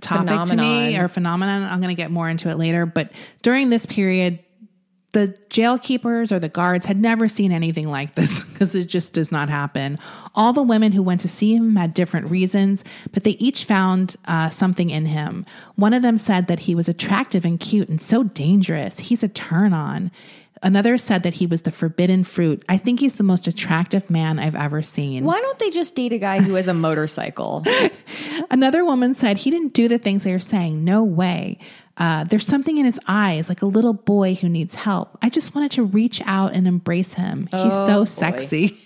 topic 0.00 0.28
to 0.28 0.34
me 0.34 0.46
Phenomenon. 0.46 1.00
or 1.00 1.08
phenomenon. 1.08 1.62
I'm 1.64 1.80
going 1.80 1.94
to 1.94 2.00
get 2.00 2.12
more 2.12 2.28
into 2.28 2.48
it 2.48 2.56
later, 2.56 2.86
but 2.86 3.10
during 3.42 3.68
this 3.70 3.84
period, 3.84 4.38
the 5.12 5.34
jail 5.48 5.78
keepers 5.78 6.30
or 6.30 6.38
the 6.38 6.48
guards 6.48 6.86
had 6.86 7.00
never 7.00 7.28
seen 7.28 7.50
anything 7.50 7.88
like 7.88 8.14
this 8.14 8.44
because 8.52 8.74
it 8.74 8.86
just 8.86 9.12
does 9.12 9.32
not 9.32 9.48
happen. 9.48 9.98
All 10.34 10.52
the 10.52 10.62
women 10.62 10.92
who 10.92 11.02
went 11.02 11.20
to 11.22 11.28
see 11.28 11.54
him 11.54 11.76
had 11.76 11.94
different 11.94 12.30
reasons, 12.30 12.84
but 13.12 13.24
they 13.24 13.32
each 13.32 13.64
found 13.64 14.16
uh, 14.26 14.50
something 14.50 14.90
in 14.90 15.06
him. 15.06 15.46
One 15.76 15.94
of 15.94 16.02
them 16.02 16.18
said 16.18 16.46
that 16.48 16.60
he 16.60 16.74
was 16.74 16.88
attractive 16.88 17.44
and 17.44 17.58
cute 17.58 17.88
and 17.88 18.00
so 18.00 18.22
dangerous. 18.22 18.98
He's 18.98 19.22
a 19.22 19.28
turn 19.28 19.72
on. 19.72 20.10
Another 20.62 20.98
said 20.98 21.22
that 21.22 21.34
he 21.34 21.46
was 21.46 21.62
the 21.62 21.70
forbidden 21.70 22.24
fruit. 22.24 22.64
I 22.68 22.78
think 22.78 23.00
he's 23.00 23.14
the 23.14 23.22
most 23.22 23.46
attractive 23.46 24.10
man 24.10 24.38
I've 24.38 24.56
ever 24.56 24.82
seen. 24.82 25.24
Why 25.24 25.40
don't 25.40 25.58
they 25.58 25.70
just 25.70 25.94
date 25.94 26.12
a 26.12 26.18
guy 26.18 26.40
who 26.40 26.54
has 26.54 26.66
a 26.68 26.74
motorcycle? 26.74 27.64
Another 28.50 28.84
woman 28.84 29.14
said 29.14 29.36
he 29.36 29.50
didn't 29.50 29.72
do 29.72 29.86
the 29.86 29.98
things 29.98 30.24
they 30.24 30.32
were 30.32 30.40
saying. 30.40 30.82
No 30.84 31.04
way. 31.04 31.58
Uh, 31.98 32.24
there's 32.24 32.46
something 32.46 32.78
in 32.78 32.86
his 32.86 33.00
eyes, 33.08 33.48
like 33.48 33.60
a 33.60 33.66
little 33.66 33.92
boy 33.92 34.34
who 34.34 34.48
needs 34.48 34.76
help. 34.76 35.18
I 35.20 35.28
just 35.28 35.54
wanted 35.54 35.72
to 35.72 35.82
reach 35.82 36.22
out 36.24 36.54
and 36.54 36.66
embrace 36.66 37.14
him. 37.14 37.48
He's 37.50 37.72
so 37.72 38.04
sexy. 38.04 38.78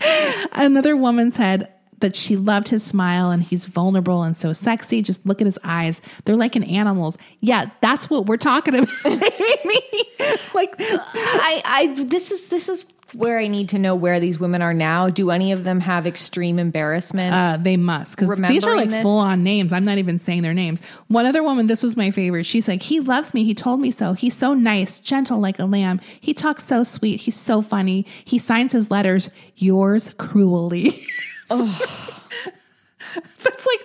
Another 0.52 0.96
woman 0.96 1.32
said 1.32 1.70
that 2.00 2.16
she 2.16 2.36
loved 2.36 2.68
his 2.68 2.82
smile 2.82 3.30
and 3.30 3.42
he's 3.42 3.66
vulnerable 3.66 4.22
and 4.22 4.36
so 4.36 4.52
sexy. 4.52 5.02
Just 5.02 5.24
look 5.26 5.40
at 5.40 5.46
his 5.46 5.58
eyes. 5.64 6.02
They're 6.24 6.36
like 6.36 6.56
an 6.56 6.64
animal's. 6.64 7.16
Yeah, 7.40 7.66
that's 7.80 8.08
what 8.08 8.26
we're 8.26 8.36
talking 8.36 8.74
about. 8.74 8.88
Like 10.54 10.74
I, 10.78 11.62
I, 11.64 12.04
this 12.04 12.30
is, 12.30 12.46
this 12.46 12.68
is 12.68 12.84
where 13.12 13.38
I 13.38 13.46
need 13.46 13.68
to 13.70 13.78
know 13.78 13.94
where 13.94 14.18
these 14.18 14.38
women 14.38 14.62
are 14.62 14.74
now. 14.74 15.08
Do 15.08 15.30
any 15.30 15.52
of 15.52 15.64
them 15.64 15.80
have 15.80 16.06
extreme 16.06 16.58
embarrassment? 16.58 17.34
Uh, 17.34 17.56
they 17.60 17.76
must 17.76 18.16
because 18.16 18.36
these 18.48 18.64
are 18.64 18.74
like 18.74 18.90
full 19.02 19.18
on 19.18 19.42
names. 19.44 19.72
I'm 19.72 19.84
not 19.84 19.98
even 19.98 20.18
saying 20.18 20.42
their 20.42 20.54
names. 20.54 20.82
One 21.08 21.26
other 21.26 21.42
woman, 21.42 21.66
this 21.66 21.82
was 21.82 21.96
my 21.96 22.10
favorite. 22.10 22.44
She's 22.44 22.68
like, 22.68 22.82
he 22.82 23.00
loves 23.00 23.32
me. 23.32 23.44
He 23.44 23.54
told 23.54 23.80
me 23.80 23.90
so. 23.90 24.12
He's 24.12 24.36
so 24.36 24.54
nice, 24.54 24.98
gentle 24.98 25.38
like 25.38 25.58
a 25.58 25.64
lamb. 25.64 26.00
He 26.20 26.34
talks 26.34 26.64
so 26.64 26.82
sweet. 26.82 27.20
He's 27.20 27.36
so 27.36 27.62
funny. 27.62 28.06
He 28.24 28.38
signs 28.38 28.72
his 28.72 28.90
letters, 28.90 29.30
yours 29.56 30.10
cruelly. 30.18 30.92
that's 31.48 31.76
like. 33.44 33.80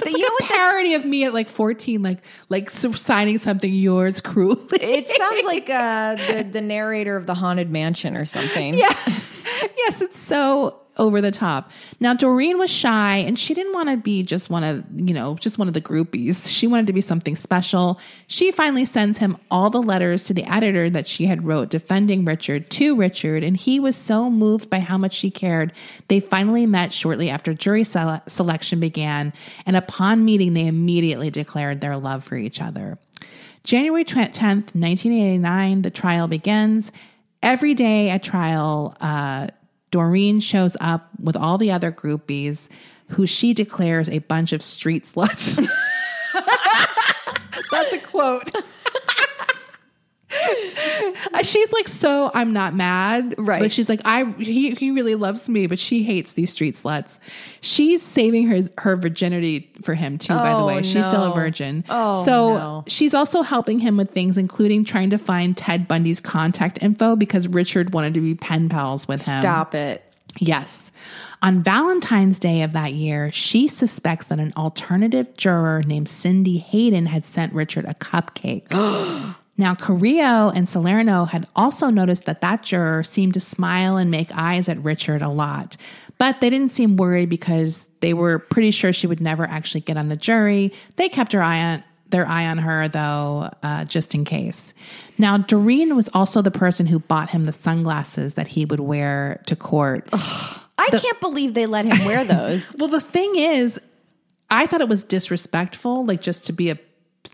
That's 0.00 0.12
like 0.12 0.32
a 0.40 0.44
parody 0.44 0.94
of 0.94 1.04
me 1.04 1.24
at 1.24 1.34
like 1.34 1.48
14, 1.48 2.02
like 2.02 2.18
like 2.48 2.70
signing 2.70 3.38
something 3.38 3.72
yours 3.72 4.20
cruelly. 4.20 4.78
it 4.80 5.08
sounds 5.08 5.44
like 5.44 5.70
uh, 5.70 6.16
the 6.16 6.42
the 6.52 6.60
narrator 6.60 7.16
of 7.16 7.26
the 7.26 7.34
Haunted 7.34 7.70
Mansion 7.70 8.16
or 8.16 8.24
something. 8.24 8.74
Yeah. 8.74 8.88
yes, 9.76 10.02
it's 10.02 10.18
so 10.18 10.80
over 11.00 11.20
the 11.22 11.30
top. 11.30 11.70
Now 11.98 12.12
Doreen 12.12 12.58
was 12.58 12.70
shy 12.70 13.16
and 13.16 13.38
she 13.38 13.54
didn't 13.54 13.72
want 13.72 13.88
to 13.88 13.96
be 13.96 14.22
just 14.22 14.50
one 14.50 14.62
of, 14.62 14.84
you 14.94 15.14
know, 15.14 15.34
just 15.36 15.58
one 15.58 15.66
of 15.66 15.74
the 15.74 15.80
groupies. 15.80 16.46
She 16.46 16.66
wanted 16.66 16.86
to 16.88 16.92
be 16.92 17.00
something 17.00 17.34
special. 17.34 17.98
She 18.26 18.52
finally 18.52 18.84
sends 18.84 19.16
him 19.16 19.38
all 19.50 19.70
the 19.70 19.82
letters 19.82 20.24
to 20.24 20.34
the 20.34 20.44
editor 20.44 20.90
that 20.90 21.08
she 21.08 21.24
had 21.24 21.44
wrote 21.44 21.70
defending 21.70 22.24
Richard 22.26 22.70
to 22.72 22.94
Richard 22.94 23.42
and 23.42 23.56
he 23.56 23.80
was 23.80 23.96
so 23.96 24.30
moved 24.30 24.68
by 24.68 24.78
how 24.78 24.98
much 24.98 25.14
she 25.14 25.30
cared. 25.30 25.72
They 26.08 26.20
finally 26.20 26.66
met 26.66 26.92
shortly 26.92 27.30
after 27.30 27.54
jury 27.54 27.82
sele- 27.82 28.22
selection 28.28 28.78
began 28.78 29.32
and 29.64 29.76
upon 29.76 30.24
meeting 30.24 30.52
they 30.52 30.66
immediately 30.66 31.30
declared 31.30 31.80
their 31.80 31.96
love 31.96 32.22
for 32.22 32.36
each 32.36 32.60
other. 32.60 32.98
January 33.64 34.04
10th, 34.04 34.74
1989, 34.74 35.82
the 35.82 35.90
trial 35.90 36.28
begins. 36.28 36.92
Every 37.42 37.74
day 37.74 38.10
at 38.10 38.22
trial, 38.22 38.96
uh, 39.00 39.48
Doreen 39.90 40.40
shows 40.40 40.76
up 40.80 41.08
with 41.20 41.36
all 41.36 41.58
the 41.58 41.70
other 41.70 41.90
groupies 41.92 42.68
who 43.08 43.26
she 43.26 43.54
declares 43.54 44.08
a 44.08 44.20
bunch 44.20 44.52
of 44.52 44.62
street 44.62 45.04
sluts. 45.04 45.66
That's 47.72 47.92
a 47.92 47.98
quote. 47.98 48.52
She's 51.42 51.72
like, 51.72 51.88
so 51.88 52.30
I'm 52.34 52.52
not 52.52 52.74
mad. 52.74 53.34
Right. 53.38 53.62
Like 53.62 53.70
she's 53.70 53.88
like, 53.88 54.00
I 54.04 54.24
he, 54.38 54.72
he 54.72 54.90
really 54.90 55.14
loves 55.14 55.48
me, 55.48 55.66
but 55.66 55.78
she 55.78 56.02
hates 56.02 56.32
these 56.34 56.52
street 56.52 56.74
sluts. 56.76 57.18
She's 57.60 58.02
saving 58.02 58.48
her 58.48 58.60
her 58.78 58.96
virginity 58.96 59.72
for 59.84 59.94
him 59.94 60.18
too, 60.18 60.34
by 60.34 60.50
the 60.50 60.58
Oh, 60.60 60.66
way. 60.66 60.82
She's 60.82 61.06
still 61.06 61.24
a 61.24 61.34
virgin. 61.34 61.84
Oh, 61.88 62.24
so 62.24 62.58
no. 62.58 62.84
she's 62.86 63.14
also 63.14 63.42
helping 63.42 63.78
him 63.78 63.96
with 63.96 64.10
things, 64.10 64.36
including 64.38 64.84
trying 64.84 65.10
to 65.10 65.18
find 65.18 65.56
Ted 65.56 65.88
Bundy's 65.88 66.20
contact 66.20 66.78
info 66.82 67.16
because 67.16 67.48
Richard 67.48 67.92
wanted 67.92 68.14
to 68.14 68.20
be 68.20 68.34
pen 68.34 68.68
pals 68.68 69.08
with 69.08 69.24
him. 69.24 69.40
Stop 69.40 69.74
it. 69.74 70.04
Yes. 70.38 70.92
On 71.42 71.62
Valentine's 71.62 72.38
Day 72.38 72.62
of 72.62 72.72
that 72.72 72.92
year, 72.92 73.32
she 73.32 73.66
suspects 73.66 74.26
that 74.26 74.38
an 74.38 74.52
alternative 74.56 75.34
juror 75.36 75.82
named 75.82 76.08
Cindy 76.08 76.58
Hayden 76.58 77.06
had 77.06 77.24
sent 77.24 77.52
Richard 77.54 77.86
a 77.86 77.94
cupcake. 77.94 78.66
now, 79.60 79.74
Carrillo 79.74 80.50
and 80.50 80.68
Salerno 80.68 81.26
had 81.26 81.46
also 81.54 81.90
noticed 81.90 82.24
that 82.24 82.40
that 82.40 82.62
juror 82.62 83.02
seemed 83.02 83.34
to 83.34 83.40
smile 83.40 83.96
and 83.96 84.10
make 84.10 84.30
eyes 84.34 84.68
at 84.68 84.82
Richard 84.82 85.22
a 85.22 85.28
lot, 85.28 85.76
but 86.18 86.40
they 86.40 86.48
didn't 86.50 86.72
seem 86.72 86.96
worried 86.96 87.28
because 87.28 87.88
they 88.00 88.14
were 88.14 88.38
pretty 88.38 88.70
sure 88.70 88.92
she 88.92 89.06
would 89.06 89.20
never 89.20 89.44
actually 89.44 89.82
get 89.82 89.96
on 89.96 90.08
the 90.08 90.16
jury. 90.16 90.72
They 90.96 91.08
kept 91.08 91.32
her 91.32 91.42
eye 91.42 91.60
on 91.60 91.84
their 92.08 92.26
eye 92.26 92.46
on 92.46 92.58
her 92.58 92.88
though, 92.88 93.50
uh, 93.62 93.84
just 93.84 94.14
in 94.14 94.24
case. 94.24 94.74
Now, 95.18 95.36
Doreen 95.36 95.94
was 95.94 96.08
also 96.14 96.42
the 96.42 96.50
person 96.50 96.86
who 96.86 96.98
bought 96.98 97.30
him 97.30 97.44
the 97.44 97.52
sunglasses 97.52 98.34
that 98.34 98.48
he 98.48 98.64
would 98.64 98.80
wear 98.80 99.42
to 99.46 99.54
court. 99.54 100.08
I 100.12 100.88
can't 100.90 101.20
believe 101.20 101.54
they 101.54 101.66
let 101.66 101.84
him 101.84 102.04
wear 102.06 102.24
those. 102.24 102.74
Well, 102.78 102.88
the 102.88 103.00
thing 103.00 103.36
is, 103.36 103.78
I 104.50 104.66
thought 104.66 104.80
it 104.80 104.88
was 104.88 105.04
disrespectful, 105.04 106.04
like 106.06 106.20
just 106.22 106.46
to 106.46 106.52
be 106.52 106.70
a 106.70 106.78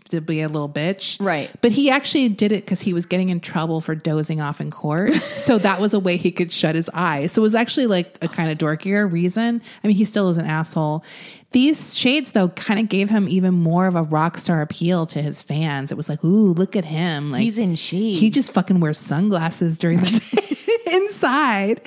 to 0.09 0.21
be 0.21 0.41
a 0.41 0.47
little 0.47 0.69
bitch, 0.69 1.17
Right. 1.19 1.49
But 1.61 1.71
he 1.71 1.89
actually 1.89 2.29
did 2.29 2.51
it 2.51 2.65
because 2.65 2.81
he 2.81 2.93
was 2.93 3.05
getting 3.05 3.29
in 3.29 3.39
trouble 3.39 3.81
for 3.81 3.95
dozing 3.95 4.41
off 4.41 4.61
in 4.61 4.71
court, 4.71 5.13
so 5.35 5.57
that 5.57 5.79
was 5.79 5.93
a 5.93 5.99
way 5.99 6.17
he 6.17 6.31
could 6.31 6.51
shut 6.51 6.75
his 6.75 6.89
eyes. 6.93 7.31
So 7.33 7.41
it 7.41 7.43
was 7.43 7.55
actually 7.55 7.87
like 7.87 8.17
a 8.21 8.27
kind 8.27 8.49
of 8.49 8.57
dorkier 8.57 9.11
reason. 9.11 9.61
I 9.83 9.87
mean, 9.87 9.97
he 9.97 10.05
still 10.05 10.29
is 10.29 10.37
an 10.37 10.45
asshole. 10.45 11.03
These 11.51 11.95
shades, 11.95 12.31
though, 12.31 12.49
kind 12.49 12.79
of 12.79 12.89
gave 12.89 13.09
him 13.09 13.27
even 13.29 13.53
more 13.53 13.87
of 13.87 13.95
a 13.95 14.03
rock 14.03 14.37
star 14.37 14.61
appeal 14.61 15.05
to 15.07 15.21
his 15.21 15.41
fans. 15.41 15.91
It 15.91 15.95
was 15.95 16.09
like, 16.09 16.23
ooh, 16.23 16.53
look 16.53 16.75
at 16.75 16.83
him! 16.85 17.31
Like 17.31 17.41
He's 17.41 17.57
in 17.57 17.75
shades. 17.75 18.19
He 18.19 18.29
just 18.29 18.51
fucking 18.51 18.79
wears 18.79 18.97
sunglasses 18.97 19.77
during 19.79 19.99
the 19.99 20.21
day 20.85 20.93
inside. 20.95 21.81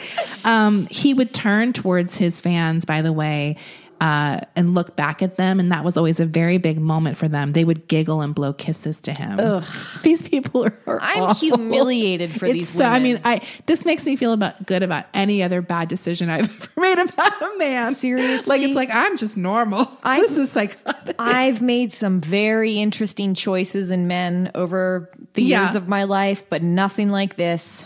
Um, 0.44 0.86
he 0.86 1.12
would 1.12 1.34
turn 1.34 1.72
towards 1.74 2.16
his 2.16 2.40
fans, 2.40 2.84
by 2.84 3.03
the 3.03 3.12
way, 3.12 3.57
uh, 4.01 4.40
and 4.57 4.74
look 4.74 4.96
back 4.96 5.22
at 5.22 5.36
them. 5.36 5.61
And 5.61 5.70
that 5.72 5.84
was 5.84 5.96
always 5.96 6.20
a 6.20 6.26
very 6.26 6.57
big 6.59 6.80
moment 6.80 7.16
for 7.18 7.28
them. 7.28 7.51
They 7.53 7.64
would 7.64 7.86
giggle 7.86 8.22
and 8.22 8.34
blow 8.34 8.53
kisses 8.55 9.01
to 9.03 9.12
him. 9.12 9.62
These 10.03 10.22
people 10.22 10.64
are, 10.64 10.78
are 10.86 10.98
I'm 11.03 11.22
awful. 11.22 11.34
humiliated 11.57 12.30
for 12.32 12.46
It's 12.46 12.53
these 12.55 12.68
so- 12.70 12.84
I 12.84 12.98
mean, 12.98 13.20
I 13.24 13.42
this 13.66 13.84
makes 13.84 14.07
me 14.07 14.16
feel 14.16 14.32
about 14.32 14.66
good 14.66 14.82
about 14.82 15.05
any 15.12 15.42
other 15.42 15.61
bad 15.62 15.88
decision 15.88 16.30
I've 16.30 16.44
ever 16.62 16.80
made 16.80 16.98
about 16.98 17.42
a 17.42 17.59
man. 17.59 17.94
Seriously? 17.94 18.48
like 18.59 18.66
it's 18.66 18.74
like 18.76 18.88
I'm 18.92 19.16
just 19.16 19.36
normal. 19.36 19.86
I- 20.03 20.20
this 20.20 20.36
is 20.38 20.51
psychotic. 20.51 21.16
I've 21.18 21.61
made 21.61 21.92
some 21.92 22.20
very 22.20 22.78
interesting 22.78 23.34
choices 23.34 23.90
in 23.90 24.07
men 24.07 24.51
over 24.55 25.11
the 25.34 25.42
Yeah. 25.42 25.64
years 25.64 25.74
of 25.74 25.88
my 25.88 26.05
life, 26.05 26.42
but 26.48 26.62
nothing 26.62 27.11
like 27.11 27.36
this. 27.36 27.84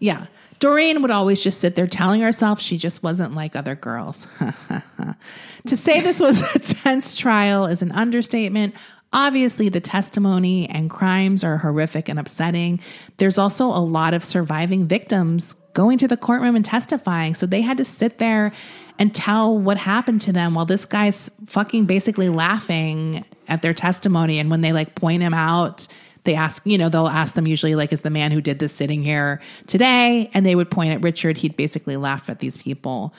Yeah. 0.00 0.26
Doreen 0.64 1.02
would 1.02 1.10
always 1.10 1.42
just 1.42 1.60
sit 1.60 1.76
there 1.76 1.86
telling 1.86 2.22
herself 2.22 2.58
she 2.58 2.78
just 2.78 3.02
wasn't 3.02 3.34
like 3.34 3.54
other 3.54 3.74
girls. 3.74 4.26
to 5.66 5.76
say 5.76 6.00
this 6.00 6.18
was 6.18 6.40
a 6.54 6.58
tense 6.58 7.14
trial 7.16 7.66
is 7.66 7.82
an 7.82 7.92
understatement. 7.92 8.74
Obviously, 9.12 9.68
the 9.68 9.82
testimony 9.82 10.66
and 10.70 10.88
crimes 10.88 11.44
are 11.44 11.58
horrific 11.58 12.08
and 12.08 12.18
upsetting. 12.18 12.80
There's 13.18 13.36
also 13.36 13.66
a 13.66 13.84
lot 13.84 14.14
of 14.14 14.24
surviving 14.24 14.88
victims 14.88 15.54
going 15.74 15.98
to 15.98 16.08
the 16.08 16.16
courtroom 16.16 16.56
and 16.56 16.64
testifying. 16.64 17.34
So 17.34 17.44
they 17.44 17.60
had 17.60 17.76
to 17.76 17.84
sit 17.84 18.16
there 18.16 18.50
and 18.98 19.14
tell 19.14 19.58
what 19.58 19.76
happened 19.76 20.22
to 20.22 20.32
them 20.32 20.54
while 20.54 20.64
this 20.64 20.86
guy's 20.86 21.30
fucking 21.44 21.84
basically 21.84 22.30
laughing 22.30 23.22
at 23.48 23.60
their 23.60 23.74
testimony. 23.74 24.38
And 24.38 24.50
when 24.50 24.62
they 24.62 24.72
like 24.72 24.94
point 24.94 25.20
him 25.20 25.34
out, 25.34 25.86
they 26.24 26.34
ask, 26.34 26.64
you 26.66 26.78
know, 26.78 26.88
they'll 26.88 27.06
ask 27.06 27.34
them 27.34 27.46
usually, 27.46 27.74
like, 27.74 27.92
is 27.92 28.02
the 28.02 28.10
man 28.10 28.32
who 28.32 28.40
did 28.40 28.58
this 28.58 28.72
sitting 28.72 29.02
here 29.02 29.40
today? 29.66 30.30
And 30.34 30.44
they 30.44 30.54
would 30.54 30.70
point 30.70 30.92
at 30.92 31.02
Richard. 31.02 31.38
He'd 31.38 31.56
basically 31.56 31.96
laugh 31.96 32.28
at 32.28 32.40
these 32.40 32.56
people. 32.56 33.14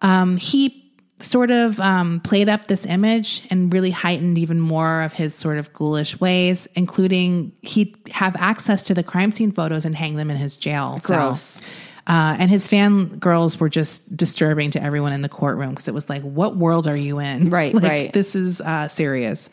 Um, 0.00 0.36
he 0.36 0.78
sort 1.18 1.50
of 1.50 1.78
um, 1.80 2.20
played 2.20 2.48
up 2.48 2.66
this 2.66 2.84
image 2.86 3.44
and 3.50 3.72
really 3.72 3.90
heightened 3.90 4.38
even 4.38 4.60
more 4.60 5.02
of 5.02 5.12
his 5.12 5.34
sort 5.34 5.58
of 5.58 5.72
ghoulish 5.72 6.20
ways, 6.20 6.66
including 6.74 7.52
he'd 7.62 7.96
have 8.10 8.34
access 8.36 8.84
to 8.84 8.94
the 8.94 9.02
crime 9.02 9.32
scene 9.32 9.52
photos 9.52 9.84
and 9.84 9.94
hang 9.94 10.16
them 10.16 10.30
in 10.30 10.36
his 10.36 10.56
jail. 10.56 11.00
Gross. 11.02 11.60
Uh, 12.06 12.34
and 12.38 12.50
his 12.50 12.66
fan 12.66 13.06
girls 13.18 13.60
were 13.60 13.68
just 13.68 14.16
disturbing 14.16 14.70
to 14.72 14.82
everyone 14.82 15.12
in 15.12 15.22
the 15.22 15.28
courtroom 15.28 15.70
because 15.70 15.86
it 15.86 15.94
was 15.94 16.08
like, 16.08 16.22
what 16.22 16.56
world 16.56 16.88
are 16.88 16.96
you 16.96 17.20
in? 17.20 17.48
Right, 17.48 17.72
Like, 17.82 17.84
right. 17.84 18.12
This 18.12 18.34
is 18.34 18.60
uh, 18.60 18.88
serious. 18.88 19.48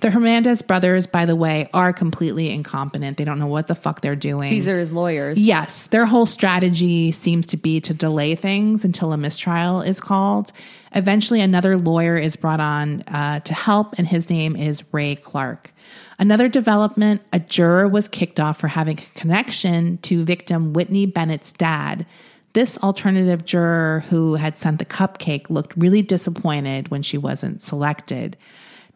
The 0.00 0.10
Hernandez 0.10 0.62
brothers, 0.62 1.06
by 1.06 1.26
the 1.26 1.36
way, 1.36 1.70
are 1.72 1.92
completely 1.92 2.50
incompetent. 2.50 3.18
They 3.18 3.24
don't 3.24 3.38
know 3.38 3.46
what 3.46 3.68
the 3.68 3.76
fuck 3.76 4.00
they're 4.00 4.16
doing. 4.16 4.50
These 4.50 4.66
are 4.66 4.78
his 4.80 4.92
lawyers. 4.92 5.38
Yes, 5.38 5.86
their 5.86 6.06
whole 6.06 6.26
strategy 6.26 7.12
seems 7.12 7.46
to 7.46 7.56
be 7.56 7.80
to 7.82 7.94
delay 7.94 8.34
things 8.34 8.84
until 8.84 9.12
a 9.12 9.16
mistrial 9.16 9.80
is 9.80 10.00
called. 10.00 10.50
Eventually, 10.94 11.40
another 11.40 11.78
lawyer 11.78 12.16
is 12.16 12.34
brought 12.34 12.58
on 12.60 13.02
uh, 13.02 13.40
to 13.40 13.54
help, 13.54 13.94
and 13.96 14.08
his 14.08 14.28
name 14.28 14.56
is 14.56 14.82
Ray 14.92 15.14
Clark. 15.14 15.71
Another 16.18 16.48
development 16.48 17.22
a 17.32 17.40
juror 17.40 17.88
was 17.88 18.08
kicked 18.08 18.38
off 18.38 18.60
for 18.60 18.68
having 18.68 18.98
a 18.98 19.18
connection 19.18 19.98
to 19.98 20.24
victim 20.24 20.72
Whitney 20.72 21.06
Bennett's 21.06 21.52
dad. 21.52 22.06
This 22.52 22.76
alternative 22.78 23.44
juror 23.44 24.04
who 24.08 24.34
had 24.34 24.58
sent 24.58 24.78
the 24.78 24.84
cupcake 24.84 25.48
looked 25.48 25.76
really 25.76 26.02
disappointed 26.02 26.90
when 26.90 27.02
she 27.02 27.16
wasn't 27.16 27.62
selected. 27.62 28.36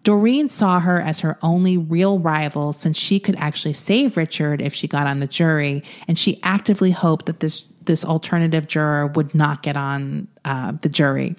Doreen 0.05 0.49
saw 0.49 0.79
her 0.79 1.01
as 1.01 1.21
her 1.21 1.37
only 1.43 1.77
real 1.77 2.21
rival 2.21 2.73
since 2.73 2.97
she 2.97 3.19
could 3.19 3.35
actually 3.37 3.73
save 3.73 4.17
Richard 4.17 4.63
if 4.63 4.73
she 4.73 4.87
got 4.87 5.09
on 5.09 5.19
the 5.19 5.27
jury, 5.27 5.83
and 6.07 6.17
she 6.17 6.39
actively 6.45 6.93
hoped 6.93 7.27
that 7.27 7.41
this 7.41 7.65
this 7.87 8.05
alternative 8.05 8.69
juror 8.69 9.07
would 9.09 9.35
not 9.35 9.63
get 9.63 9.77
on 9.77 10.29
uh, 10.45 10.73
the 10.81 10.89
jury. 10.89 11.35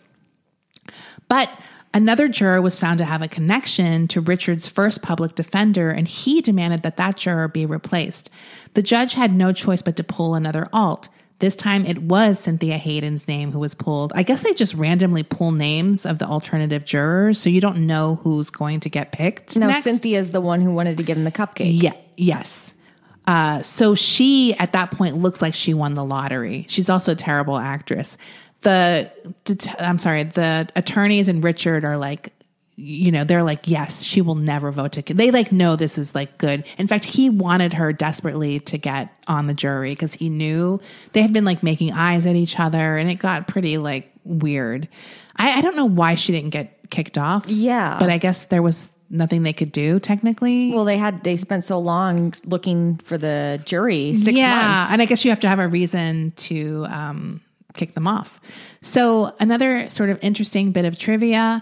But 1.28 1.50
another 1.94 2.28
juror 2.28 2.62
was 2.62 2.80
found 2.80 2.98
to 3.00 3.06
have 3.06 3.22
a 3.22 3.28
connection 3.28 4.08
to 4.10 4.22
Richard's 4.22 4.68
first 4.68 5.02
public 5.02 5.36
defender, 5.36 5.90
and 5.90 6.08
he 6.08 6.42
demanded 6.42 6.84
that 6.84 6.98
that 6.98 7.18
juror 7.18 7.48
be 7.48 7.66
replaced. 7.66 8.30
The 8.74 8.82
judge 8.82 9.14
had 9.14 9.34
no 9.34 9.52
choice 9.54 9.82
but 9.82 9.96
to 9.98 10.04
pull 10.04 10.36
another 10.36 10.68
alt. 10.74 11.10
This 11.40 11.56
time 11.56 11.86
it 11.86 12.02
was 12.02 12.40
Cynthia 12.40 12.78
Hayden's 12.78 13.28
name 13.28 13.52
who 13.52 13.60
was 13.60 13.76
pulled. 13.76 14.12
I 14.16 14.24
guess 14.24 14.42
they 14.42 14.54
just 14.54 14.74
randomly 14.74 15.22
pull 15.22 15.52
names 15.52 16.06
of 16.06 16.18
the 16.18 16.26
alternative 16.26 16.84
jurors, 16.84 17.40
so 17.40 17.50
you 17.50 17.62
don't 17.62 17.86
know 17.86 18.16
who's 18.24 18.50
going 18.50 18.80
to 18.82 18.90
get 18.90 19.12
picked. 19.12 19.56
Now 19.56 19.68
next. 19.68 19.84
Cynthia's 19.84 20.32
the 20.32 20.42
one 20.42 20.62
who 20.62 20.72
wanted 20.72 20.98
to 20.98 21.04
give 21.04 21.18
him 21.18 21.26
the 21.26 21.32
cupcake. 21.32 21.82
Yeah, 21.82 21.94
yes. 22.16 22.74
Uh, 23.28 23.62
so 23.62 23.94
she, 23.94 24.56
at 24.56 24.72
that 24.72 24.90
point, 24.92 25.18
looks 25.18 25.42
like 25.42 25.54
she 25.54 25.74
won 25.74 25.94
the 25.94 26.04
lottery. 26.04 26.66
She's 26.70 26.90
also 26.90 27.12
a 27.12 27.16
terrible 27.16 27.58
actress. 27.58 28.18
The, 28.68 29.12
the 29.46 29.76
I'm 29.80 30.00
sorry, 30.00 30.24
the 30.24 30.68
attorneys 30.76 31.30
and 31.30 31.44
Richard 31.44 31.86
are 31.86 31.98
like, 31.98 32.34
you 32.76 33.12
know, 33.12 33.24
they're 33.24 33.44
like, 33.44 33.68
yes, 33.68 34.04
she 34.04 34.22
will 34.22 34.36
never 34.36 34.72
vote 34.72 34.92
to. 34.94 35.02
They 35.02 35.32
like 35.32 35.52
know 35.52 35.76
this 35.76 35.98
is 35.98 36.14
like 36.14 36.38
good. 36.38 36.66
In 36.78 36.86
fact, 36.86 37.06
he 37.06 37.30
wanted 37.30 37.74
her 37.74 37.92
desperately 37.92 38.60
to 38.62 38.78
get 38.78 39.12
on 39.28 39.48
the 39.48 39.54
jury 39.54 39.92
because 39.92 40.14
he 40.14 40.30
knew 40.30 40.80
they 41.14 41.22
had 41.22 41.34
been 41.34 41.46
like 41.46 41.64
making 41.64 41.94
eyes 41.94 42.28
at 42.28 42.36
each 42.36 42.60
other, 42.60 42.98
and 42.98 43.10
it 43.10 43.16
got 43.16 43.48
pretty 43.48 43.78
like 43.78 44.12
weird. 44.26 44.88
I, 45.38 45.58
I 45.58 45.62
don't 45.62 45.76
know 45.76 45.86
why 45.86 46.16
she 46.16 46.32
didn't 46.34 46.52
get 46.52 46.90
kicked 46.90 47.18
off. 47.18 47.48
Yeah. 47.48 47.98
but 48.00 48.10
I 48.10 48.18
guess 48.18 48.46
there 48.46 48.62
was 48.62 48.92
nothing 49.10 49.44
they 49.44 49.54
could 49.54 49.72
do 49.72 50.00
technically. 50.00 50.72
Well, 50.72 50.86
they 50.86 50.98
had 50.98 51.24
they 51.24 51.36
spent 51.36 51.66
so 51.66 51.80
long 51.80 52.34
looking 52.46 52.98
for 52.98 53.18
the 53.18 53.62
jury, 53.66 54.14
six 54.14 54.38
yeah, 54.38 54.56
months. 54.56 54.92
and 54.92 55.02
I 55.02 55.06
guess 55.06 55.24
you 55.26 55.32
have 55.32 55.40
to 55.42 55.48
have 55.48 55.60
a 55.60 55.68
reason 55.68 56.34
to 56.38 56.86
um, 56.90 57.42
kick 57.78 57.94
them 57.94 58.08
off. 58.08 58.42
So 58.82 59.36
another 59.40 59.90
sort 59.90 60.10
of 60.10 60.20
interesting 60.22 60.72
bit 60.72 60.86
of 60.86 60.98
trivia: 60.98 61.62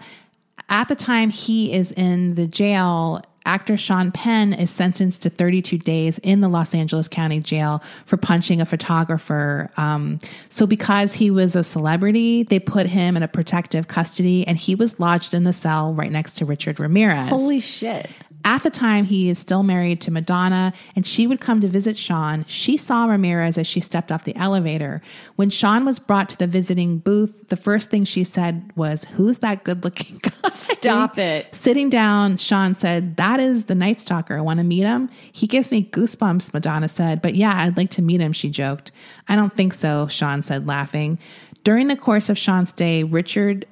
at 0.69 0.87
the 0.87 0.95
time 0.95 1.29
he 1.29 1.73
is 1.73 1.91
in 1.91 2.35
the 2.35 2.47
jail, 2.47 3.21
actor 3.45 3.77
Sean 3.77 4.11
Penn 4.11 4.53
is 4.53 4.69
sentenced 4.71 5.21
to 5.21 5.29
32 5.29 5.77
days 5.77 6.19
in 6.19 6.41
the 6.41 6.47
Los 6.47 6.73
Angeles 6.73 7.07
County 7.07 7.39
Jail 7.39 7.83
for 8.05 8.17
punching 8.17 8.59
a 8.59 8.65
photographer. 8.65 9.69
Um, 9.77 10.19
so 10.49 10.65
because 10.65 11.13
he 11.13 11.29
was 11.29 11.55
a 11.55 11.63
celebrity, 11.63 12.43
they 12.43 12.59
put 12.59 12.87
him 12.87 13.15
in 13.15 13.23
a 13.23 13.27
protective 13.27 13.87
custody, 13.87 14.45
and 14.47 14.57
he 14.57 14.75
was 14.75 14.99
lodged 14.99 15.33
in 15.33 15.43
the 15.43 15.53
cell 15.53 15.93
right 15.93 16.11
next 16.11 16.33
to 16.37 16.45
Richard 16.45 16.79
Ramirez. 16.79 17.29
Holy 17.29 17.59
shit! 17.59 18.09
At 18.45 18.61
the 18.61 18.69
time, 18.69 19.05
he 19.05 19.27
is 19.27 19.39
still 19.39 19.63
married 19.63 20.01
to 20.01 20.11
Madonna, 20.11 20.71
and 20.95 21.05
she 21.05 21.25
would 21.25 21.41
come 21.41 21.61
to 21.61 21.67
visit 21.67 21.97
Sean. 21.97 22.45
She 22.47 22.77
saw 22.77 23.07
Ramirez 23.07 23.57
as 23.57 23.65
she 23.65 23.79
stepped 23.79 24.11
off 24.11 24.23
the 24.23 24.35
elevator. 24.35 25.01
When 25.35 25.49
Sean 25.49 25.83
was 25.83 25.97
brought 25.97 26.29
to 26.29 26.37
the 26.37 26.45
visiting 26.45 26.99
booth, 26.99 27.49
the 27.49 27.57
first 27.57 27.89
thing 27.89 28.05
she 28.05 28.23
said 28.23 28.71
was, 28.75 29.03
Who's 29.05 29.39
that 29.39 29.63
good 29.63 29.83
looking 29.83 30.17
guy? 30.21 30.49
Stop 30.51 31.17
it. 31.17 31.55
Sitting 31.55 31.89
down, 31.89 32.37
Sean 32.37 32.75
said, 32.75 33.17
That 33.17 33.39
is 33.39 33.63
the 33.63 33.73
Night 33.73 33.99
Stalker. 33.99 34.37
I 34.37 34.41
want 34.41 34.59
to 34.59 34.63
meet 34.63 34.83
him. 34.83 35.09
He 35.31 35.47
gives 35.47 35.71
me 35.71 35.89
goosebumps, 35.91 36.53
Madonna 36.53 36.87
said. 36.87 37.23
But 37.23 37.33
yeah, 37.33 37.63
I'd 37.63 37.77
like 37.77 37.89
to 37.91 38.03
meet 38.03 38.21
him, 38.21 38.31
she 38.31 38.51
joked. 38.51 38.91
I 39.27 39.35
don't 39.35 39.57
think 39.57 39.73
so, 39.73 40.05
Sean 40.07 40.43
said, 40.43 40.67
laughing. 40.67 41.17
During 41.63 41.87
the 41.87 41.95
course 41.95 42.29
of 42.29 42.37
Sean's 42.37 42.71
day, 42.71 43.01
Richard 43.01 43.65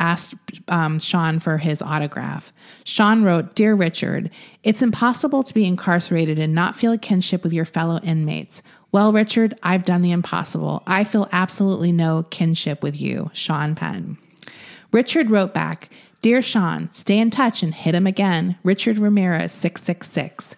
asked 0.00 0.34
um, 0.68 0.98
Sean 0.98 1.38
for 1.38 1.58
his 1.58 1.82
autograph. 1.82 2.52
Sean 2.84 3.22
wrote, 3.22 3.54
Dear 3.54 3.74
Richard, 3.74 4.30
it's 4.64 4.82
impossible 4.82 5.44
to 5.44 5.54
be 5.54 5.66
incarcerated 5.66 6.38
and 6.38 6.54
not 6.54 6.74
feel 6.74 6.92
a 6.92 6.98
kinship 6.98 7.44
with 7.44 7.52
your 7.52 7.64
fellow 7.64 8.00
inmates. 8.02 8.62
Well, 8.90 9.12
Richard, 9.12 9.56
I've 9.62 9.84
done 9.84 10.02
the 10.02 10.10
impossible. 10.10 10.82
I 10.86 11.04
feel 11.04 11.28
absolutely 11.30 11.92
no 11.92 12.24
kinship 12.30 12.82
with 12.82 13.00
you, 13.00 13.30
Sean 13.34 13.76
Penn. 13.76 14.18
Richard 14.90 15.30
wrote 15.30 15.54
back, 15.54 15.90
Dear 16.22 16.42
Sean, 16.42 16.88
stay 16.92 17.18
in 17.18 17.30
touch 17.30 17.62
and 17.62 17.72
hit 17.72 17.94
him 17.94 18.06
again. 18.06 18.58
Richard 18.64 18.98
Ramirez, 18.98 19.52
666. 19.52 20.56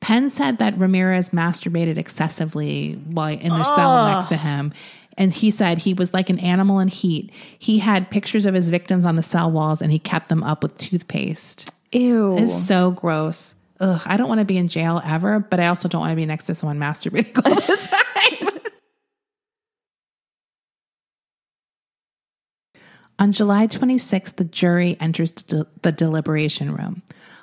Penn 0.00 0.30
said 0.30 0.58
that 0.58 0.78
Ramirez 0.78 1.30
masturbated 1.30 1.96
excessively 1.96 2.94
while 3.06 3.38
in 3.38 3.50
the 3.50 3.62
cell 3.62 4.06
next 4.06 4.28
to 4.30 4.36
him. 4.36 4.72
And 5.16 5.32
he 5.32 5.50
said 5.50 5.78
he 5.78 5.94
was 5.94 6.14
like 6.14 6.30
an 6.30 6.38
animal 6.38 6.78
in 6.78 6.88
heat. 6.88 7.30
He 7.58 7.78
had 7.78 8.10
pictures 8.10 8.46
of 8.46 8.54
his 8.54 8.70
victims 8.70 9.04
on 9.04 9.16
the 9.16 9.22
cell 9.22 9.50
walls 9.50 9.82
and 9.82 9.92
he 9.92 9.98
kept 9.98 10.28
them 10.28 10.42
up 10.42 10.62
with 10.62 10.76
toothpaste. 10.78 11.70
Ew. 11.92 12.38
It's 12.38 12.66
so 12.66 12.92
gross. 12.92 13.54
Ugh, 13.80 14.00
I 14.06 14.16
don't 14.16 14.28
want 14.28 14.38
to 14.38 14.44
be 14.44 14.56
in 14.56 14.68
jail 14.68 15.02
ever, 15.04 15.40
but 15.40 15.60
I 15.60 15.66
also 15.66 15.88
don't 15.88 16.00
want 16.00 16.12
to 16.12 16.16
be 16.16 16.24
next 16.26 16.46
to 16.46 16.54
someone 16.54 16.78
masturbating 16.78 17.44
all 17.44 17.54
the 17.54 17.88
time. 17.90 18.02
On 23.18 23.30
July 23.30 23.66
26th, 23.66 24.36
the 24.36 24.44
jury 24.44 24.96
enters 24.98 25.32
the, 25.32 25.66
the 25.82 25.92
deliberation 25.92 26.74
room. 26.74 27.02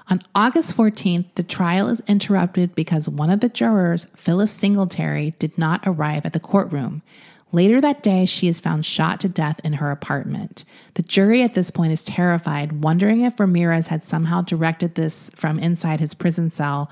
On 0.09 0.21
August 0.33 0.75
14th, 0.75 1.25
the 1.35 1.43
trial 1.43 1.87
is 1.87 2.01
interrupted 2.07 2.73
because 2.73 3.07
one 3.07 3.29
of 3.29 3.41
the 3.41 3.49
jurors, 3.49 4.07
Phyllis 4.15 4.51
Singletary, 4.51 5.35
did 5.37 5.55
not 5.57 5.81
arrive 5.85 6.25
at 6.25 6.33
the 6.33 6.39
courtroom. 6.39 7.03
Later 7.51 7.81
that 7.81 8.03
day, 8.03 8.25
she 8.25 8.47
is 8.47 8.59
found 8.59 8.85
shot 8.85 9.19
to 9.21 9.29
death 9.29 9.59
in 9.63 9.73
her 9.73 9.89
apartment. 9.89 10.65
The 10.93 11.01
jury 11.01 11.41
at 11.41 11.55
this 11.55 11.71
point 11.71 11.91
is 11.91 12.03
terrified, 12.03 12.83
wondering 12.83 13.21
if 13.21 13.39
Ramirez 13.39 13.87
had 13.87 14.03
somehow 14.03 14.41
directed 14.41 14.95
this 14.95 15.31
from 15.33 15.57
inside 15.57 15.99
his 15.99 16.13
prison 16.13 16.51
cell 16.51 16.91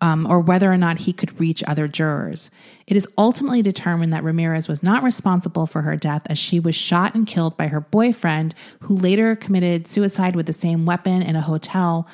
um, 0.00 0.26
or 0.26 0.40
whether 0.40 0.70
or 0.70 0.78
not 0.78 0.98
he 0.98 1.12
could 1.12 1.38
reach 1.40 1.64
other 1.64 1.88
jurors. 1.88 2.50
It 2.86 2.96
is 2.96 3.08
ultimately 3.18 3.62
determined 3.62 4.12
that 4.12 4.24
Ramirez 4.24 4.68
was 4.68 4.82
not 4.82 5.02
responsible 5.02 5.66
for 5.66 5.82
her 5.82 5.96
death 5.96 6.22
as 6.26 6.38
she 6.38 6.60
was 6.60 6.74
shot 6.74 7.14
and 7.14 7.26
killed 7.26 7.56
by 7.56 7.66
her 7.66 7.80
boyfriend, 7.80 8.54
who 8.80 8.96
later 8.96 9.34
committed 9.36 9.88
suicide 9.88 10.36
with 10.36 10.46
the 10.46 10.52
same 10.52 10.86
weapon 10.86 11.20
in 11.20 11.36
a 11.36 11.42
hotel. 11.42 12.06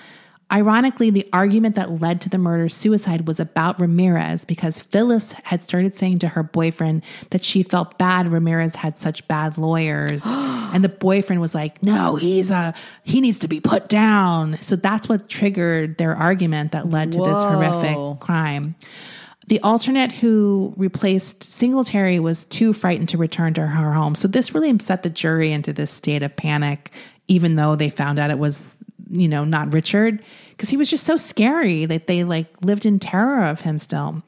Ironically, 0.55 1.11
the 1.11 1.29
argument 1.33 1.75
that 1.75 2.01
led 2.01 2.21
to 2.21 2.29
the 2.29 2.39
murder 2.39 2.69
suicide 2.69 3.27
was 3.27 3.41
about 3.41 3.81
Ramirez 3.81 4.45
because 4.45 4.79
Phyllis 4.79 5.33
had 5.43 5.65
started 5.65 5.97
saying 5.97 6.21
to 6.21 6.29
her 6.29 6.45
boyfriend 6.45 7.03
that 7.31 7.43
she 7.43 7.65
felt 7.65 7.99
bad 7.99 8.29
Ramirez 8.29 8.77
had 8.77 8.97
such 8.97 9.27
bad 9.27 9.59
lawyers. 9.59 10.23
and 10.27 10.85
the 10.85 10.89
boyfriend 10.89 11.41
was 11.41 11.57
like, 11.57 11.83
no, 11.83 12.15
he's 12.15 12.53
a, 12.53 12.73
he 13.03 13.21
needs 13.21 13.41
to 13.41 13.49
be 13.49 13.61
put 13.61 13.89
down. 13.89 14.57
So 14.61 14.77
that's 14.77 15.09
what 15.09 15.29
triggered 15.29 15.99
their 15.99 16.15
argument 16.15 16.71
that 16.71 16.89
led 16.89 17.11
to 17.15 17.19
this 17.19 17.43
horrific 17.43 18.21
crime. 18.21 18.77
The 19.49 19.61
alternate 19.61 20.13
who 20.13 20.73
replaced 20.77 21.43
Singletary 21.43 22.21
was 22.21 22.45
too 22.45 22.73
frightened 22.73 23.09
to 23.09 23.19
return 23.19 23.55
to 23.55 23.67
her 23.67 23.93
home. 23.93 24.15
So 24.15 24.29
this 24.29 24.55
really 24.55 24.79
set 24.79 25.03
the 25.03 25.11
jury 25.11 25.51
into 25.51 25.73
this 25.73 25.91
state 25.91 26.23
of 26.23 26.37
panic, 26.37 26.93
even 27.27 27.57
though 27.57 27.75
they 27.75 27.91
found 27.91 28.21
out 28.21 28.31
it 28.31 28.39
was, 28.39 28.77
you 29.11 29.29
know, 29.29 29.45
not 29.45 29.73
Richard, 29.73 30.23
because 30.51 30.69
he 30.69 30.77
was 30.77 30.91
just 30.91 31.05
so 31.05 31.17
scary 31.17 31.85
that 31.87 32.07
they 32.07 32.25
like 32.25 32.47
lived 32.63 32.87
in 32.87 32.99
terror 32.99 33.45
of 33.45 33.63
him 33.63 33.79
still. 33.79 34.23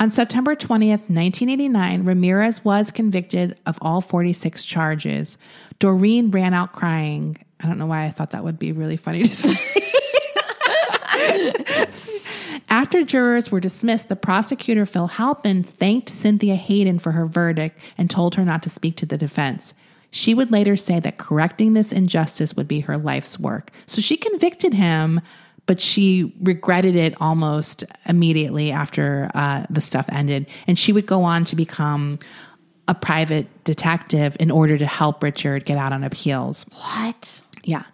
On 0.00 0.12
September 0.12 0.54
20th, 0.54 1.10
1989, 1.10 2.04
Ramirez 2.04 2.64
was 2.64 2.92
convicted 2.92 3.58
of 3.66 3.78
all 3.82 4.00
46 4.00 4.64
charges. 4.64 5.38
Doreen 5.80 6.30
ran 6.30 6.54
out 6.54 6.72
crying. 6.72 7.36
I 7.60 7.66
don't 7.66 7.78
know 7.78 7.86
why 7.86 8.04
I 8.04 8.12
thought 8.12 8.30
that 8.30 8.44
would 8.44 8.60
be 8.60 8.70
really 8.70 8.96
funny 8.96 9.24
to 9.24 9.34
say. 9.34 9.56
After 12.70 13.02
jurors 13.02 13.50
were 13.50 13.60
dismissed, 13.60 14.08
the 14.08 14.16
prosecutor, 14.16 14.86
Phil 14.86 15.08
Halpin, 15.08 15.64
thanked 15.64 16.10
Cynthia 16.10 16.54
Hayden 16.54 16.98
for 16.98 17.12
her 17.12 17.26
verdict 17.26 17.78
and 17.96 18.08
told 18.08 18.36
her 18.36 18.44
not 18.44 18.62
to 18.62 18.70
speak 18.70 18.96
to 18.98 19.06
the 19.06 19.18
defense. 19.18 19.74
She 20.10 20.34
would 20.34 20.50
later 20.50 20.76
say 20.76 21.00
that 21.00 21.18
correcting 21.18 21.74
this 21.74 21.92
injustice 21.92 22.54
would 22.54 22.68
be 22.68 22.80
her 22.80 22.96
life's 22.96 23.38
work. 23.38 23.70
So 23.86 24.00
she 24.00 24.16
convicted 24.16 24.72
him, 24.72 25.20
but 25.66 25.80
she 25.80 26.34
regretted 26.40 26.96
it 26.96 27.14
almost 27.20 27.84
immediately 28.06 28.72
after 28.72 29.30
uh, 29.34 29.66
the 29.68 29.82
stuff 29.82 30.06
ended. 30.08 30.46
And 30.66 30.78
she 30.78 30.92
would 30.92 31.06
go 31.06 31.22
on 31.22 31.44
to 31.46 31.56
become 31.56 32.18
a 32.88 32.94
private 32.94 33.46
detective 33.64 34.34
in 34.40 34.50
order 34.50 34.78
to 34.78 34.86
help 34.86 35.22
Richard 35.22 35.66
get 35.66 35.76
out 35.76 35.92
on 35.92 36.02
appeals. 36.02 36.64
What? 36.72 37.40
Yeah. 37.64 37.84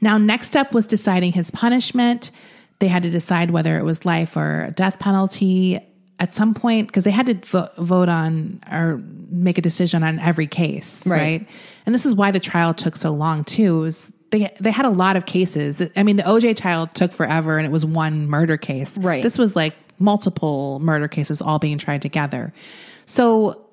Now, 0.00 0.18
next 0.18 0.56
up 0.56 0.72
was 0.72 0.86
deciding 0.86 1.32
his 1.32 1.52
punishment. 1.52 2.32
They 2.80 2.88
had 2.88 3.04
to 3.04 3.10
decide 3.10 3.52
whether 3.52 3.78
it 3.78 3.84
was 3.84 4.04
life 4.04 4.36
or 4.36 4.72
death 4.74 4.98
penalty 4.98 5.78
at 6.20 6.34
some 6.34 6.54
point 6.54 6.86
because 6.86 7.04
they 7.04 7.10
had 7.10 7.26
to 7.26 7.34
vo- 7.34 7.70
vote 7.78 8.08
on 8.08 8.60
or 8.70 9.02
make 9.30 9.58
a 9.58 9.62
decision 9.62 10.02
on 10.02 10.18
every 10.18 10.46
case, 10.46 11.04
right. 11.06 11.18
Right. 11.18 11.48
And 11.86 11.94
this 11.94 12.06
is 12.06 12.14
why 12.14 12.30
the 12.30 12.38
trial 12.38 12.74
took 12.74 12.94
so 12.94 13.10
long 13.10 13.42
too. 13.42 13.80
Was 13.80 14.12
they 14.30 14.54
they 14.60 14.70
had 14.70 14.84
a 14.84 14.90
lot 14.90 15.16
of 15.16 15.26
cases. 15.26 15.82
I 15.96 16.02
mean, 16.02 16.16
the 16.16 16.22
OJ 16.22 16.56
trial 16.56 16.86
took 16.86 17.12
forever, 17.12 17.58
and 17.58 17.66
it 17.66 17.70
was 17.70 17.84
one 17.84 18.28
murder 18.28 18.56
case. 18.56 18.98
Right. 18.98 19.22
This 19.22 19.38
was 19.38 19.56
like 19.56 19.74
multiple 19.98 20.78
murder 20.80 21.08
cases 21.08 21.42
all 21.42 21.58
being 21.58 21.78
tried 21.78 22.02
together. 22.02 22.52
So 23.06 23.66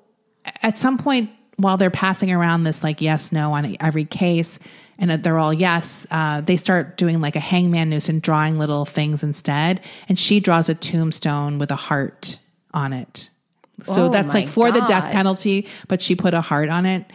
at 0.62 0.78
some 0.78 0.98
point 0.98 1.30
while 1.56 1.76
they're 1.76 1.90
passing 1.90 2.32
around 2.32 2.62
this 2.62 2.82
like 2.82 3.00
yes 3.00 3.32
no 3.32 3.52
on 3.52 3.76
every 3.80 4.04
case 4.04 4.58
and 4.98 5.10
they're 5.22 5.38
all 5.38 5.54
yes 5.54 6.06
uh, 6.10 6.40
they 6.40 6.56
start 6.56 6.96
doing 6.96 7.20
like 7.20 7.36
a 7.36 7.40
hangman 7.40 7.90
noose 7.90 8.08
and 8.08 8.22
drawing 8.22 8.58
little 8.58 8.84
things 8.84 9.22
instead 9.22 9.80
and 10.08 10.18
she 10.18 10.40
draws 10.40 10.68
a 10.68 10.74
tombstone 10.74 11.58
with 11.58 11.70
a 11.70 11.76
heart 11.76 12.38
on 12.74 12.92
it 12.92 13.30
so 13.84 14.06
Oh 14.06 14.08
that's 14.08 14.34
like 14.34 14.48
for 14.48 14.72
the 14.72 14.80
death 14.82 15.12
penalty 15.12 15.66
but 15.86 16.02
she 16.02 16.16
put 16.16 16.34
a 16.34 16.40
heart 16.40 16.68
on 16.68 16.84
it 16.84 17.10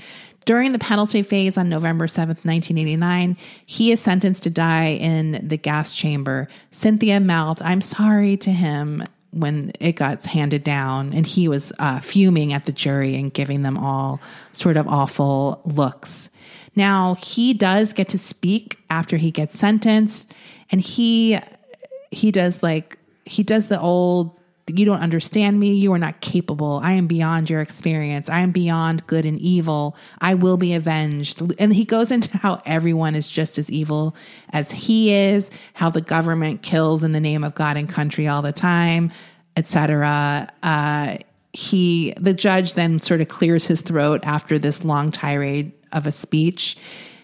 during 0.45 0.73
the 0.73 0.79
penalty 0.79 1.21
phase 1.21 1.57
on 1.57 1.69
November 1.69 2.07
7th, 2.07 2.43
1989, 2.43 3.37
he 3.65 3.91
is 3.91 4.01
sentenced 4.01 4.43
to 4.43 4.49
die 4.49 4.89
in 4.89 5.47
the 5.47 5.57
gas 5.57 5.93
chamber. 5.93 6.49
Cynthia 6.71 7.19
mouthed, 7.19 7.61
I'm 7.61 7.81
sorry 7.81 8.37
to 8.37 8.51
him 8.51 9.03
when 9.31 9.71
it 9.79 9.93
got 9.93 10.23
handed 10.25 10.63
down, 10.63 11.13
and 11.13 11.25
he 11.25 11.47
was 11.47 11.71
uh, 11.79 11.99
fuming 11.99 12.53
at 12.53 12.65
the 12.65 12.71
jury 12.71 13.15
and 13.15 13.33
giving 13.33 13.63
them 13.63 13.77
all 13.77 14.21
sort 14.51 14.77
of 14.77 14.87
awful 14.87 15.61
looks. 15.65 16.29
Now, 16.75 17.15
he 17.15 17.53
does 17.53 17.93
get 17.93 18.09
to 18.09 18.17
speak 18.17 18.79
after 18.89 19.17
he 19.17 19.31
gets 19.31 19.57
sentenced, 19.57 20.33
and 20.71 20.81
he 20.81 21.39
he 22.11 22.31
does 22.31 22.63
like 22.63 22.97
he 23.25 23.43
does 23.43 23.67
the 23.67 23.79
old 23.79 24.39
you 24.67 24.85
don't 24.85 25.01
understand 25.01 25.59
me. 25.59 25.73
You 25.73 25.91
are 25.93 25.99
not 25.99 26.21
capable. 26.21 26.79
I 26.81 26.93
am 26.93 27.05
beyond 27.05 27.49
your 27.49 27.61
experience. 27.61 28.29
I 28.29 28.39
am 28.39 28.51
beyond 28.51 29.05
good 29.07 29.25
and 29.25 29.37
evil. 29.39 29.97
I 30.21 30.35
will 30.35 30.57
be 30.57 30.73
avenged. 30.73 31.41
And 31.59 31.73
he 31.73 31.83
goes 31.83 32.11
into 32.11 32.37
how 32.37 32.61
everyone 32.65 33.15
is 33.15 33.29
just 33.29 33.57
as 33.57 33.69
evil 33.69 34.15
as 34.51 34.71
he 34.71 35.13
is, 35.13 35.51
how 35.73 35.89
the 35.89 36.01
government 36.01 36.61
kills 36.61 37.03
in 37.03 37.11
the 37.11 37.19
name 37.19 37.43
of 37.43 37.55
God 37.55 37.75
and 37.75 37.89
country 37.89 38.27
all 38.27 38.41
the 38.41 38.53
time, 38.53 39.11
etc. 39.57 40.49
Uh, 40.63 41.17
he, 41.51 42.13
the 42.17 42.33
judge, 42.33 42.73
then 42.73 43.01
sort 43.01 43.19
of 43.19 43.27
clears 43.27 43.67
his 43.67 43.81
throat 43.81 44.21
after 44.23 44.57
this 44.57 44.85
long 44.85 45.11
tirade 45.11 45.73
of 45.93 46.05
a 46.05 46.11
speech 46.11 46.77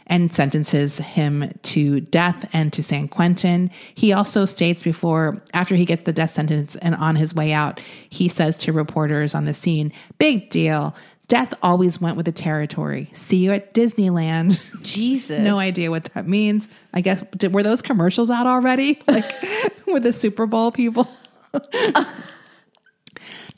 and 0.09 0.33
sentences 0.33 0.97
him 0.97 1.53
to 1.61 2.01
death 2.01 2.49
and 2.51 2.73
to 2.73 2.83
San 2.83 3.07
Quentin. 3.07 3.69
He 3.93 4.11
also 4.11 4.45
states 4.45 4.81
before, 4.81 5.41
after 5.53 5.75
he 5.75 5.85
gets 5.85 6.01
the 6.01 6.11
death 6.11 6.31
sentence 6.31 6.75
and 6.77 6.95
on 6.95 7.15
his 7.15 7.33
way 7.35 7.53
out, 7.53 7.79
he 8.09 8.27
says 8.27 8.57
to 8.57 8.73
reporters 8.73 9.35
on 9.35 9.45
the 9.45 9.53
scene, 9.53 9.93
Big 10.17 10.49
deal. 10.49 10.95
Death 11.27 11.53
always 11.61 12.01
went 12.01 12.17
with 12.17 12.25
the 12.25 12.31
territory. 12.31 13.07
See 13.13 13.37
you 13.37 13.51
at 13.51 13.75
Disneyland. 13.75 14.59
Jesus. 14.83 15.39
no 15.43 15.59
idea 15.59 15.91
what 15.91 16.05
that 16.15 16.27
means. 16.27 16.67
I 16.91 17.01
guess, 17.01 17.23
did, 17.37 17.53
were 17.53 17.61
those 17.61 17.83
commercials 17.83 18.31
out 18.31 18.47
already? 18.47 18.99
Like 19.07 19.31
with 19.87 20.01
the 20.03 20.13
Super 20.13 20.47
Bowl 20.47 20.71
people? 20.71 21.07
the 21.51 22.03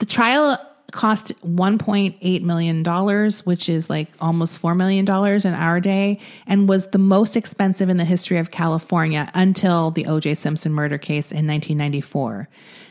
trial 0.05 0.57
cost 0.92 1.34
$1.8 1.46 2.42
million, 2.42 3.32
which 3.44 3.70
is 3.70 3.89
like 3.89 4.10
almost 4.20 4.62
$4 4.62 4.76
million 4.76 5.06
in 5.06 5.54
our 5.54 5.80
day, 5.80 6.20
and 6.48 6.70
was 6.70 6.88
the 6.88 6.98
most 6.98 7.36
expensive 7.36 7.89
in 7.89 7.98
the 7.98 8.06
history 8.06 8.38
of 8.38 8.52
California 8.52 9.32
until 9.34 9.92
the 9.92 10.06
O.J. 10.06 10.36
Simpson 10.36 10.72
murder 10.72 10.98
case 10.98 11.32
in 11.32 11.48
1994. 11.48 12.48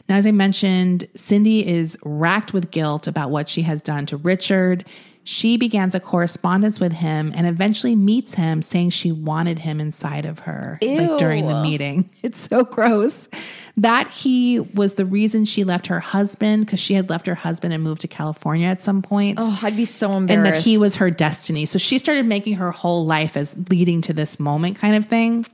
Now, 0.09 0.16
as 0.16 0.26
I 0.26 0.32
mentioned, 0.32 1.07
Cindy 1.14 1.66
is 1.66 1.96
racked 2.05 2.53
with 2.53 2.72
guilt 2.72 3.07
about 3.07 3.30
what 3.30 3.48
she 3.48 3.62
has 3.62 3.80
done 3.80 4.07
to 4.07 4.16
Richard. 4.16 4.84
She 5.31 5.57
begins 5.57 5.95
a 5.95 6.01
correspondence 6.01 6.81
with 6.81 6.93
him 6.93 7.33
and 7.37 7.47
eventually 7.47 7.95
meets 7.95 8.35
him 8.35 8.62
saying 8.62 8.91
she 8.91 9.12
wanted 9.12 9.61
him 9.61 9.78
inside 9.78 10.24
of 10.24 10.41
her 10.41 10.76
like 10.83 11.18
during 11.18 11.47
the 11.47 11.62
meeting. 11.62 12.11
It's 12.24 12.49
so 12.49 12.64
gross. 12.64 13.28
That 13.76 14.09
he 14.09 14.59
was 14.59 14.95
the 14.95 15.07
reason 15.07 15.45
she 15.45 15.62
left 15.62 15.87
her 15.87 16.01
husband 16.01 16.66
because 16.66 16.81
she 16.81 16.95
had 16.95 17.09
left 17.09 17.28
her 17.28 17.37
husband 17.37 17.72
and 17.72 17.81
moved 17.81 18.01
to 18.01 18.09
California 18.09 18.66
at 18.66 18.81
some 18.81 19.03
point. 19.03 19.39
Oh, 19.41 19.57
I'd 19.62 19.76
be 19.76 19.85
so 19.85 20.14
embarrassed. 20.14 20.47
and 20.49 20.57
that 20.57 20.61
he 20.64 20.76
was 20.76 20.97
her 20.97 21.12
destiny. 21.12 21.64
So 21.64 21.78
she 21.78 21.99
started 21.99 22.26
making 22.26 22.55
her 22.55 22.72
whole 22.72 23.07
life 23.07 23.37
as 23.37 23.57
leading 23.70 24.01
to 24.01 24.12
this 24.12 24.41
moment 24.41 24.78
kind 24.81 24.97
of 24.97 25.07
thing. 25.07 25.47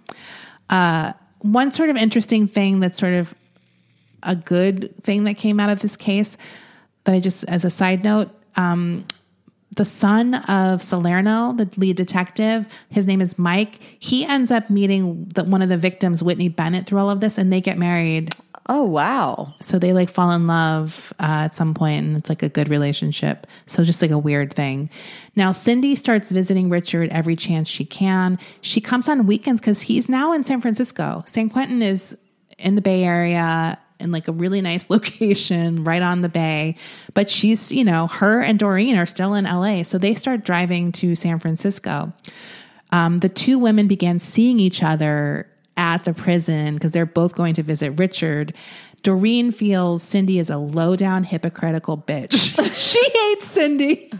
Uh, 0.70 1.12
one 1.40 1.70
sort 1.70 1.90
of 1.90 1.96
interesting 1.96 2.48
thing 2.48 2.80
that's 2.80 2.98
sort 2.98 3.12
of 3.12 3.34
a 4.22 4.36
good 4.36 4.94
thing 5.04 5.24
that 5.24 5.34
came 5.34 5.60
out 5.60 5.68
of 5.68 5.82
this 5.82 5.98
case 5.98 6.38
that 7.04 7.14
I 7.14 7.20
just, 7.20 7.44
as 7.44 7.66
a 7.66 7.70
side 7.70 8.02
note, 8.04 8.30
um, 8.56 9.04
the 9.76 9.84
son 9.84 10.34
of 10.34 10.82
Salerno, 10.82 11.52
the 11.52 11.68
lead 11.76 11.96
detective, 11.96 12.66
his 12.90 13.06
name 13.06 13.20
is 13.20 13.38
Mike. 13.38 13.78
He 13.98 14.24
ends 14.24 14.50
up 14.50 14.68
meeting 14.70 15.26
the, 15.34 15.44
one 15.44 15.62
of 15.62 15.68
the 15.68 15.76
victims, 15.76 16.22
Whitney 16.22 16.48
Bennett, 16.48 16.86
through 16.86 16.98
all 16.98 17.10
of 17.10 17.20
this, 17.20 17.38
and 17.38 17.52
they 17.52 17.60
get 17.60 17.78
married. 17.78 18.34
Oh, 18.68 18.84
wow. 18.84 19.54
So 19.60 19.78
they 19.78 19.92
like 19.92 20.10
fall 20.10 20.32
in 20.32 20.46
love 20.46 21.12
uh, 21.20 21.44
at 21.44 21.54
some 21.54 21.74
point, 21.74 22.06
and 22.06 22.16
it's 22.16 22.28
like 22.28 22.42
a 22.42 22.48
good 22.48 22.68
relationship. 22.68 23.46
So 23.66 23.84
just 23.84 24.02
like 24.02 24.10
a 24.10 24.18
weird 24.18 24.52
thing. 24.52 24.90
Now 25.36 25.52
Cindy 25.52 25.94
starts 25.94 26.32
visiting 26.32 26.68
Richard 26.70 27.10
every 27.10 27.36
chance 27.36 27.68
she 27.68 27.84
can. 27.84 28.38
She 28.62 28.80
comes 28.80 29.08
on 29.08 29.26
weekends 29.26 29.60
because 29.60 29.82
he's 29.82 30.08
now 30.08 30.32
in 30.32 30.42
San 30.42 30.60
Francisco. 30.60 31.22
San 31.26 31.48
Quentin 31.48 31.82
is 31.82 32.16
in 32.58 32.74
the 32.74 32.82
Bay 32.82 33.04
Area 33.04 33.78
in 33.98 34.12
like 34.12 34.28
a 34.28 34.32
really 34.32 34.60
nice 34.60 34.90
location 34.90 35.84
right 35.84 36.02
on 36.02 36.20
the 36.20 36.28
bay. 36.28 36.76
But 37.14 37.30
she's, 37.30 37.72
you 37.72 37.84
know, 37.84 38.06
her 38.08 38.40
and 38.40 38.58
Doreen 38.58 38.96
are 38.96 39.06
still 39.06 39.34
in 39.34 39.44
LA. 39.44 39.82
So 39.82 39.98
they 39.98 40.14
start 40.14 40.44
driving 40.44 40.92
to 40.92 41.14
San 41.14 41.38
Francisco. 41.38 42.12
Um, 42.92 43.18
the 43.18 43.28
two 43.28 43.58
women 43.58 43.88
began 43.88 44.20
seeing 44.20 44.60
each 44.60 44.82
other 44.82 45.48
at 45.76 46.04
the 46.04 46.14
prison 46.14 46.74
because 46.74 46.92
they're 46.92 47.04
both 47.04 47.34
going 47.34 47.54
to 47.54 47.62
visit 47.62 47.90
Richard. 47.98 48.54
Doreen 49.02 49.52
feels 49.52 50.02
Cindy 50.02 50.38
is 50.38 50.50
a 50.50 50.56
low 50.56 50.96
down, 50.96 51.24
hypocritical 51.24 51.98
bitch. 51.98 52.54
she 52.74 53.10
hates 53.10 53.46
Cindy. 53.46 54.10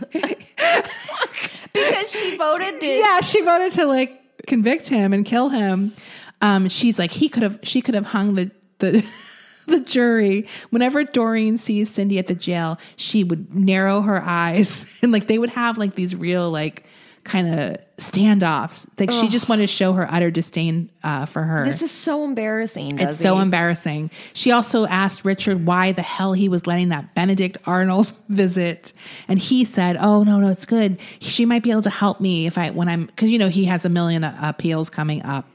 Because 1.73 2.11
she 2.11 2.37
voted 2.37 2.79
to. 2.79 2.85
yeah, 2.85 3.21
she 3.21 3.41
voted 3.41 3.71
to 3.73 3.85
like 3.85 4.21
convict 4.45 4.87
him 4.87 5.13
and 5.13 5.25
kill 5.25 5.49
him. 5.49 5.93
Um, 6.41 6.69
she's 6.69 6.99
like, 6.99 7.11
he 7.11 7.29
could 7.29 7.43
have, 7.43 7.59
she 7.63 7.81
could 7.81 7.95
have 7.95 8.05
hung 8.05 8.35
the, 8.35 8.51
the, 8.79 9.05
the 9.67 9.79
jury. 9.79 10.47
Whenever 10.69 11.03
Doreen 11.03 11.57
sees 11.57 11.89
Cindy 11.89 12.17
at 12.19 12.27
the 12.27 12.35
jail, 12.35 12.79
she 12.95 13.23
would 13.23 13.53
narrow 13.53 14.01
her 14.01 14.21
eyes 14.21 14.85
and 15.01 15.11
like 15.11 15.27
they 15.27 15.37
would 15.37 15.51
have 15.51 15.77
like 15.77 15.95
these 15.95 16.15
real, 16.15 16.49
like, 16.49 16.85
kind 17.27 17.59
of 17.59 17.77
standoffs. 17.97 18.87
Like 18.97 19.11
she 19.11 19.27
just 19.27 19.49
wanted 19.49 19.63
to 19.63 19.67
show 19.67 19.93
her 19.93 20.07
utter 20.11 20.31
disdain 20.31 20.89
uh, 21.03 21.25
for 21.25 21.43
her. 21.43 21.65
This 21.65 21.81
is 21.81 21.91
so 21.91 22.23
embarrassing. 22.23 22.99
It's 22.99 23.19
so 23.19 23.39
embarrassing. 23.39 24.11
She 24.33 24.51
also 24.51 24.85
asked 24.85 25.25
Richard 25.25 25.65
why 25.65 25.91
the 25.91 26.01
hell 26.01 26.33
he 26.33 26.49
was 26.49 26.65
letting 26.65 26.89
that 26.89 27.13
Benedict 27.13 27.57
Arnold 27.65 28.11
visit, 28.29 28.93
and 29.27 29.39
he 29.39 29.65
said, 29.65 29.97
"Oh 29.99 30.23
no, 30.23 30.39
no, 30.39 30.47
it's 30.47 30.65
good. 30.65 30.99
She 31.19 31.45
might 31.45 31.63
be 31.63 31.71
able 31.71 31.83
to 31.83 31.89
help 31.89 32.21
me 32.21 32.47
if 32.47 32.57
I 32.57 32.71
when 32.71 32.87
I'm 32.87 33.05
because 33.05 33.29
you 33.29 33.37
know 33.37 33.49
he 33.49 33.65
has 33.65 33.85
a 33.85 33.89
million 33.89 34.23
uh, 34.23 34.37
appeals 34.41 34.89
coming 34.89 35.21
up." 35.23 35.45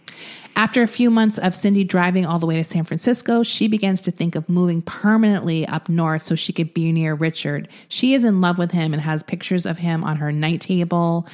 After 0.55 0.83
a 0.83 0.87
few 0.87 1.11
months 1.11 1.39
of 1.39 1.55
Cindy 1.55 1.85
driving 1.85 2.27
all 2.27 2.39
the 2.39 2.47
way 2.47 2.57
to 2.57 2.65
San 2.65 2.85
Francisco, 2.85 3.43
she 3.43 3.69
begins 3.69 4.01
to 4.03 4.11
think 4.11 4.35
of 4.35 4.49
moving 4.49 4.83
permanently 4.83 5.67
up 5.67 5.89
north 5.89 6.23
so 6.23 6.35
she 6.35 6.53
could 6.53 6.75
be 6.75 6.93
near 6.93 7.15
Richard. 7.15 7.69
She 7.89 8.15
is 8.15 8.25
in 8.25 8.41
love 8.41 8.59
with 8.59 8.71
him 8.71 8.93
and 8.93 9.01
has 9.03 9.23
pictures 9.23 9.67
of 9.67 9.79
him 9.79 10.05
on 10.05 10.17
her 10.17 10.31
night 10.31 10.61
table. 10.61 11.27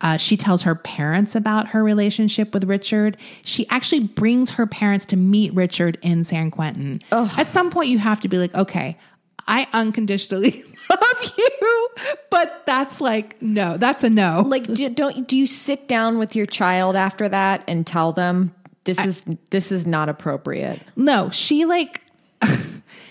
Uh, 0.00 0.16
she 0.16 0.36
tells 0.36 0.62
her 0.62 0.74
parents 0.74 1.34
about 1.34 1.68
her 1.68 1.82
relationship 1.82 2.52
with 2.52 2.64
Richard. 2.64 3.16
She 3.42 3.66
actually 3.70 4.00
brings 4.00 4.50
her 4.50 4.66
parents 4.66 5.04
to 5.06 5.16
meet 5.16 5.54
Richard 5.54 5.98
in 6.02 6.24
San 6.24 6.50
Quentin. 6.50 7.00
At 7.38 7.48
some 7.48 7.70
point, 7.70 7.88
you 7.88 7.98
have 7.98 8.20
to 8.20 8.28
be 8.28 8.38
like, 8.38 8.54
okay, 8.54 8.98
I 9.46 9.66
unconditionally 9.72 10.62
love 10.90 11.32
you, 11.38 11.88
but 12.30 12.64
that's 12.66 13.00
like, 13.00 13.40
no, 13.40 13.76
that's 13.76 14.04
a 14.04 14.10
no. 14.10 14.42
like 14.46 14.66
do, 14.66 14.88
don't 14.88 15.28
do 15.28 15.36
you 15.36 15.46
sit 15.46 15.86
down 15.86 16.18
with 16.18 16.34
your 16.34 16.46
child 16.46 16.96
after 16.96 17.28
that 17.28 17.62
and 17.68 17.86
tell 17.86 18.12
them 18.12 18.54
this 18.84 18.98
is 19.04 19.24
this 19.50 19.72
is 19.72 19.86
not 19.86 20.08
appropriate 20.08 20.80
No, 20.96 21.30
she 21.30 21.64
like 21.64 22.02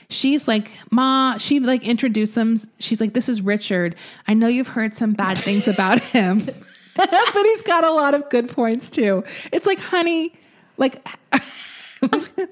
she's 0.09 0.47
like, 0.47 0.71
Ma, 0.91 1.37
she 1.37 1.59
like 1.59 1.87
introduced 1.87 2.35
them. 2.35 2.59
She's 2.79 3.01
like, 3.01 3.13
This 3.13 3.29
is 3.29 3.41
Richard. 3.41 3.95
I 4.27 4.33
know 4.33 4.47
you've 4.47 4.67
heard 4.67 4.95
some 4.95 5.13
bad 5.13 5.37
things 5.37 5.67
about 5.67 5.99
him. 6.15 6.39
but 6.95 7.45
he's 7.45 7.63
got 7.63 7.83
a 7.83 7.91
lot 7.91 8.13
of 8.13 8.29
good 8.29 8.49
points 8.49 8.89
too. 8.89 9.23
It's 9.51 9.65
like, 9.65 9.79
honey, 9.79 10.33
like 10.77 11.05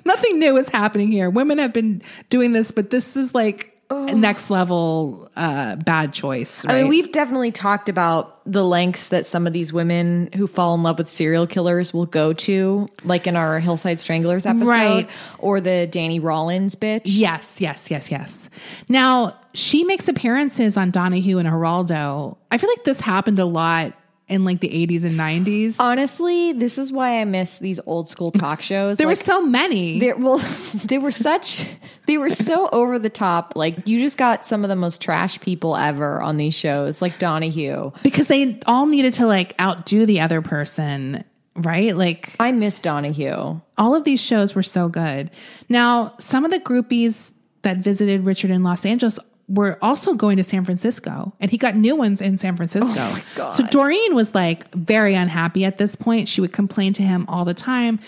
nothing 0.05 0.39
new 0.39 0.57
is 0.57 0.69
happening 0.69 1.11
here. 1.11 1.29
Women 1.29 1.59
have 1.59 1.73
been 1.73 2.01
doing 2.29 2.53
this, 2.53 2.71
but 2.71 2.89
this 2.89 3.15
is 3.15 3.35
like 3.35 3.70
next 4.13 4.49
level 4.49 5.29
uh 5.35 5.75
bad 5.77 6.13
choice. 6.13 6.65
Right? 6.65 6.75
I 6.75 6.79
mean, 6.81 6.89
we've 6.89 7.11
definitely 7.11 7.51
talked 7.51 7.89
about 7.89 8.41
the 8.45 8.63
lengths 8.63 9.09
that 9.09 9.25
some 9.25 9.45
of 9.45 9.53
these 9.53 9.71
women 9.71 10.29
who 10.35 10.47
fall 10.47 10.73
in 10.75 10.83
love 10.83 10.97
with 10.97 11.07
serial 11.09 11.45
killers 11.45 11.93
will 11.93 12.05
go 12.07 12.33
to, 12.33 12.87
like 13.03 13.27
in 13.27 13.35
our 13.35 13.59
Hillside 13.59 13.99
Stranglers 13.99 14.45
episode, 14.45 14.67
Right. 14.67 15.09
or 15.39 15.61
the 15.61 15.87
Danny 15.87 16.19
Rolling 16.19 16.69
bitch. 16.69 17.01
Yes, 17.05 17.61
yes, 17.61 17.91
yes, 17.91 18.09
yes. 18.09 18.49
Now, 18.89 19.37
she 19.53 19.83
makes 19.83 20.07
appearances 20.07 20.77
on 20.77 20.91
Donahue 20.91 21.37
and 21.37 21.47
Geraldo. 21.47 22.37
I 22.49 22.57
feel 22.57 22.69
like 22.69 22.83
this 22.83 22.99
happened 23.01 23.37
a 23.39 23.45
lot 23.45 23.93
in 24.31 24.45
like 24.45 24.59
the 24.61 24.69
80s 24.69 25.03
and 25.05 25.19
90s. 25.19 25.75
Honestly, 25.79 26.53
this 26.53 26.77
is 26.77 26.91
why 26.91 27.19
I 27.21 27.25
miss 27.25 27.59
these 27.59 27.79
old 27.85 28.09
school 28.09 28.31
talk 28.31 28.61
shows. 28.71 28.97
there 28.97 29.05
Like, 29.07 29.17
were 29.17 29.23
so 29.23 29.41
many. 29.45 29.99
They, 29.99 30.13
well, 30.13 30.37
they 30.85 30.97
were 30.97 31.11
such, 31.11 31.67
they 32.07 32.17
were 32.17 32.29
so 32.29 32.69
over 32.71 32.97
the 32.97 33.09
top. 33.09 33.53
Like 33.55 33.87
you 33.87 33.99
just 33.99 34.17
got 34.17 34.47
some 34.47 34.63
of 34.63 34.69
the 34.69 34.75
most 34.75 35.01
trash 35.01 35.39
people 35.41 35.75
ever 35.75 36.21
on 36.21 36.37
these 36.37 36.53
shows, 36.55 37.01
like 37.01 37.19
Donahue. 37.19 37.91
because 38.03 38.27
they 38.27 38.59
all 38.65 38.85
needed 38.85 39.13
to 39.15 39.27
like 39.27 39.53
outdo 39.61 40.05
the 40.05 40.21
other 40.21 40.41
person, 40.41 41.23
right? 41.55 41.95
Like 41.95 42.33
I 42.39 42.51
miss 42.53 42.79
Donahue. 42.79 43.59
all 43.77 43.95
of 43.95 44.03
these 44.05 44.21
shows 44.21 44.55
were 44.55 44.63
so 44.63 44.87
good. 44.89 45.29
Now, 45.69 46.13
some 46.19 46.45
of 46.45 46.51
the 46.51 46.59
groupies 46.59 47.31
that 47.63 47.77
visited 47.77 48.25
Richard 48.25 48.49
in 48.51 48.63
Los 48.63 48.85
Angeles 48.85 49.19
were 49.51 49.77
also 49.81 50.13
going 50.13 50.37
to 50.37 50.43
San 50.43 50.63
Francisco, 50.63 51.33
and 51.39 51.51
he 51.51 51.57
got 51.57 51.75
new 51.75 51.95
ones 51.95 52.21
in 52.21 52.37
San 52.37 52.55
Francisco. 52.55 52.93
Oh 53.37 53.49
so 53.51 53.65
Doreen 53.67 54.15
was 54.15 54.33
like 54.33 54.73
very 54.73 55.13
unhappy 55.13 55.65
at 55.65 55.77
this 55.77 55.95
point. 55.95 56.29
She 56.29 56.39
would 56.39 56.53
complain 56.53 56.93
to 56.93 57.03
him 57.03 57.25
all 57.27 57.43
the 57.43 57.53
time 57.53 57.99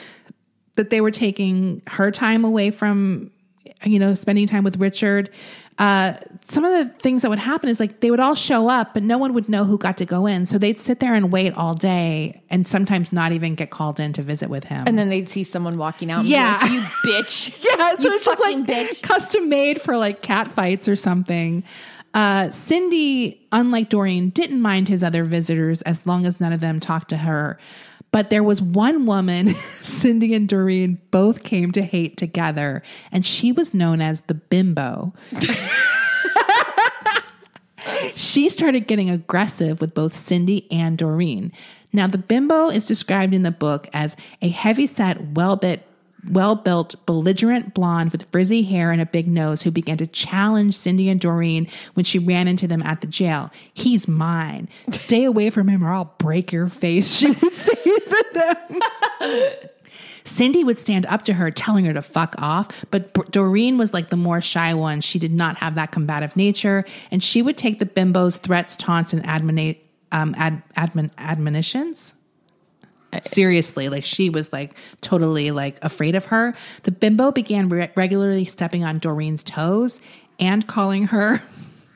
that 0.76 0.90
they 0.90 1.02
were 1.02 1.12
taking 1.12 1.82
her 1.88 2.12
time 2.12 2.46
away 2.46 2.72
from 2.72 3.30
you 3.84 4.00
know 4.00 4.14
spending 4.14 4.48
time 4.48 4.64
with 4.64 4.78
richard 4.78 5.30
uh, 5.80 6.14
some 6.48 6.64
of 6.66 6.72
the 6.72 6.94
things 7.02 7.24
that 7.24 7.30
would 7.30 7.40
happen 7.40 7.68
is 7.70 7.80
like 7.80 8.00
they 8.02 8.12
would 8.12 8.20
all 8.20 8.36
show 8.36 8.70
up, 8.70 8.94
but 8.94 9.02
no 9.02 9.18
one 9.18 9.34
would 9.34 9.50
know 9.50 9.64
who 9.66 9.78
got 9.78 9.98
to 9.98 10.06
go 10.06 10.26
in. 10.28 10.46
So 10.46 10.58
they'd 10.58 10.80
sit 10.80 11.00
there 11.00 11.14
and 11.16 11.32
wait 11.32 11.54
all 11.56 11.74
day 11.74 12.42
and 12.50 12.68
sometimes 12.68 13.12
not 13.12 13.32
even 13.32 13.56
get 13.56 13.72
called 13.72 14.00
in 14.00 14.14
to 14.14 14.22
visit 14.22 14.50
with 14.50 14.66
him. 14.66 14.84
And 14.86 14.98
then 15.00 15.10
they'd 15.10 15.30
see 15.30 15.44
someone 15.44 15.78
walking 15.78 16.12
out. 16.12 16.20
And 16.22 16.30
Yeah. 16.30 16.60
be 16.60 16.64
like, 16.66 16.72
you 16.74 16.82
bitch. 17.12 17.64
yeah, 17.64 17.96
so 17.96 18.04
you 18.04 18.14
it's 18.16 18.26
just 18.26 18.28
like 18.28 18.38
fucking 18.40 18.66
bitch. 18.66 19.02
custom 19.02 19.50
made 19.50 19.82
for 19.82 19.98
like 19.98 20.22
cat 20.22 20.48
fights 20.48 20.88
or 20.88 20.96
something. 20.96 21.64
Uh, 22.14 22.52
Cindy, 22.52 23.42
unlike 23.52 23.90
Doreen, 23.90 24.30
didn't 24.30 24.62
mind 24.62 24.88
his 24.88 25.04
other 25.04 25.24
visitors 25.24 25.82
as 25.82 26.06
long 26.06 26.28
as 26.28 26.40
none 26.40 26.54
of 26.54 26.60
them 26.60 26.80
talked 26.80 27.10
to 27.10 27.18
her. 27.18 27.58
But 28.14 28.30
there 28.30 28.44
was 28.44 28.62
one 28.62 29.08
woman, 29.08 29.48
Cindy 29.56 30.36
and 30.36 30.48
Doreen 30.48 31.02
both 31.10 31.42
came 31.42 31.72
to 31.72 31.82
hate 31.82 32.16
together, 32.16 32.84
and 33.12 33.26
she 33.26 33.52
was 33.52 33.74
known 33.74 34.02
as 34.02 34.22
the 34.22 34.36
bimbo. 34.36 35.14
she 38.16 38.50
started 38.50 38.88
getting 38.88 39.10
aggressive 39.10 39.82
with 39.82 39.96
both 39.96 40.16
Cindy 40.16 40.72
and 40.72 40.96
Doreen. 40.96 41.52
Now, 41.92 42.06
the 42.06 42.20
bimbo 42.20 42.70
is 42.70 42.86
described 42.86 43.34
in 43.34 43.42
the 43.42 43.52
book 43.52 43.88
as 43.94 44.16
a 44.44 44.50
heavy-set, 44.50 45.34
well-built, 46.30 46.64
well-built, 46.64 47.06
belligerent 47.06 47.74
blonde 47.74 48.12
with 48.12 48.30
frizzy 48.32 48.64
hair 48.64 48.92
and 48.92 49.02
a 49.02 49.06
big 49.06 49.28
nose 49.28 49.62
who 49.62 49.72
began 49.72 49.98
to 49.98 50.08
challenge 50.08 50.78
Cindy 50.78 51.10
and 51.10 51.20
Doreen 51.20 51.68
when 51.94 52.04
she 52.04 52.20
ran 52.20 52.48
into 52.48 52.68
them 52.68 52.82
at 52.84 53.02
the 53.02 53.08
jail. 53.08 53.52
He's 53.74 54.08
mine. 54.08 54.70
Stay 54.90 55.24
away 55.24 55.50
from 55.50 55.68
him 55.68 55.84
or 55.84 55.92
I'll 55.92 56.14
break 56.18 56.52
your 56.52 56.68
face, 56.68 57.14
she 57.18 57.32
would 57.32 57.54
say 57.54 57.74
to 57.76 58.26
them. 58.34 58.80
Cindy 60.24 60.64
would 60.64 60.78
stand 60.78 61.06
up 61.08 61.24
to 61.26 61.34
her, 61.34 61.52
telling 61.52 61.86
her 61.86 61.94
to 61.94 62.02
fuck 62.02 62.36
off. 62.38 62.86
But 62.92 63.32
Doreen 63.32 63.78
was 63.78 63.94
like 63.94 64.10
the 64.10 64.18
more 64.18 64.42
shy 64.42 64.74
one. 64.74 65.02
She 65.02 65.20
did 65.20 65.34
not 65.34 65.58
have 65.58 65.76
that 65.76 65.92
combative 65.92 66.36
nature, 66.36 66.86
and 67.12 67.22
she 67.24 67.42
would 67.42 67.58
take 67.58 67.80
the 67.80 67.86
bimbo's 67.86 68.38
threats, 68.38 68.78
taunts, 68.78 69.12
and 69.14 69.24
admoni- 69.26 69.78
um, 70.12 70.34
ad- 70.38 70.64
admon- 70.78 71.12
admonitions 71.18 72.14
seriously. 73.22 73.90
Like 73.90 74.04
she 74.04 74.30
was 74.30 74.52
like 74.54 74.76
totally 75.02 75.52
like 75.52 75.78
afraid 75.82 76.16
of 76.16 76.26
her. 76.26 76.54
The 76.84 76.92
bimbo 76.92 77.32
began 77.32 77.70
re- 77.70 77.92
regularly 77.96 78.46
stepping 78.46 78.84
on 78.84 79.00
Doreen's 79.00 79.44
toes 79.44 80.02
and 80.40 80.66
calling 80.68 81.06
her 81.08 81.42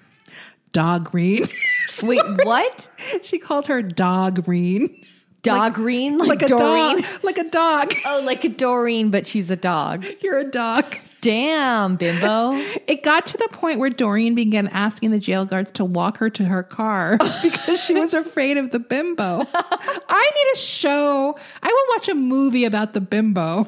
dog 0.72 1.11
green. 1.11 1.43
Wait, 2.03 2.22
what? 2.43 2.89
she 3.24 3.39
called 3.39 3.68
her 3.68 3.82
dog 3.82 4.43
green. 4.45 5.03
Dog 5.43 5.76
green? 5.76 6.18
Like, 6.18 6.28
Like 6.28 6.41
a 6.43 6.47
Doreen? 6.49 7.01
dog. 7.01 7.05
Like 7.24 7.38
a 7.38 7.49
dog. 7.49 7.93
Oh, 8.05 8.22
like 8.26 8.43
a 8.43 8.49
Doreen, 8.49 9.11
but 9.11 9.26
she's 9.26 9.49
a 9.49 9.55
dog. 9.55 10.05
You're 10.22 10.39
a 10.39 10.43
dog. 10.43 10.95
Damn, 11.28 11.97
bimbo. 11.97 12.53
It 12.88 13.03
got 13.03 13.25
to 13.25 13.38
the 13.38 13.49
point 13.49 13.80
where 13.80 13.89
Doreen 13.89 14.34
began 14.34 14.69
asking 14.69 15.11
the 15.11 15.19
jail 15.19 15.43
guards 15.45 15.71
to 15.71 15.84
walk 15.84 16.19
her 16.19 16.30
to 16.30 16.45
her 16.45 16.63
car 16.63 17.17
because 17.41 17.84
she 17.84 17.93
was 17.93 18.13
afraid 18.13 18.55
of 18.55 18.71
the 18.71 18.80
bimbo. 18.80 19.45
I 19.53 20.32
need 20.36 20.53
a 20.53 20.57
show. 20.57 21.38
I 21.61 21.67
will 21.67 21.95
watch 21.95 22.07
a 22.07 22.15
movie 22.15 22.63
about 22.63 22.93
the 22.93 23.01
bimbo. 23.01 23.67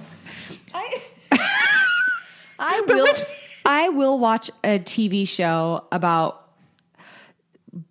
I 0.74 1.02
will. 2.88 3.08
I 3.66 3.90
will 3.90 4.20
watch 4.20 4.50
a 4.64 4.80
TV 4.80 5.28
show 5.28 5.84
about 5.92 6.49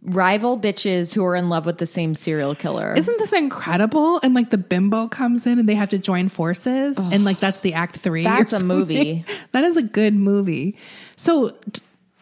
rival 0.03 0.59
bitches 0.59 1.15
who 1.15 1.25
are 1.25 1.35
in 1.37 1.49
love 1.49 1.67
with 1.67 1.79
the 1.79 1.87
same 1.87 2.15
serial 2.15 2.55
killer. 2.55 2.95
Isn't 2.97 3.19
this 3.19 3.33
incredible? 3.33 4.21
And 4.23 4.35
like 4.35 4.51
the 4.51 4.59
bimbo 4.59 5.09
comes 5.09 5.47
in 5.47 5.59
and 5.59 5.69
they 5.69 5.75
have 5.75 5.91
to 5.91 5.99
join 5.99 6.29
forces. 6.29 6.97
And 6.99 7.25
like 7.25 7.41
that's 7.41 7.61
the 7.61 7.75
act 7.75 7.97
three. 7.97 8.25
That's 8.25 8.53
a 8.53 8.63
movie. 8.63 9.25
that 9.53 9.65
is 9.65 9.77
a 9.77 9.83
good 9.83 10.15
movie. 10.15 10.77
So, 11.17 11.57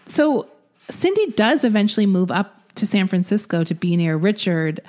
so 0.06 0.48
Cindy 0.90 1.32
does 1.32 1.64
eventually 1.64 2.06
move 2.06 2.30
up 2.30 2.74
to 2.76 2.86
San 2.86 3.06
Francisco 3.06 3.64
to 3.64 3.74
be 3.74 3.96
near 3.96 4.16
Richard. 4.16 4.80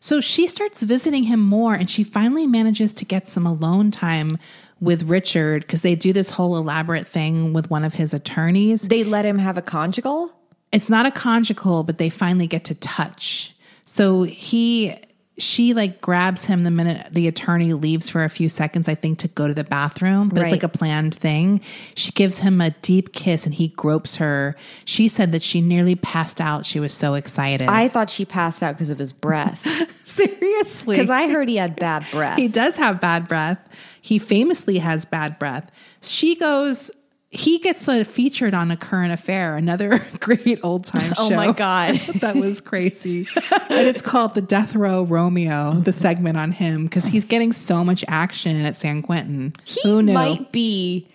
So 0.00 0.20
she 0.20 0.46
starts 0.46 0.82
visiting 0.82 1.24
him 1.24 1.40
more 1.40 1.74
and 1.74 1.90
she 1.90 2.04
finally 2.04 2.46
manages 2.46 2.92
to 2.94 3.04
get 3.04 3.28
some 3.28 3.46
alone 3.46 3.90
time 3.90 4.38
with 4.80 5.10
Richard 5.10 5.62
because 5.62 5.82
they 5.82 5.94
do 5.94 6.12
this 6.12 6.30
whole 6.30 6.56
elaborate 6.56 7.06
thing 7.06 7.52
with 7.52 7.70
one 7.70 7.84
of 7.84 7.94
his 7.94 8.14
attorneys. 8.14 8.82
they 8.82 9.04
let 9.04 9.26
him 9.26 9.38
have 9.38 9.58
a 9.58 9.62
conjugal? 9.62 10.32
It's 10.72 10.88
not 10.88 11.06
a 11.06 11.10
conjugal, 11.10 11.82
but 11.82 11.98
they 11.98 12.10
finally 12.10 12.46
get 12.46 12.64
to 12.66 12.74
touch. 12.74 13.54
So 13.84 14.22
he 14.22 14.96
she 15.38 15.72
like 15.72 16.00
grabs 16.02 16.44
him 16.44 16.64
the 16.64 16.70
minute 16.70 17.08
the 17.12 17.26
attorney 17.26 17.72
leaves 17.72 18.10
for 18.10 18.24
a 18.24 18.28
few 18.28 18.48
seconds, 18.48 18.88
I 18.88 18.94
think, 18.94 19.18
to 19.20 19.28
go 19.28 19.48
to 19.48 19.54
the 19.54 19.64
bathroom. 19.64 20.28
But 20.28 20.36
Right. 20.38 20.44
it's 20.44 20.52
like 20.52 20.62
a 20.62 20.68
planned 20.68 21.14
thing. 21.14 21.62
She 21.94 22.12
gives 22.12 22.40
him 22.40 22.60
a 22.60 22.70
deep 22.82 23.12
kiss 23.14 23.46
and 23.46 23.54
he 23.54 23.68
gropes 23.68 24.16
her. 24.16 24.54
She 24.84 25.08
said 25.08 25.32
that 25.32 25.42
she 25.42 25.60
nearly 25.60 25.94
passed 25.94 26.40
out. 26.40 26.66
She 26.66 26.78
was 26.78 26.92
so 26.92 27.14
excited. 27.14 27.68
I 27.68 27.88
thought 27.88 28.10
she 28.10 28.24
passed 28.26 28.62
out 28.62 28.74
because 28.74 28.90
of 28.90 28.98
his 28.98 29.12
breath. 29.12 29.66
seriously. 30.06 30.96
Because 30.96 31.10
I 31.10 31.28
heard 31.28 31.48
he 31.48 31.56
had 31.56 31.76
bad 31.76 32.04
breath. 32.10 32.36
He 32.38 32.48
does 32.48 32.76
have 32.76 33.00
bad 33.00 33.26
breath. 33.26 33.58
He 34.02 34.18
famously 34.18 34.78
has 34.78 35.04
bad 35.04 35.38
breath. 35.38 35.70
She 36.02 36.34
goes, 36.34 36.90
he 37.32 37.60
gets 37.60 37.88
uh, 37.88 38.02
featured 38.02 38.54
on 38.54 38.70
a 38.72 38.76
current 38.76 39.12
affair, 39.12 39.56
another 39.56 40.04
great 40.20 40.58
old 40.64 40.84
time 40.84 41.14
show. 41.14 41.24
Oh 41.24 41.30
my 41.30 41.52
God. 41.52 41.96
that 42.16 42.34
was 42.36 42.60
crazy. 42.60 43.28
and 43.68 43.86
it's 43.86 44.02
called 44.02 44.34
the 44.34 44.40
Death 44.40 44.74
Row 44.74 45.04
Romeo, 45.04 45.74
the 45.80 45.92
segment 45.92 46.36
on 46.36 46.50
him, 46.50 46.84
because 46.84 47.06
he's 47.06 47.24
getting 47.24 47.52
so 47.52 47.84
much 47.84 48.04
action 48.08 48.60
at 48.64 48.76
San 48.76 49.02
Quentin. 49.02 49.52
he 49.64 49.80
Who 49.84 50.02
knew? 50.02 50.12
might 50.12 50.50
be. 50.50 51.06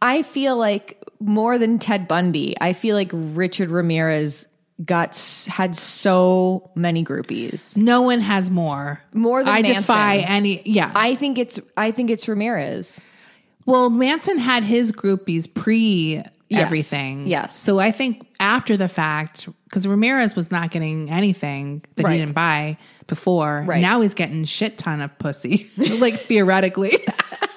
I 0.00 0.22
feel 0.22 0.56
like 0.56 1.02
more 1.20 1.58
than 1.58 1.78
Ted 1.78 2.08
Bundy. 2.08 2.56
I 2.58 2.72
feel 2.72 2.96
like 2.96 3.10
Richard 3.12 3.70
Ramirez 3.70 4.46
got 4.82 5.14
had 5.46 5.76
so 5.76 6.70
many 6.74 7.04
groupies. 7.04 7.76
no 7.76 8.00
one 8.00 8.20
has 8.20 8.50
more. 8.50 9.02
More 9.12 9.44
than 9.44 9.52
I 9.54 9.60
defy 9.60 10.16
any. 10.18 10.62
Yeah. 10.64 10.90
I 10.94 11.16
think 11.16 11.36
it's 11.36 11.60
I 11.76 11.90
think 11.90 12.08
it's 12.08 12.26
Ramirez. 12.26 12.98
Well, 13.66 13.90
Manson 13.90 14.38
had 14.38 14.64
his 14.64 14.90
groupies 14.92 15.52
pre 15.52 16.22
everything. 16.52 17.26
yes. 17.28 17.56
So 17.56 17.78
I 17.78 17.92
think 17.92 18.26
after 18.40 18.76
the 18.76 18.88
fact, 18.88 19.48
because 19.64 19.86
Ramirez 19.86 20.34
was 20.34 20.50
not 20.50 20.70
getting 20.72 21.08
anything 21.08 21.84
that 21.94 22.04
Right. 22.04 22.14
he 22.14 22.18
didn't 22.18 22.34
buy 22.34 22.76
before. 23.06 23.64
Right. 23.68 23.80
Now 23.80 24.00
he's 24.00 24.14
getting 24.14 24.44
shit 24.44 24.76
ton 24.76 25.00
of 25.00 25.16
pussy, 25.20 25.70
like 25.76 26.18
theoretically. 26.18 26.92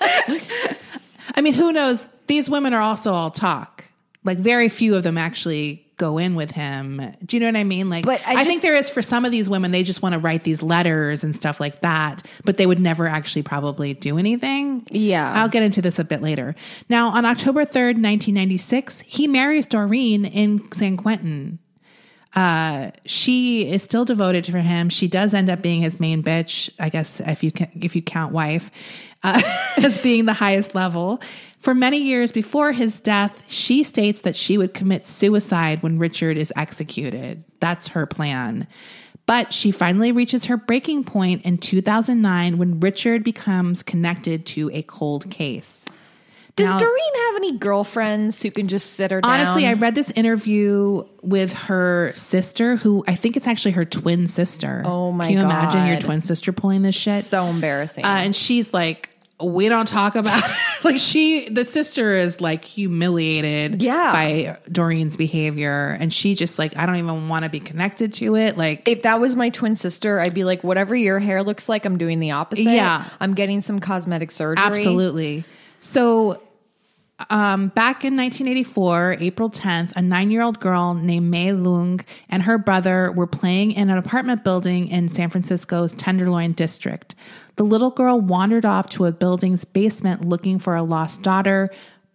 I 1.35 1.41
mean, 1.41 1.53
who 1.53 1.71
knows? 1.71 2.07
These 2.27 2.49
women 2.49 2.73
are 2.73 2.81
also 2.81 3.11
all 3.13 3.31
talk. 3.31 3.85
Like 4.23 4.37
very 4.37 4.69
few 4.69 4.95
of 4.95 5.03
them 5.03 5.17
actually 5.17 5.85
go 5.97 6.17
in 6.17 6.35
with 6.35 6.51
him. 6.51 7.15
Do 7.25 7.35
you 7.35 7.39
know 7.39 7.45
what 7.47 7.55
I 7.55 7.63
mean? 7.63 7.89
Like, 7.89 8.05
But 8.05 8.21
I 8.27 8.31
I, 8.31 8.35
just- 8.35 8.47
think 8.47 8.61
there 8.61 8.75
is 8.75 8.89
for 8.89 9.01
some 9.01 9.25
of 9.25 9.31
these 9.31 9.49
women, 9.49 9.71
they 9.71 9.83
just 9.83 10.01
want 10.01 10.13
to 10.13 10.19
write 10.19 10.43
these 10.43 10.63
letters 10.63 11.23
and 11.23 11.35
stuff 11.35 11.59
like 11.59 11.81
that, 11.81 12.25
but 12.45 12.57
they 12.57 12.65
would 12.65 12.79
never 12.79 13.07
actually 13.07 13.43
probably 13.43 13.93
do 13.93 14.17
anything. 14.17 14.85
Yeah. 14.89 15.31
I'll 15.31 15.49
get 15.49 15.63
into 15.63 15.81
this 15.81 15.99
a 15.99 16.03
bit 16.03 16.21
later. 16.21 16.55
Now, 16.89 17.09
on 17.09 17.25
October 17.25 17.65
3rd, 17.65 18.01
1996, 18.01 19.01
he 19.05 19.27
marries 19.27 19.65
Doreen 19.65 20.25
in 20.25 20.71
San 20.73 20.97
Quentin. 20.97 21.59
Uh, 22.35 22.89
she 23.05 23.69
is 23.69 23.83
still 23.83 24.05
devoted 24.05 24.43
to 24.45 24.59
him. 24.59 24.89
She 24.89 25.07
does 25.07 25.35
end 25.35 25.51
up 25.51 25.61
being 25.61 25.81
his 25.81 25.99
main 25.99 26.23
bitch, 26.23 26.69
I 26.79 26.89
guess, 26.89 27.19
if 27.19 27.43
you 27.43 27.51
can, 27.51 27.69
if 27.79 27.95
you 27.95 28.01
count 28.01 28.33
wife, 28.33 28.71
uh, 29.21 29.39
as 29.77 29.99
being 30.01 30.25
the 30.25 30.33
highest 30.33 30.73
level. 30.73 31.21
For 31.63 31.73
many 31.73 31.99
years 31.99 32.33
before 32.33 32.73
his 32.73 32.99
death, 32.99 33.41
she 33.47 33.83
states 33.83 34.19
that 34.23 34.35
she 34.35 34.57
would 34.57 34.73
commit 34.73 35.07
suicide 35.07 35.81
when 35.81 35.97
Richard 35.97 36.35
is 36.35 36.51
executed. 36.57 37.45
That's 37.61 37.87
her 37.87 38.05
plan. 38.05 38.67
But 39.27 39.53
she 39.53 39.71
finally 39.71 40.11
reaches 40.11 40.43
her 40.45 40.57
breaking 40.57 41.05
point 41.05 41.43
in 41.45 41.57
2009 41.57 42.57
when 42.57 42.81
Richard 42.81 43.23
becomes 43.23 43.81
connected 43.81 44.45
to 44.47 44.71
a 44.73 44.81
cold 44.83 45.29
case. 45.29 45.85
Does 46.57 46.69
Now- 46.69 46.79
Doreen 46.79 47.15
have 47.27 47.35
any 47.37 47.57
girlfriends 47.57 48.43
who 48.43 48.51
can 48.51 48.67
just 48.67 48.95
sit 48.95 49.11
her 49.11 49.21
down? 49.21 49.31
Honestly, 49.31 49.65
I 49.65 49.73
read 49.73 49.95
this 49.95 50.11
interview 50.11 51.03
with 51.21 51.53
her 51.53 52.11
sister, 52.13 52.75
who 52.75 53.05
I 53.07 53.15
think 53.15 53.37
it's 53.37 53.47
actually 53.47 53.71
her 53.71 53.85
twin 53.85 54.27
sister. 54.27 54.83
Oh 54.85 55.13
my 55.13 55.23
god! 55.23 55.27
Can 55.29 55.37
you 55.37 55.43
imagine 55.45 55.87
your 55.87 55.99
twin 55.99 56.19
sister 56.19 56.51
pulling 56.51 56.81
this 56.81 56.93
shit? 56.93 57.23
so 57.23 57.45
embarrassing. 57.45 58.03
Uh, 58.03 58.19
and 58.19 58.35
she's 58.35 58.73
like, 58.73 59.09
we 59.43 59.69
don't 59.69 59.87
talk 59.87 60.15
about 60.15 60.43
like 60.83 60.97
she 60.97 61.49
the 61.49 61.65
sister 61.65 62.13
is 62.15 62.41
like 62.41 62.63
humiliated 62.65 63.81
Yeah. 63.81 64.11
by 64.11 64.57
Doreen's 64.71 65.17
behavior 65.17 65.97
and 65.99 66.13
she 66.13 66.35
just 66.35 66.57
like 66.59 66.75
I 66.77 66.85
don't 66.85 66.95
even 66.97 67.27
want 67.29 67.43
to 67.43 67.49
be 67.49 67.59
connected 67.59 68.13
to 68.15 68.35
it 68.35 68.57
like 68.57 68.87
if 68.87 69.03
that 69.03 69.19
was 69.19 69.35
my 69.35 69.49
twin 69.49 69.75
sister, 69.75 70.19
I'd 70.19 70.33
be 70.33 70.43
like, 70.43 70.63
whatever 70.63 70.95
your 70.95 71.19
hair 71.19 71.43
looks 71.43 71.67
like, 71.69 71.85
I'm 71.85 71.97
doing 71.97 72.19
the 72.19 72.31
opposite. 72.31 72.63
Yeah. 72.63 73.07
I'm 73.19 73.33
getting 73.33 73.61
some 73.61 73.79
cosmetic 73.79 74.31
surgery. 74.31 74.63
Absolutely. 74.63 75.43
So, 75.79 76.41
um, 77.29 77.67
back 77.69 78.03
in 78.03 78.15
1984, 78.15 79.17
April 79.19 79.49
10th, 79.49 79.91
a 79.95 80.01
nine 80.01 80.31
year 80.31 80.41
old 80.41 80.59
girl 80.59 80.93
named 80.93 81.29
Mei 81.29 81.47
Leung 81.47 82.03
and 82.29 82.43
her 82.43 82.57
brother 82.57 83.11
were 83.11 83.27
playing 83.27 83.73
in 83.73 83.89
an 83.89 83.97
apartment 83.97 84.43
building 84.43 84.87
in 84.87 85.09
San 85.09 85.29
Francisco's 85.29 85.93
Tenderloin 85.93 86.53
district. 86.53 87.15
The 87.55 87.63
little 87.63 87.91
girl 87.91 88.19
wandered 88.19 88.65
off 88.65 88.89
to 88.89 89.05
a 89.05 89.11
building's 89.11 89.65
basement 89.65 90.27
looking 90.27 90.59
for 90.59 90.75
a 90.75 90.83
lost 90.83 91.21
daughter. 91.21 91.69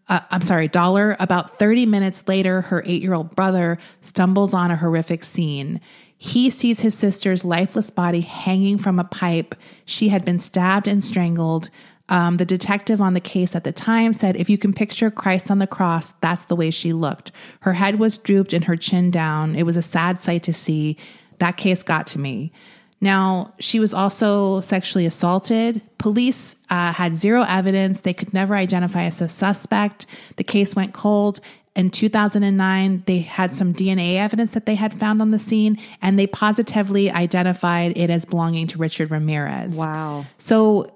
uh, 0.08 0.20
I'm 0.30 0.42
sorry, 0.42 0.68
dollar. 0.68 1.16
About 1.20 1.58
30 1.58 1.86
minutes 1.86 2.26
later, 2.26 2.62
her 2.62 2.82
eight 2.86 3.02
year 3.02 3.14
old 3.14 3.36
brother 3.36 3.78
stumbles 4.00 4.54
on 4.54 4.70
a 4.70 4.76
horrific 4.76 5.22
scene. 5.22 5.80
He 6.16 6.50
sees 6.50 6.80
his 6.80 6.96
sister's 6.96 7.44
lifeless 7.44 7.90
body 7.90 8.22
hanging 8.22 8.76
from 8.78 8.98
a 8.98 9.04
pipe. 9.04 9.54
She 9.84 10.08
had 10.08 10.24
been 10.24 10.40
stabbed 10.40 10.88
and 10.88 11.02
strangled. 11.02 11.70
Um, 12.08 12.36
the 12.36 12.44
detective 12.44 13.00
on 13.00 13.14
the 13.14 13.20
case 13.20 13.54
at 13.54 13.64
the 13.64 13.72
time 13.72 14.12
said, 14.12 14.36
if 14.36 14.48
you 14.48 14.56
can 14.56 14.72
picture 14.72 15.10
Christ 15.10 15.50
on 15.50 15.58
the 15.58 15.66
cross, 15.66 16.12
that's 16.20 16.46
the 16.46 16.56
way 16.56 16.70
she 16.70 16.92
looked. 16.92 17.32
Her 17.60 17.74
head 17.74 17.98
was 17.98 18.16
drooped 18.18 18.52
and 18.52 18.64
her 18.64 18.76
chin 18.76 19.10
down. 19.10 19.54
It 19.54 19.64
was 19.64 19.76
a 19.76 19.82
sad 19.82 20.22
sight 20.22 20.42
to 20.44 20.52
see. 20.52 20.96
That 21.38 21.56
case 21.56 21.82
got 21.82 22.06
to 22.08 22.18
me. 22.18 22.52
Now, 23.00 23.54
she 23.60 23.78
was 23.78 23.94
also 23.94 24.60
sexually 24.60 25.06
assaulted. 25.06 25.80
Police 25.98 26.56
uh, 26.68 26.92
had 26.92 27.16
zero 27.16 27.44
evidence. 27.46 28.00
They 28.00 28.12
could 28.12 28.34
never 28.34 28.56
identify 28.56 29.04
as 29.04 29.20
a 29.20 29.28
suspect. 29.28 30.06
The 30.36 30.44
case 30.44 30.74
went 30.74 30.94
cold. 30.94 31.40
In 31.76 31.90
2009, 31.90 33.04
they 33.06 33.20
had 33.20 33.54
some 33.54 33.72
DNA 33.72 34.16
evidence 34.16 34.52
that 34.54 34.66
they 34.66 34.74
had 34.74 34.92
found 34.92 35.22
on 35.22 35.30
the 35.30 35.38
scene, 35.38 35.78
and 36.02 36.18
they 36.18 36.26
positively 36.26 37.08
identified 37.08 37.96
it 37.96 38.10
as 38.10 38.24
belonging 38.24 38.66
to 38.68 38.78
Richard 38.78 39.12
Ramirez. 39.12 39.76
Wow. 39.76 40.26
So 40.38 40.92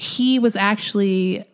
he 0.00 0.38
was 0.38 0.56
actually, 0.56 1.44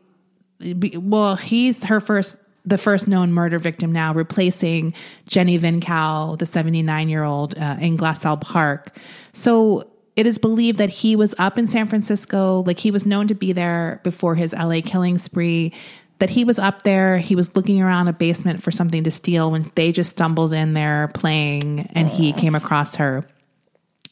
well, 0.61 1.37
he's 1.37 1.85
her 1.85 2.01
first, 2.01 2.39
the 2.65 2.79
first 2.79 3.09
known 3.09 3.33
murder 3.33 3.59
victim 3.59 3.93
now, 3.93 4.15
replacing 4.15 4.95
Jenny 5.29 5.59
Vincow, 5.59 6.39
the 6.39 6.47
79 6.47 7.09
year 7.09 7.25
old 7.25 7.59
uh, 7.59 7.77
in 7.81 7.97
Glassell 7.97 8.41
Park. 8.41 8.97
So 9.33 9.91
it 10.15 10.27
is 10.27 10.39
believed 10.39 10.79
that 10.79 10.89
he 10.89 11.17
was 11.17 11.35
up 11.39 11.59
in 11.59 11.67
San 11.67 11.89
Francisco, 11.89 12.63
like 12.67 12.79
he 12.79 12.91
was 12.91 13.05
known 13.05 13.29
to 13.29 13.35
be 13.35 13.53
there 13.53 14.01
before 14.03 14.35
his 14.35 14.53
LA 14.53 14.81
killing 14.85 15.19
spree. 15.19 15.73
That 16.19 16.31
he 16.31 16.45
was 16.45 16.59
up 16.59 16.83
there, 16.83 17.19
he 17.19 17.37
was 17.37 17.55
looking 17.57 17.83
around 17.83 18.09
a 18.09 18.13
basement 18.15 18.63
for 18.63 18.71
something 18.71 19.05
to 19.05 19.11
steal 19.11 19.51
when 19.51 19.71
they 19.75 19.93
just 19.93 20.11
stumbled 20.11 20.55
in 20.55 20.73
there 20.73 21.11
playing 21.13 21.91
and 21.93 22.09
he 22.09 22.33
came 22.33 22.55
across 22.55 22.97
her. 22.97 23.27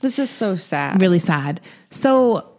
This 0.03 0.18
is 0.18 0.28
so 0.28 0.55
sad. 0.55 1.01
Really 1.01 1.18
sad. 1.18 1.62
So 1.89 2.54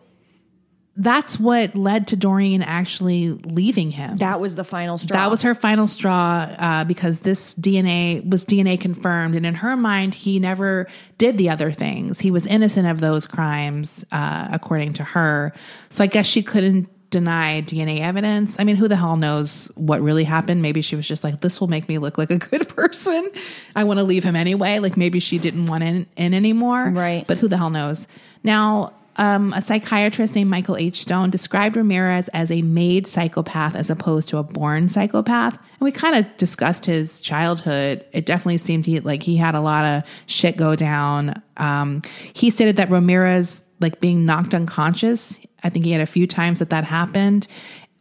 that's 0.97 1.37
what 1.37 1.75
led 1.75 2.07
to 2.07 2.15
Doreen 2.15 2.61
actually 2.61 3.31
leaving 3.31 3.91
him. 3.91 4.15
That 4.17 4.39
was 4.39 4.55
the 4.55 4.63
final 4.63 4.97
straw. 4.97 5.17
That 5.17 5.29
was 5.29 5.41
her 5.41 5.53
final 5.53 5.87
straw 5.87 6.47
uh, 6.57 6.83
because 6.85 7.19
this 7.19 7.53
DNA 7.55 8.27
was 8.27 8.45
DNA 8.45 8.79
confirmed. 8.79 9.35
And 9.35 9.45
in 9.45 9.55
her 9.55 9.75
mind, 9.75 10.13
he 10.13 10.39
never 10.39 10.87
did 11.17 11.37
the 11.37 11.49
other 11.49 11.71
things. 11.71 12.21
He 12.21 12.31
was 12.31 12.47
innocent 12.47 12.87
of 12.87 13.01
those 13.01 13.27
crimes, 13.27 14.05
uh, 14.13 14.47
according 14.51 14.93
to 14.93 15.03
her. 15.03 15.53
So 15.89 16.03
I 16.03 16.07
guess 16.07 16.27
she 16.27 16.41
couldn't 16.41 16.89
deny 17.09 17.61
DNA 17.61 17.99
evidence. 17.99 18.57
I 18.57 18.63
mean, 18.63 18.77
who 18.77 18.87
the 18.87 18.95
hell 18.95 19.17
knows 19.17 19.69
what 19.75 20.01
really 20.01 20.23
happened? 20.23 20.61
Maybe 20.61 20.81
she 20.81 20.95
was 20.95 21.07
just 21.07 21.23
like, 21.25 21.41
this 21.41 21.59
will 21.59 21.67
make 21.67 21.89
me 21.89 21.97
look 21.97 22.17
like 22.17 22.31
a 22.31 22.37
good 22.37 22.69
person. 22.75 23.31
I 23.75 23.83
want 23.83 23.99
to 23.99 24.03
leave 24.03 24.23
him 24.23 24.35
anyway. 24.37 24.79
Like 24.79 24.95
maybe 24.95 25.19
she 25.19 25.39
didn't 25.39 25.65
want 25.65 25.83
in, 25.83 26.07
in 26.15 26.33
anymore. 26.33 26.89
Right. 26.89 27.27
But 27.27 27.37
who 27.37 27.49
the 27.49 27.57
hell 27.57 27.69
knows? 27.69 28.07
Now, 28.43 28.93
um, 29.17 29.53
a 29.53 29.61
psychiatrist 29.61 30.35
named 30.35 30.49
Michael 30.49 30.77
H. 30.77 31.01
Stone 31.01 31.29
described 31.29 31.75
Ramirez 31.75 32.27
as 32.29 32.51
a 32.51 32.61
made 32.61 33.07
psychopath 33.07 33.75
as 33.75 33.89
opposed 33.89 34.27
to 34.29 34.37
a 34.37 34.43
born 34.43 34.89
psychopath. 34.89 35.53
And 35.53 35.81
we 35.81 35.91
kind 35.91 36.15
of 36.15 36.37
discussed 36.37 36.85
his 36.85 37.21
childhood. 37.21 38.05
It 38.11 38.25
definitely 38.25 38.57
seemed 38.57 38.85
he, 38.85 38.99
like 38.99 39.23
he 39.23 39.37
had 39.37 39.55
a 39.55 39.61
lot 39.61 39.85
of 39.85 40.03
shit 40.25 40.57
go 40.57 40.75
down. 40.75 41.41
Um, 41.57 42.01
he 42.33 42.49
stated 42.49 42.75
that 42.77 42.89
Ramirez, 42.89 43.63
like 43.79 43.99
being 44.01 44.25
knocked 44.25 44.53
unconscious, 44.53 45.39
I 45.63 45.69
think 45.69 45.85
he 45.85 45.91
had 45.91 46.01
a 46.01 46.05
few 46.05 46.27
times 46.27 46.59
that 46.59 46.69
that 46.69 46.83
happened, 46.83 47.47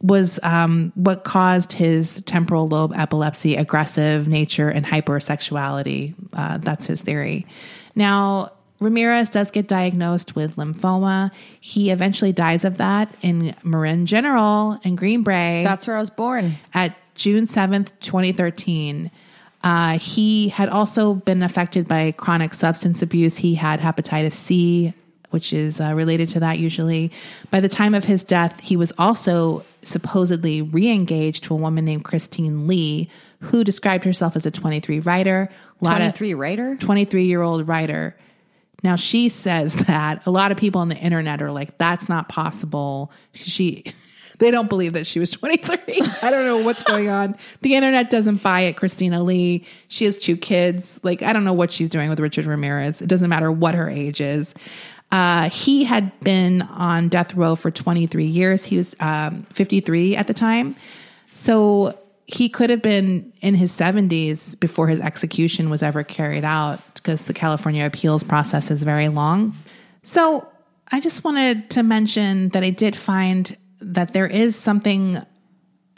was 0.01 0.39
um, 0.43 0.91
what 0.95 1.23
caused 1.23 1.73
his 1.73 2.21
temporal 2.23 2.67
lobe 2.67 2.93
epilepsy, 2.95 3.55
aggressive 3.55 4.27
nature, 4.27 4.69
and 4.69 4.85
hypersexuality. 4.85 6.13
Uh, 6.33 6.57
that's 6.57 6.85
his 6.85 7.01
theory. 7.01 7.47
Now, 7.95 8.51
Ramirez 8.85 9.29
does 9.29 9.51
get 9.51 9.67
diagnosed 9.67 10.35
with 10.35 10.55
lymphoma. 10.57 11.31
He 11.59 11.89
eventually 11.89 12.31
dies 12.31 12.63
of 12.63 12.77
that 12.77 13.13
in 13.21 13.55
Marin 13.63 14.05
General 14.05 14.79
in 14.83 14.95
Greenbrae 14.95 15.63
That's 15.63 15.87
where 15.87 15.97
I 15.97 15.99
was 15.99 16.09
born. 16.11 16.55
at 16.73 16.95
June 17.15 17.45
7th, 17.47 17.89
2013. 18.01 19.09
Uh, 19.63 19.97
he 19.97 20.49
had 20.49 20.69
also 20.69 21.15
been 21.15 21.41
affected 21.41 21.87
by 21.87 22.11
chronic 22.11 22.53
substance 22.53 23.01
abuse. 23.01 23.37
He 23.37 23.55
had 23.55 23.79
hepatitis 23.79 24.33
C, 24.33 24.93
which 25.31 25.51
is 25.51 25.81
uh, 25.81 25.93
related 25.95 26.29
to 26.29 26.39
that 26.41 26.59
usually. 26.59 27.11
By 27.49 27.59
the 27.61 27.69
time 27.69 27.95
of 27.95 28.03
his 28.05 28.21
death, 28.23 28.59
he 28.59 28.77
was 28.77 28.93
also 28.99 29.65
supposedly 29.81 30.61
re 30.61 30.89
engaged 30.89 31.45
to 31.45 31.53
a 31.55 31.57
woman 31.57 31.85
named 31.85 32.03
Christine 32.03 32.67
Lee, 32.67 33.09
who 33.39 33.63
described 33.63 34.03
herself 34.03 34.35
as 34.35 34.45
a 34.45 34.51
23 34.51 34.99
writer. 34.99 35.49
A 35.81 35.85
lot 35.85 35.93
of- 36.01 36.13
23 36.13 36.33
writer? 36.35 36.75
23 36.75 37.25
year 37.25 37.41
old 37.41 37.67
writer. 37.67 38.15
Now 38.85 38.95
she 38.95 39.29
says 39.29 39.73
that 39.87 40.21
a 40.27 40.31
lot 40.31 40.51
of 40.51 40.57
people 40.57 40.79
on 40.79 40.89
the 40.89 40.95
internet 40.95 41.41
are 41.41 41.51
like, 41.51 41.75
that's 41.79 42.07
not 42.07 42.29
possible. 42.29 43.11
She, 43.33 43.83
they 44.37 44.51
don't 44.51 44.69
believe 44.69 44.93
that 44.93 45.07
she 45.07 45.19
was 45.19 45.29
23. 45.31 46.01
I 46.21 46.29
don't 46.29 46.45
know 46.45 46.59
what's 46.59 46.83
going 46.83 47.09
on. 47.09 47.35
The 47.61 47.73
internet 47.73 48.11
doesn't 48.11 48.43
buy 48.43 48.61
it. 48.61 48.77
Christina 48.77 49.23
Lee, 49.23 49.65
she 49.87 50.05
has 50.05 50.19
two 50.19 50.37
kids. 50.37 50.99
Like, 51.01 51.23
I 51.23 51.33
don't 51.33 51.43
know 51.43 51.51
what 51.53 51.71
she's 51.71 51.89
doing 51.89 52.11
with 52.11 52.19
Richard 52.19 52.45
Ramirez. 52.45 53.01
It 53.01 53.07
doesn't 53.07 53.27
matter 53.27 53.51
what 53.51 53.73
her 53.73 53.89
age 53.89 54.21
is. 54.21 54.53
Uh, 55.11 55.49
he 55.49 55.83
had 55.83 56.17
been 56.19 56.61
on 56.61 57.09
death 57.09 57.33
row 57.33 57.55
for 57.55 57.71
23 57.71 58.23
years. 58.23 58.65
He 58.65 58.77
was 58.77 58.95
um, 58.99 59.41
53 59.53 60.15
at 60.15 60.27
the 60.27 60.33
time. 60.35 60.75
So 61.33 61.97
he 62.27 62.49
could 62.49 62.69
have 62.69 62.81
been 62.81 63.31
in 63.41 63.53
his 63.53 63.71
70s 63.71 64.59
before 64.59 64.87
his 64.87 64.99
execution 64.99 65.69
was 65.69 65.83
ever 65.83 66.03
carried 66.03 66.43
out 66.43 66.79
because 66.95 67.23
the 67.23 67.33
California 67.33 67.85
appeals 67.85 68.23
process 68.23 68.71
is 68.71 68.81
very 68.83 69.09
long. 69.09 69.55
So 70.01 70.47
I 70.91 70.99
just 70.99 71.23
wanted 71.23 71.69
to 71.71 71.83
mention 71.83 72.49
that 72.49 72.63
I 72.63 72.71
did 72.71 72.95
find 72.95 73.55
that 73.79 74.13
there 74.13 74.27
is 74.27 74.55
something 74.55 75.23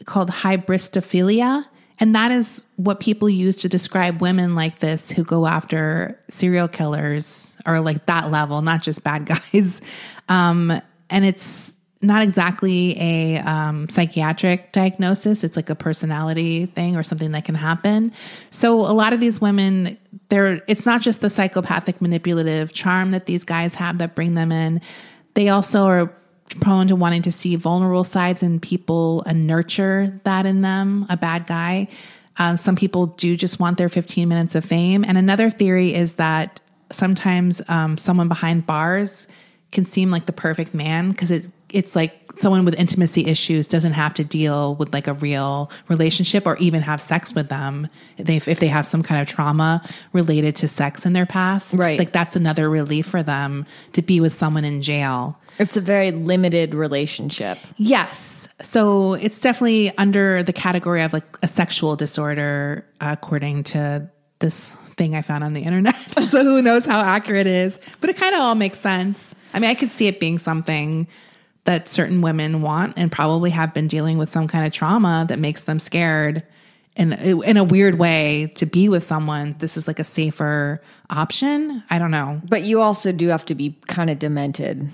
called 0.06 0.30
hybristophilia. 0.30 1.66
And 2.00 2.14
that 2.14 2.32
is 2.32 2.64
what 2.76 3.00
people 3.00 3.30
use 3.30 3.58
to 3.58 3.70
describe 3.70 4.22
women 4.22 4.54
like 4.54 4.80
this 4.80 5.12
who 5.12 5.24
go 5.24 5.48
after 5.48 6.20
serial 6.30 6.68
killers 6.68 7.58
or 7.66 7.80
like 7.80 8.06
that 8.06 8.30
level, 8.32 8.62
not 8.62 8.84
just 8.84 9.04
bad 9.04 9.26
guys. 9.54 9.82
Um, 10.28 10.82
and 11.10 11.26
it's 11.26 11.77
not 12.02 12.22
exactly 12.22 12.96
a 13.00 13.38
um, 13.40 13.90
psychiatric 13.90 14.72
diagnosis. 14.72 15.44
It's 15.44 15.56
like 15.56 15.70
a 15.70 15.76
personality 15.76 16.68
thing 16.68 16.96
or 16.96 17.04
something 17.04 17.32
that 17.32 17.46
can 17.46 17.56
happen. 17.56 18.14
So 18.50 18.76
a 18.76 18.94
lot 18.94 19.14
of 19.14 19.20
these 19.20 19.42
women, 19.42 19.98
they're 20.30 20.62
it's 20.68 20.86
not 20.86 21.02
just 21.02 21.22
the 21.22 21.30
psychopathic 21.30 22.02
manipulative 22.02 22.72
charm 22.72 23.12
that 23.12 23.26
these 23.26 23.44
guys 23.44 23.74
have 23.76 23.98
that 23.98 24.16
bring 24.16 24.36
them 24.36 24.52
in. 24.52 24.82
They 25.34 25.50
also 25.50 25.86
are 25.86 26.14
prone 26.62 26.88
to 26.88 26.96
wanting 26.96 27.24
to 27.24 27.32
see 27.32 27.56
vulnerable 27.56 28.04
sides 28.04 28.44
in 28.44 28.60
people 28.60 29.24
and 29.26 29.48
nurture 29.48 30.20
that 30.24 30.46
in 30.46 30.62
them, 30.62 31.06
a 31.10 31.18
bad 31.18 31.46
guy. 31.46 31.88
Um, 32.38 32.58
some 32.58 32.76
people 32.76 33.08
do 33.08 33.36
just 33.36 33.60
want 33.60 33.78
their 33.78 33.90
15 33.90 34.30
minutes 34.30 34.56
of 34.56 34.64
fame. 34.64 35.04
And 35.04 35.18
another 35.18 35.50
theory 35.50 35.94
is 35.94 36.14
that 36.16 36.62
sometimes 36.92 37.62
um, 37.68 37.98
someone 37.98 38.28
behind 38.28 38.66
bars 38.66 39.28
can 39.72 39.86
seem 39.86 40.12
like 40.12 40.26
the 40.26 40.34
perfect 40.34 40.74
man 40.74 41.12
because 41.12 41.32
it, 41.32 41.50
it's 41.70 41.96
like 41.96 42.28
someone 42.38 42.66
with 42.66 42.76
intimacy 42.76 43.26
issues 43.26 43.68
doesn't 43.68 43.94
have 43.94 44.14
to 44.14 44.24
deal 44.24 44.76
with 44.76 44.94
like 44.94 45.08
a 45.08 45.14
real 45.14 45.72
relationship 45.88 46.46
or 46.46 46.56
even 46.58 46.82
have 46.82 47.02
sex 47.02 47.34
with 47.34 47.50
them 47.50 47.88
if 48.18 48.26
they, 48.26 48.38
if 48.38 48.60
they 48.60 48.68
have 48.68 48.86
some 48.86 49.04
kind 49.04 49.20
of 49.22 49.28
trauma 49.28 49.82
related 50.14 50.56
to 50.58 50.68
sex 50.68 51.06
in 51.06 51.14
their 51.14 51.26
past. 51.26 51.76
Right. 51.76 51.98
Like 51.98 52.12
that's 52.12 52.36
another 52.36 52.70
relief 52.70 53.08
for 53.08 53.24
them 53.24 53.66
to 53.94 54.02
be 54.02 54.20
with 54.20 54.34
someone 54.34 54.66
in 54.66 54.82
jail. 54.82 55.38
It's 55.60 55.76
a 55.76 55.82
very 55.82 56.12
limited 56.12 56.76
relationship. 56.76 57.58
Yes. 57.78 58.48
So 58.62 59.14
it's 59.14 59.40
definitely 59.40 59.96
under 59.98 60.44
the 60.44 60.54
category 60.54 61.02
of 61.02 61.14
like 61.14 61.38
a 61.42 61.48
sexual 61.48 61.96
disorder, 61.96 62.86
according 63.02 63.64
to 63.66 64.10
this 64.40 64.76
thing 64.98 65.16
I 65.16 65.22
found 65.22 65.44
on 65.44 65.54
the 65.54 65.62
internet. 65.62 65.96
so 66.26 66.44
who 66.44 66.62
knows 66.62 66.86
how 66.86 67.00
accurate 67.00 67.48
it 67.48 67.54
is, 67.54 67.80
but 68.02 68.10
it 68.10 68.18
kind 68.18 68.36
of 68.36 68.42
all 68.42 68.56
makes 68.56 68.80
sense. 68.80 69.34
I 69.54 69.60
mean, 69.60 69.70
I 69.70 69.76
could 69.76 69.92
see 69.92 70.08
it 70.08 70.20
being 70.20 70.38
something 70.38 71.08
that 71.68 71.90
certain 71.90 72.22
women 72.22 72.62
want 72.62 72.94
and 72.96 73.12
probably 73.12 73.50
have 73.50 73.74
been 73.74 73.90
dealing 73.90 74.18
with 74.18 74.30
some 74.30 74.48
kind 74.48 74.66
of 74.66 74.72
trauma 74.72 75.26
that 75.28 75.38
makes 75.38 75.64
them 75.64 75.80
scared 75.80 76.42
in 76.96 77.12
in 77.12 77.58
a 77.58 77.64
weird 77.64 78.00
way 78.00 78.54
to 78.56 78.66
be 78.66 78.88
with 78.88 79.04
someone. 79.04 79.54
This 79.60 79.76
is 79.76 79.86
like 79.86 80.00
a 80.00 80.04
safer 80.06 80.82
option. 81.10 81.84
I 81.90 82.00
don't 82.00 82.10
know. 82.10 82.42
But 82.48 82.64
you 82.64 82.82
also 82.82 83.12
do 83.12 83.28
have 83.28 83.46
to 83.48 83.56
be 83.56 83.78
kind 83.88 84.10
of 84.10 84.18
demented. 84.18 84.90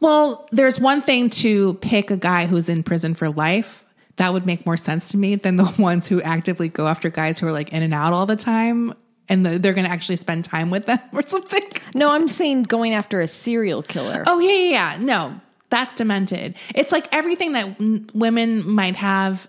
Well, 0.00 0.48
there's 0.50 0.80
one 0.80 1.02
thing 1.02 1.28
to 1.30 1.74
pick 1.74 2.10
a 2.10 2.16
guy 2.16 2.46
who's 2.46 2.70
in 2.70 2.82
prison 2.82 3.12
for 3.12 3.28
life. 3.28 3.84
That 4.16 4.32
would 4.32 4.46
make 4.46 4.64
more 4.64 4.78
sense 4.78 5.10
to 5.10 5.18
me 5.18 5.36
than 5.36 5.58
the 5.58 5.64
ones 5.78 6.08
who 6.08 6.22
actively 6.22 6.68
go 6.68 6.86
after 6.86 7.10
guys 7.10 7.38
who 7.38 7.46
are 7.46 7.52
like 7.52 7.70
in 7.74 7.82
and 7.82 7.92
out 7.92 8.14
all 8.14 8.24
the 8.24 8.34
time 8.34 8.94
and 9.28 9.44
the, 9.44 9.58
they're 9.58 9.74
going 9.74 9.84
to 9.84 9.92
actually 9.92 10.16
spend 10.16 10.46
time 10.46 10.70
with 10.70 10.86
them 10.86 11.00
or 11.12 11.22
something. 11.26 11.64
No, 11.94 12.10
I'm 12.10 12.28
saying 12.28 12.62
going 12.62 12.94
after 12.94 13.20
a 13.20 13.28
serial 13.28 13.82
killer. 13.82 14.24
Oh, 14.26 14.38
yeah, 14.38 14.52
yeah, 14.52 14.70
yeah. 14.70 14.98
No, 15.04 15.40
that's 15.70 15.94
demented. 15.94 16.56
It's 16.74 16.92
like 16.92 17.08
everything 17.14 17.52
that 17.52 17.66
n- 17.80 18.08
women 18.14 18.68
might 18.68 18.96
have 18.96 19.48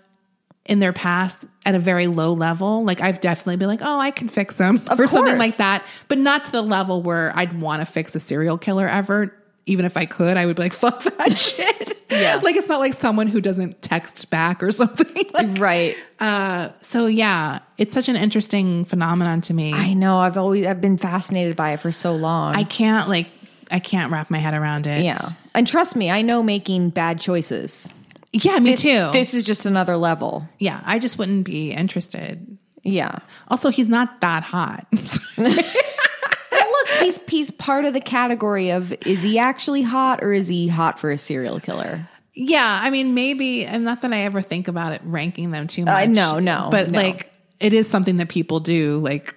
in 0.66 0.78
their 0.78 0.92
past 0.92 1.46
at 1.64 1.74
a 1.74 1.78
very 1.78 2.06
low 2.06 2.32
level. 2.32 2.84
Like 2.84 3.00
I've 3.00 3.20
definitely 3.20 3.56
been 3.56 3.68
like, 3.68 3.80
oh, 3.82 3.98
I 3.98 4.10
can 4.10 4.28
fix 4.28 4.56
them 4.58 4.78
or 4.98 5.06
something 5.06 5.38
like 5.38 5.56
that, 5.56 5.82
but 6.08 6.18
not 6.18 6.44
to 6.46 6.52
the 6.52 6.62
level 6.62 7.02
where 7.02 7.32
I'd 7.34 7.58
want 7.60 7.80
to 7.80 7.86
fix 7.86 8.14
a 8.14 8.20
serial 8.20 8.58
killer 8.58 8.86
ever. 8.88 9.34
Even 9.66 9.84
if 9.84 9.96
I 9.96 10.04
could, 10.06 10.36
I 10.36 10.46
would 10.46 10.56
be 10.56 10.62
like, 10.62 10.72
fuck 10.72 11.02
that 11.18 11.36
shit. 11.36 11.98
Yeah. 12.10 12.40
like 12.42 12.56
it's 12.56 12.68
not 12.68 12.80
like 12.80 12.94
someone 12.94 13.26
who 13.28 13.40
doesn't 13.40 13.82
text 13.82 14.28
back 14.30 14.62
or 14.62 14.72
something. 14.72 15.24
Like, 15.32 15.58
Right. 15.58 15.96
Uh, 16.18 16.70
so 16.82 17.06
yeah, 17.06 17.60
it's 17.78 17.94
such 17.94 18.08
an 18.08 18.16
interesting 18.16 18.84
phenomenon 18.84 19.40
to 19.42 19.54
me. 19.54 19.72
I 19.72 19.94
know. 19.94 20.18
I've 20.18 20.36
always 20.36 20.66
I've 20.66 20.80
been 20.80 20.98
fascinated 20.98 21.56
by 21.56 21.72
it 21.72 21.80
for 21.80 21.92
so 21.92 22.12
long. 22.14 22.54
I 22.54 22.64
can't 22.64 23.08
like 23.08 23.28
I 23.70 23.78
can't 23.78 24.10
wrap 24.12 24.28
my 24.30 24.38
head 24.38 24.54
around 24.54 24.86
it. 24.86 25.04
yeah. 25.04 25.18
And 25.54 25.66
trust 25.66 25.96
me, 25.96 26.10
I 26.10 26.22
know 26.22 26.42
making 26.42 26.90
bad 26.90 27.20
choices. 27.20 27.92
Yeah, 28.32 28.58
me 28.60 28.70
This, 28.70 28.82
too. 28.82 29.10
This 29.12 29.34
is 29.34 29.44
just 29.44 29.66
another 29.66 29.96
level. 29.96 30.48
yeah, 30.58 30.80
I 30.84 30.98
just 31.00 31.18
wouldn't 31.18 31.44
be 31.44 31.72
interested. 31.72 32.56
Yeah. 32.84 33.18
Also, 33.48 33.70
he's 33.70 33.88
not 33.88 34.20
that 34.20 34.42
hot. 34.44 34.86
Look, 35.36 36.88
he's 37.00 37.20
he's 37.28 37.50
part 37.50 37.84
of 37.84 37.92
the 37.92 38.00
category 38.00 38.70
of 38.70 38.92
is 39.06 39.22
he 39.22 39.38
actually 39.38 39.82
hot 39.82 40.22
or 40.22 40.32
is 40.32 40.48
he 40.48 40.68
hot 40.68 40.98
for 40.98 41.10
a 41.10 41.18
serial 41.18 41.60
killer? 41.60 42.08
yeah, 42.32 42.78
I 42.82 42.88
mean, 42.90 43.12
maybe, 43.12 43.66
and 43.66 43.84
not 43.84 44.00
that 44.02 44.12
I 44.14 44.20
ever 44.20 44.40
think 44.40 44.68
about 44.68 44.92
it 44.92 45.02
ranking 45.04 45.50
them 45.50 45.66
too 45.66 45.84
much. 45.84 46.04
Uh, 46.04 46.10
no, 46.10 46.38
no, 46.38 46.68
But 46.70 46.88
no. 46.90 46.98
like, 46.98 47.30
it 47.58 47.74
is 47.74 47.90
something 47.90 48.16
that 48.16 48.28
people 48.30 48.60
do. 48.60 48.98
Like, 48.98 49.36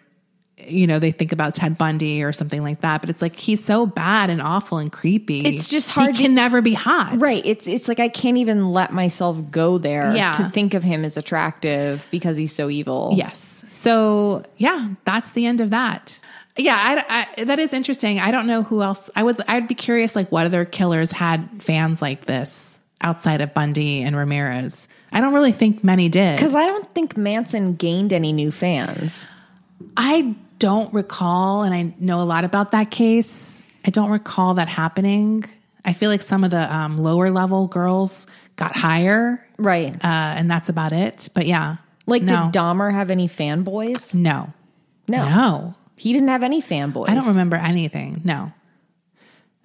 you 0.67 0.87
know, 0.87 0.99
they 0.99 1.11
think 1.11 1.31
about 1.31 1.55
Ted 1.55 1.77
Bundy 1.77 2.23
or 2.23 2.31
something 2.33 2.63
like 2.63 2.81
that. 2.81 3.01
But 3.01 3.09
it's 3.09 3.21
like 3.21 3.37
he's 3.37 3.63
so 3.63 3.85
bad 3.85 4.29
and 4.29 4.41
awful 4.41 4.77
and 4.77 4.91
creepy. 4.91 5.41
It's 5.41 5.67
just 5.69 5.89
hard 5.89 6.11
He 6.11 6.13
to- 6.17 6.23
can 6.23 6.35
never 6.35 6.61
be 6.61 6.73
hot. 6.73 7.19
Right. 7.19 7.41
It's 7.45 7.67
it's 7.67 7.87
like 7.87 7.99
I 7.99 8.09
can't 8.09 8.37
even 8.37 8.71
let 8.71 8.93
myself 8.93 9.37
go 9.51 9.77
there 9.77 10.15
Yeah. 10.15 10.31
to 10.33 10.49
think 10.49 10.73
of 10.73 10.83
him 10.83 11.03
as 11.05 11.17
attractive 11.17 12.07
because 12.11 12.37
he's 12.37 12.53
so 12.53 12.69
evil. 12.69 13.13
Yes. 13.15 13.63
So 13.69 14.43
yeah, 14.57 14.89
that's 15.05 15.31
the 15.31 15.45
end 15.45 15.61
of 15.61 15.69
that. 15.71 16.19
Yeah, 16.55 16.75
I, 16.77 17.25
I, 17.39 17.43
that 17.45 17.57
is 17.57 17.73
interesting. 17.73 18.19
I 18.19 18.29
don't 18.29 18.45
know 18.45 18.61
who 18.61 18.83
else. 18.83 19.09
I 19.15 19.23
would. 19.23 19.41
I'd 19.47 19.67
be 19.67 19.73
curious, 19.73 20.15
like 20.15 20.31
what 20.31 20.45
other 20.45 20.65
killers 20.65 21.11
had 21.11 21.49
fans 21.59 21.99
like 21.99 22.25
this 22.27 22.77
outside 23.01 23.41
of 23.41 23.55
Bundy 23.55 24.03
and 24.03 24.15
Ramirez. 24.15 24.87
I 25.11 25.19
don't 25.19 25.33
really 25.33 25.51
think 25.51 25.83
many 25.83 26.09
did. 26.09 26.35
Because 26.37 26.53
I 26.53 26.67
don't 26.67 26.93
think 26.93 27.17
Manson 27.17 27.73
gained 27.75 28.13
any 28.13 28.31
new 28.31 28.51
fans. 28.51 29.27
I 29.97 30.35
don't 30.63 30.93
recall, 30.93 31.63
and 31.63 31.75
I 31.75 31.93
know 31.99 32.21
a 32.21 32.23
lot 32.23 32.45
about 32.45 32.71
that 32.71 32.89
case. 32.89 33.65
I 33.85 33.89
don't 33.91 34.09
recall 34.09 34.53
that 34.53 34.69
happening. 34.69 35.43
I 35.83 35.91
feel 35.91 36.09
like 36.09 36.21
some 36.21 36.45
of 36.45 36.51
the 36.51 36.73
um, 36.73 36.97
lower 36.97 37.29
level 37.29 37.67
girls 37.67 38.27
got 38.55 38.73
higher, 38.73 39.45
Right. 39.57 39.93
uh, 39.93 40.07
and 40.37 40.49
that's 40.49 40.69
about 40.69 40.93
it. 40.93 41.27
But 41.33 41.47
yeah, 41.47 41.75
Like, 42.05 42.23
no, 42.23 42.43
did 42.49 42.57
Dahmer 42.57 42.93
have 42.93 43.11
any 43.11 43.27
fanboys? 43.27 44.13
no, 44.15 44.53
No. 45.09 45.25
no. 45.27 45.75
He 45.97 46.13
didn't 46.13 46.29
have 46.29 46.43
any 46.43 46.61
fanboys. 46.61 47.09
I 47.09 47.13
don't 47.15 47.27
remember 47.27 47.57
anything. 47.57 48.21
No. 48.23 48.53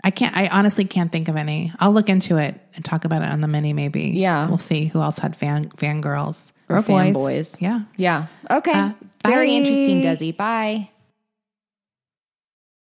I 0.02 0.10
can't 0.10 0.36
I 0.36 0.48
honestly 0.48 0.84
can't 0.84 1.12
think 1.12 1.28
of 1.28 1.36
any. 1.36 1.72
I'll 1.78 1.92
look 1.92 2.08
into 2.08 2.36
it 2.38 2.60
and 2.74 2.84
talk 2.84 3.04
about 3.04 3.22
it 3.22 3.28
on 3.30 3.40
the 3.40 3.48
mini 3.48 3.72
maybe. 3.72 4.02
Yeah. 4.14 4.48
We'll 4.48 4.58
see 4.58 4.86
who 4.86 5.00
else 5.00 5.18
had 5.20 5.36
fan 5.36 5.66
fangirls 5.70 6.52
Or 6.68 6.82
boys. 6.82 7.14
fanboys. 7.16 7.60
Yeah. 7.60 7.80
Yeah. 7.96 8.26
Okay. 8.50 8.72
Uh, 8.72 8.92
Very 9.24 9.54
interesting, 9.54 10.02
Desi. 10.02 10.36
Bye. 10.36 10.90